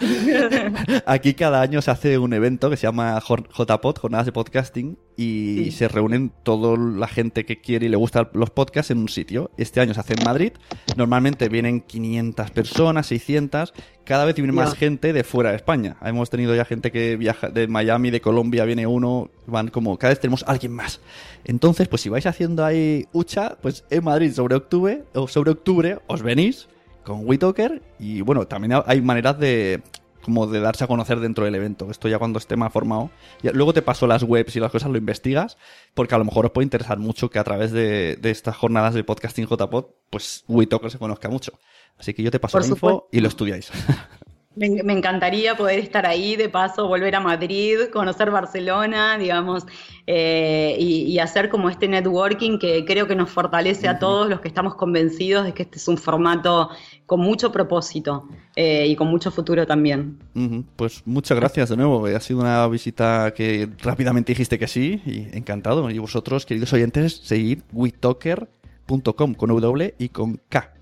Aquí 1.07 1.35
cada 1.35 1.63
año 1.63 1.81
se 1.81 1.93
hace 1.93 2.19
un 2.19 2.33
evento 2.33 2.69
que 2.69 2.77
se 2.77 2.89
llama 2.89 3.21
JPod, 3.21 3.99
Jornadas 3.99 4.27
de 4.27 4.33
Podcasting, 4.33 4.99
y 5.17 5.71
se 5.71 5.87
reúnen 5.87 6.33
toda 6.43 6.77
la 6.77 7.07
gente 7.07 7.45
que 7.45 7.61
quiere 7.61 7.87
y 7.87 7.89
le 7.89 7.97
gustan 7.97 8.29
los 8.33 8.51
podcasts 8.51 8.91
en 8.91 8.99
un 8.99 9.09
sitio. 9.09 9.53
Este 9.57 9.81
año 9.81 9.95
se 9.95 10.01
hace 10.01 10.15
en 10.15 10.25
Madrid. 10.25 10.53
Normalmente 10.97 11.49
vienen 11.49 11.81
500 11.83 12.51
personas, 12.51 13.07
600 13.07 13.73
cada 14.05 14.25
vez 14.25 14.35
viene 14.35 14.53
más 14.53 14.75
gente 14.75 15.13
de 15.13 15.25
fuera 15.25 15.51
de 15.51 15.57
España. 15.57 15.97
Hemos 16.03 16.31
tenido 16.31 16.55
ya 16.55 16.65
gente 16.65 16.91
que 16.91 17.17
viaja 17.17 17.49
de 17.49 17.67
Miami, 17.69 18.11
de 18.11 18.21
Colombia, 18.21 18.65
viene 18.65 18.87
uno, 18.87 19.31
van 19.47 19.69
como, 19.69 19.99
cada 19.99 20.11
vez 20.11 20.21
tenemos 20.21 20.45
alguien 20.47 20.73
más. 20.73 21.01
Entonces, 21.45 21.89
pues 21.89 22.03
si 22.03 22.09
vais 22.09 22.27
haciendo 22.27 22.65
ahí 22.65 23.07
hucha, 23.13 23.57
pues 23.61 23.85
en 23.91 24.05
Madrid 24.05 24.33
sobre 24.33 24.57
octubre, 24.57 25.05
o 25.15 25.29
sobre 25.29 25.51
octubre 25.53 25.99
os 26.07 26.23
venís 26.23 26.69
con 27.05 27.27
WeTalker 27.27 27.83
y 27.99 28.21
bueno, 28.21 28.47
también 28.47 28.81
hay 28.87 29.01
maneras 29.01 29.39
de 29.39 29.83
como 30.23 30.47
de 30.47 30.61
darse 30.61 30.85
a 30.85 30.87
conocer 30.87 31.21
dentro 31.21 31.45
del 31.45 31.55
evento. 31.55 31.91
Esto 31.91 32.09
ya 32.09 32.19
cuando 32.19 32.39
esté 32.39 32.57
más 32.57 32.73
formado. 32.73 33.11
luego 33.43 33.73
te 33.73 33.83
paso 33.83 34.07
las 34.07 34.23
webs 34.23 34.57
y 34.57 34.61
las 34.61 34.71
cosas, 34.71 34.91
lo 34.91 34.99
investigas, 34.99 35.59
porque 35.95 36.15
a 36.15 36.19
lo 36.19 36.25
mejor 36.25 36.47
os 36.47 36.53
puede 36.53 36.65
interesar 36.65 36.99
mucho 36.99 37.31
que 37.31 37.39
a 37.39 37.45
través 37.45 37.73
de, 37.73 38.19
estas 38.23 38.57
jornadas 38.57 38.95
de 38.95 39.05
podcasting 39.05 39.47
JPod, 39.47 39.87
pues 40.11 40.45
WeTalker 40.49 40.91
se 40.91 40.99
conozca 40.99 41.29
mucho. 41.29 41.53
Así 41.99 42.15
que 42.15 42.23
yo 42.23 42.31
te 42.31 42.41
paso 42.41 42.59
la 42.59 42.67
info 42.67 43.09
y 43.13 43.21
lo 43.21 43.29
estudiáis. 43.29 43.71
Me, 44.55 44.93
encantaría 44.93 45.57
poder 45.57 45.79
estar 45.79 46.05
ahí, 46.05 46.37
de 46.37 46.49
paso, 46.49 46.87
volver 46.87 47.15
a 47.15 47.21
Madrid, 47.21 47.89
conocer 47.93 48.31
Barcelona, 48.31 49.17
digamos, 49.17 49.65
eh, 50.07 50.77
y, 50.79 51.19
hacer 51.19 51.49
como 51.49 51.71
este 51.71 51.89
networking 51.89 52.59
que 52.59 52.85
creo 52.85 53.07
que 53.07 53.15
nos 53.15 53.31
fortalece 53.31 53.89
a 53.89 53.99
todos 53.99 54.29
los 54.29 54.41
que 54.41 54.49
estamos 54.49 54.75
convencidos 54.75 55.45
de 55.45 55.55
que 55.55 55.63
este 55.63 55.79
es 55.79 55.89
un 55.89 55.97
formato 55.97 56.71
con 57.07 57.21
mucho 57.21 57.53
propósito 57.53 58.29
eh, 58.57 58.87
y 58.89 58.97
con 58.97 59.09
mucho 59.09 59.31
futuro 59.31 59.67
también. 59.67 60.19
Pues 60.77 61.03
muchas 61.07 61.39
gracias 61.39 61.69
de 61.71 61.77
nuevo. 61.77 62.07
Ha 62.07 62.21
sido 62.21 62.41
una 62.41 62.67
visita 62.69 63.33
que 63.35 63.69
rápidamente 63.83 64.33
dijiste 64.33 64.59
que 64.59 64.67
sí, 64.67 65.01
y 65.07 65.37
encantado. 65.37 65.89
Y 65.91 65.99
vosotros, 65.99 66.45
queridos 66.45 66.73
oyentes, 66.73 67.21
seguid 67.23 67.61
witalker.com 67.73 69.35
con 69.35 69.49
W 69.49 69.95
y 69.99 70.09
con 70.09 70.41
K. 70.49 70.82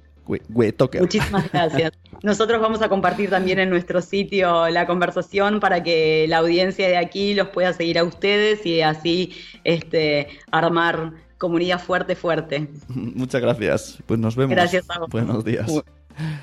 Muchísimas 1.02 1.50
gracias. 1.52 1.92
Nosotros 2.22 2.60
vamos 2.60 2.82
a 2.82 2.88
compartir 2.88 3.30
también 3.30 3.58
en 3.58 3.70
nuestro 3.70 4.00
sitio 4.00 4.68
la 4.68 4.86
conversación 4.86 5.60
para 5.60 5.82
que 5.82 6.26
la 6.28 6.38
audiencia 6.38 6.88
de 6.88 6.96
aquí 6.96 7.34
los 7.34 7.48
pueda 7.48 7.72
seguir 7.72 7.98
a 7.98 8.04
ustedes 8.04 8.64
y 8.66 8.82
así 8.82 9.34
este, 9.64 10.28
armar 10.50 11.12
comunidad 11.38 11.80
fuerte, 11.80 12.14
fuerte. 12.14 12.68
Muchas 12.88 13.40
gracias. 13.40 13.98
Pues 14.06 14.20
nos 14.20 14.36
vemos. 14.36 14.54
Gracias 14.54 14.86
Buenos 15.08 15.44
días. 15.44 15.68
Muy, 15.68 15.82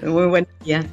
muy 0.01 0.25
buenos 0.25 0.59
días. 0.63 0.85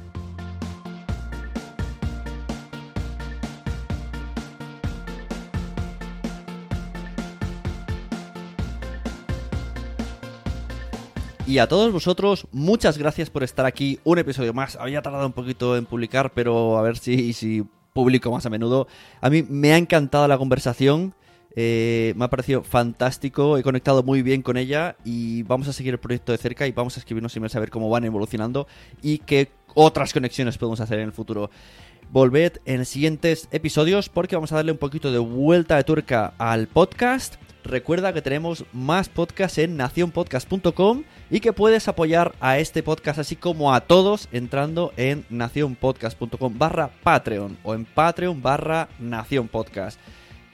Y 11.46 11.58
a 11.58 11.68
todos 11.68 11.92
vosotros, 11.92 12.46
muchas 12.52 12.96
gracias 12.96 13.28
por 13.28 13.42
estar 13.42 13.66
aquí. 13.66 14.00
Un 14.02 14.18
episodio 14.18 14.54
más. 14.54 14.76
Había 14.76 15.02
tardado 15.02 15.26
un 15.26 15.34
poquito 15.34 15.76
en 15.76 15.84
publicar, 15.84 16.32
pero 16.32 16.78
a 16.78 16.82
ver 16.82 16.96
si, 16.96 17.34
si 17.34 17.62
publico 17.92 18.30
más 18.30 18.46
a 18.46 18.50
menudo. 18.50 18.88
A 19.20 19.28
mí 19.28 19.42
me 19.42 19.74
ha 19.74 19.76
encantado 19.76 20.26
la 20.26 20.38
conversación. 20.38 21.14
Eh, 21.54 22.14
me 22.16 22.24
ha 22.24 22.30
parecido 22.30 22.64
fantástico, 22.64 23.58
he 23.58 23.62
conectado 23.62 24.02
muy 24.02 24.22
bien 24.22 24.42
con 24.42 24.56
ella 24.56 24.96
y 25.04 25.44
vamos 25.44 25.68
a 25.68 25.72
seguir 25.72 25.92
el 25.92 26.00
proyecto 26.00 26.32
de 26.32 26.38
cerca 26.38 26.66
y 26.66 26.72
vamos 26.72 26.96
a 26.96 27.00
escribirnos 27.00 27.36
y 27.36 27.38
a 27.38 27.60
ver 27.60 27.70
cómo 27.70 27.88
van 27.88 28.04
evolucionando 28.04 28.66
y 29.02 29.18
qué 29.18 29.52
otras 29.74 30.12
conexiones 30.12 30.58
podemos 30.58 30.80
hacer 30.80 30.98
en 30.98 31.04
el 31.04 31.12
futuro. 31.12 31.50
Volved 32.10 32.54
en 32.64 32.84
siguientes 32.84 33.48
episodios 33.52 34.08
porque 34.08 34.34
vamos 34.34 34.50
a 34.50 34.56
darle 34.56 34.72
un 34.72 34.78
poquito 34.78 35.12
de 35.12 35.18
vuelta 35.18 35.76
de 35.76 35.84
tuerca 35.84 36.34
al 36.38 36.66
podcast 36.66 37.36
Recuerda 37.64 38.12
que 38.12 38.20
tenemos 38.20 38.66
más 38.74 39.08
podcasts 39.08 39.56
en 39.56 39.78
nacionpodcast.com 39.78 41.04
y 41.30 41.40
que 41.40 41.54
puedes 41.54 41.88
apoyar 41.88 42.34
a 42.38 42.58
este 42.58 42.82
podcast 42.82 43.18
así 43.18 43.36
como 43.36 43.72
a 43.72 43.80
todos 43.80 44.28
entrando 44.32 44.92
en 44.98 45.24
nacionpodcast.com 45.30 46.58
barra 46.58 46.90
Patreon 47.02 47.56
o 47.64 47.72
en 47.72 47.86
Patreon 47.86 48.42
barra 48.42 48.88
Nación 48.98 49.48
Podcast. 49.48 49.98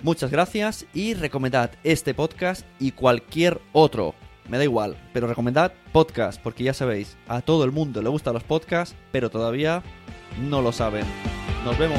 Muchas 0.02 0.30
gracias 0.30 0.86
y 0.94 1.14
recomendad 1.14 1.72
este 1.82 2.14
podcast 2.14 2.64
y 2.78 2.92
cualquier 2.92 3.60
otro. 3.72 4.14
Me 4.48 4.58
da 4.58 4.64
igual, 4.64 4.96
pero 5.12 5.26
recomendad 5.26 5.72
podcast 5.92 6.40
porque 6.40 6.62
ya 6.62 6.74
sabéis, 6.74 7.16
a 7.26 7.40
todo 7.40 7.64
el 7.64 7.72
mundo 7.72 8.02
le 8.02 8.08
gustan 8.08 8.34
los 8.34 8.44
podcasts, 8.44 8.94
pero 9.10 9.30
todavía 9.30 9.82
no 10.48 10.62
lo 10.62 10.70
saben. 10.70 11.04
Nos 11.64 11.76
vemos. 11.76 11.98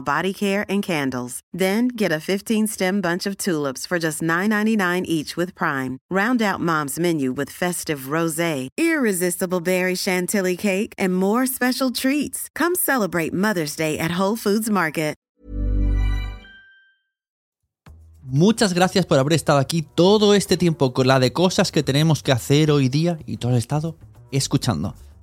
body 0.00 0.32
care 0.32 0.64
and 0.66 0.82
candles. 0.82 1.40
Then 1.52 1.88
get 1.88 2.10
a 2.10 2.24
15-stem 2.30 3.02
bunch 3.02 3.26
of 3.26 3.36
tulips 3.36 3.86
for 3.86 3.98
just 3.98 4.22
$9.99 4.22 5.04
each 5.04 5.36
with 5.36 5.54
Prime. 5.54 5.98
Round 6.10 6.40
out 6.42 6.60
Mom's 6.60 6.98
menu 6.98 7.32
with 7.32 7.50
festive 7.50 8.08
rosé, 8.16 8.68
irresistible 8.78 9.60
berry 9.60 9.94
chantilly 9.94 10.56
cake, 10.56 10.94
and 10.98 11.14
more 11.14 11.46
special 11.46 11.90
treats. 11.90 12.48
Come 12.56 12.74
celebrate 12.74 13.32
Mother's 13.32 13.76
Day 13.76 13.98
at 13.98 14.18
Whole 14.18 14.36
Foods 14.36 14.68
Market. 14.70 15.12
Muchas 18.24 18.72
gracias 18.72 19.04
por 19.04 19.18
haber 19.18 19.32
estado 19.32 19.58
aquí 19.58 19.82
todo 19.82 20.34
este 20.34 20.56
tiempo 20.56 20.94
con 20.94 21.06
la 21.08 21.18
de 21.18 21.32
cosas 21.32 21.72
que 21.72 21.82
tenemos 21.82 22.22
que 22.22 22.30
hacer 22.32 22.70
hoy 22.70 22.88
día 22.88 23.18
y 23.26 23.36
todo 23.36 23.52
el 23.52 23.58
estado 23.58 23.96
escuchando. 24.30 24.94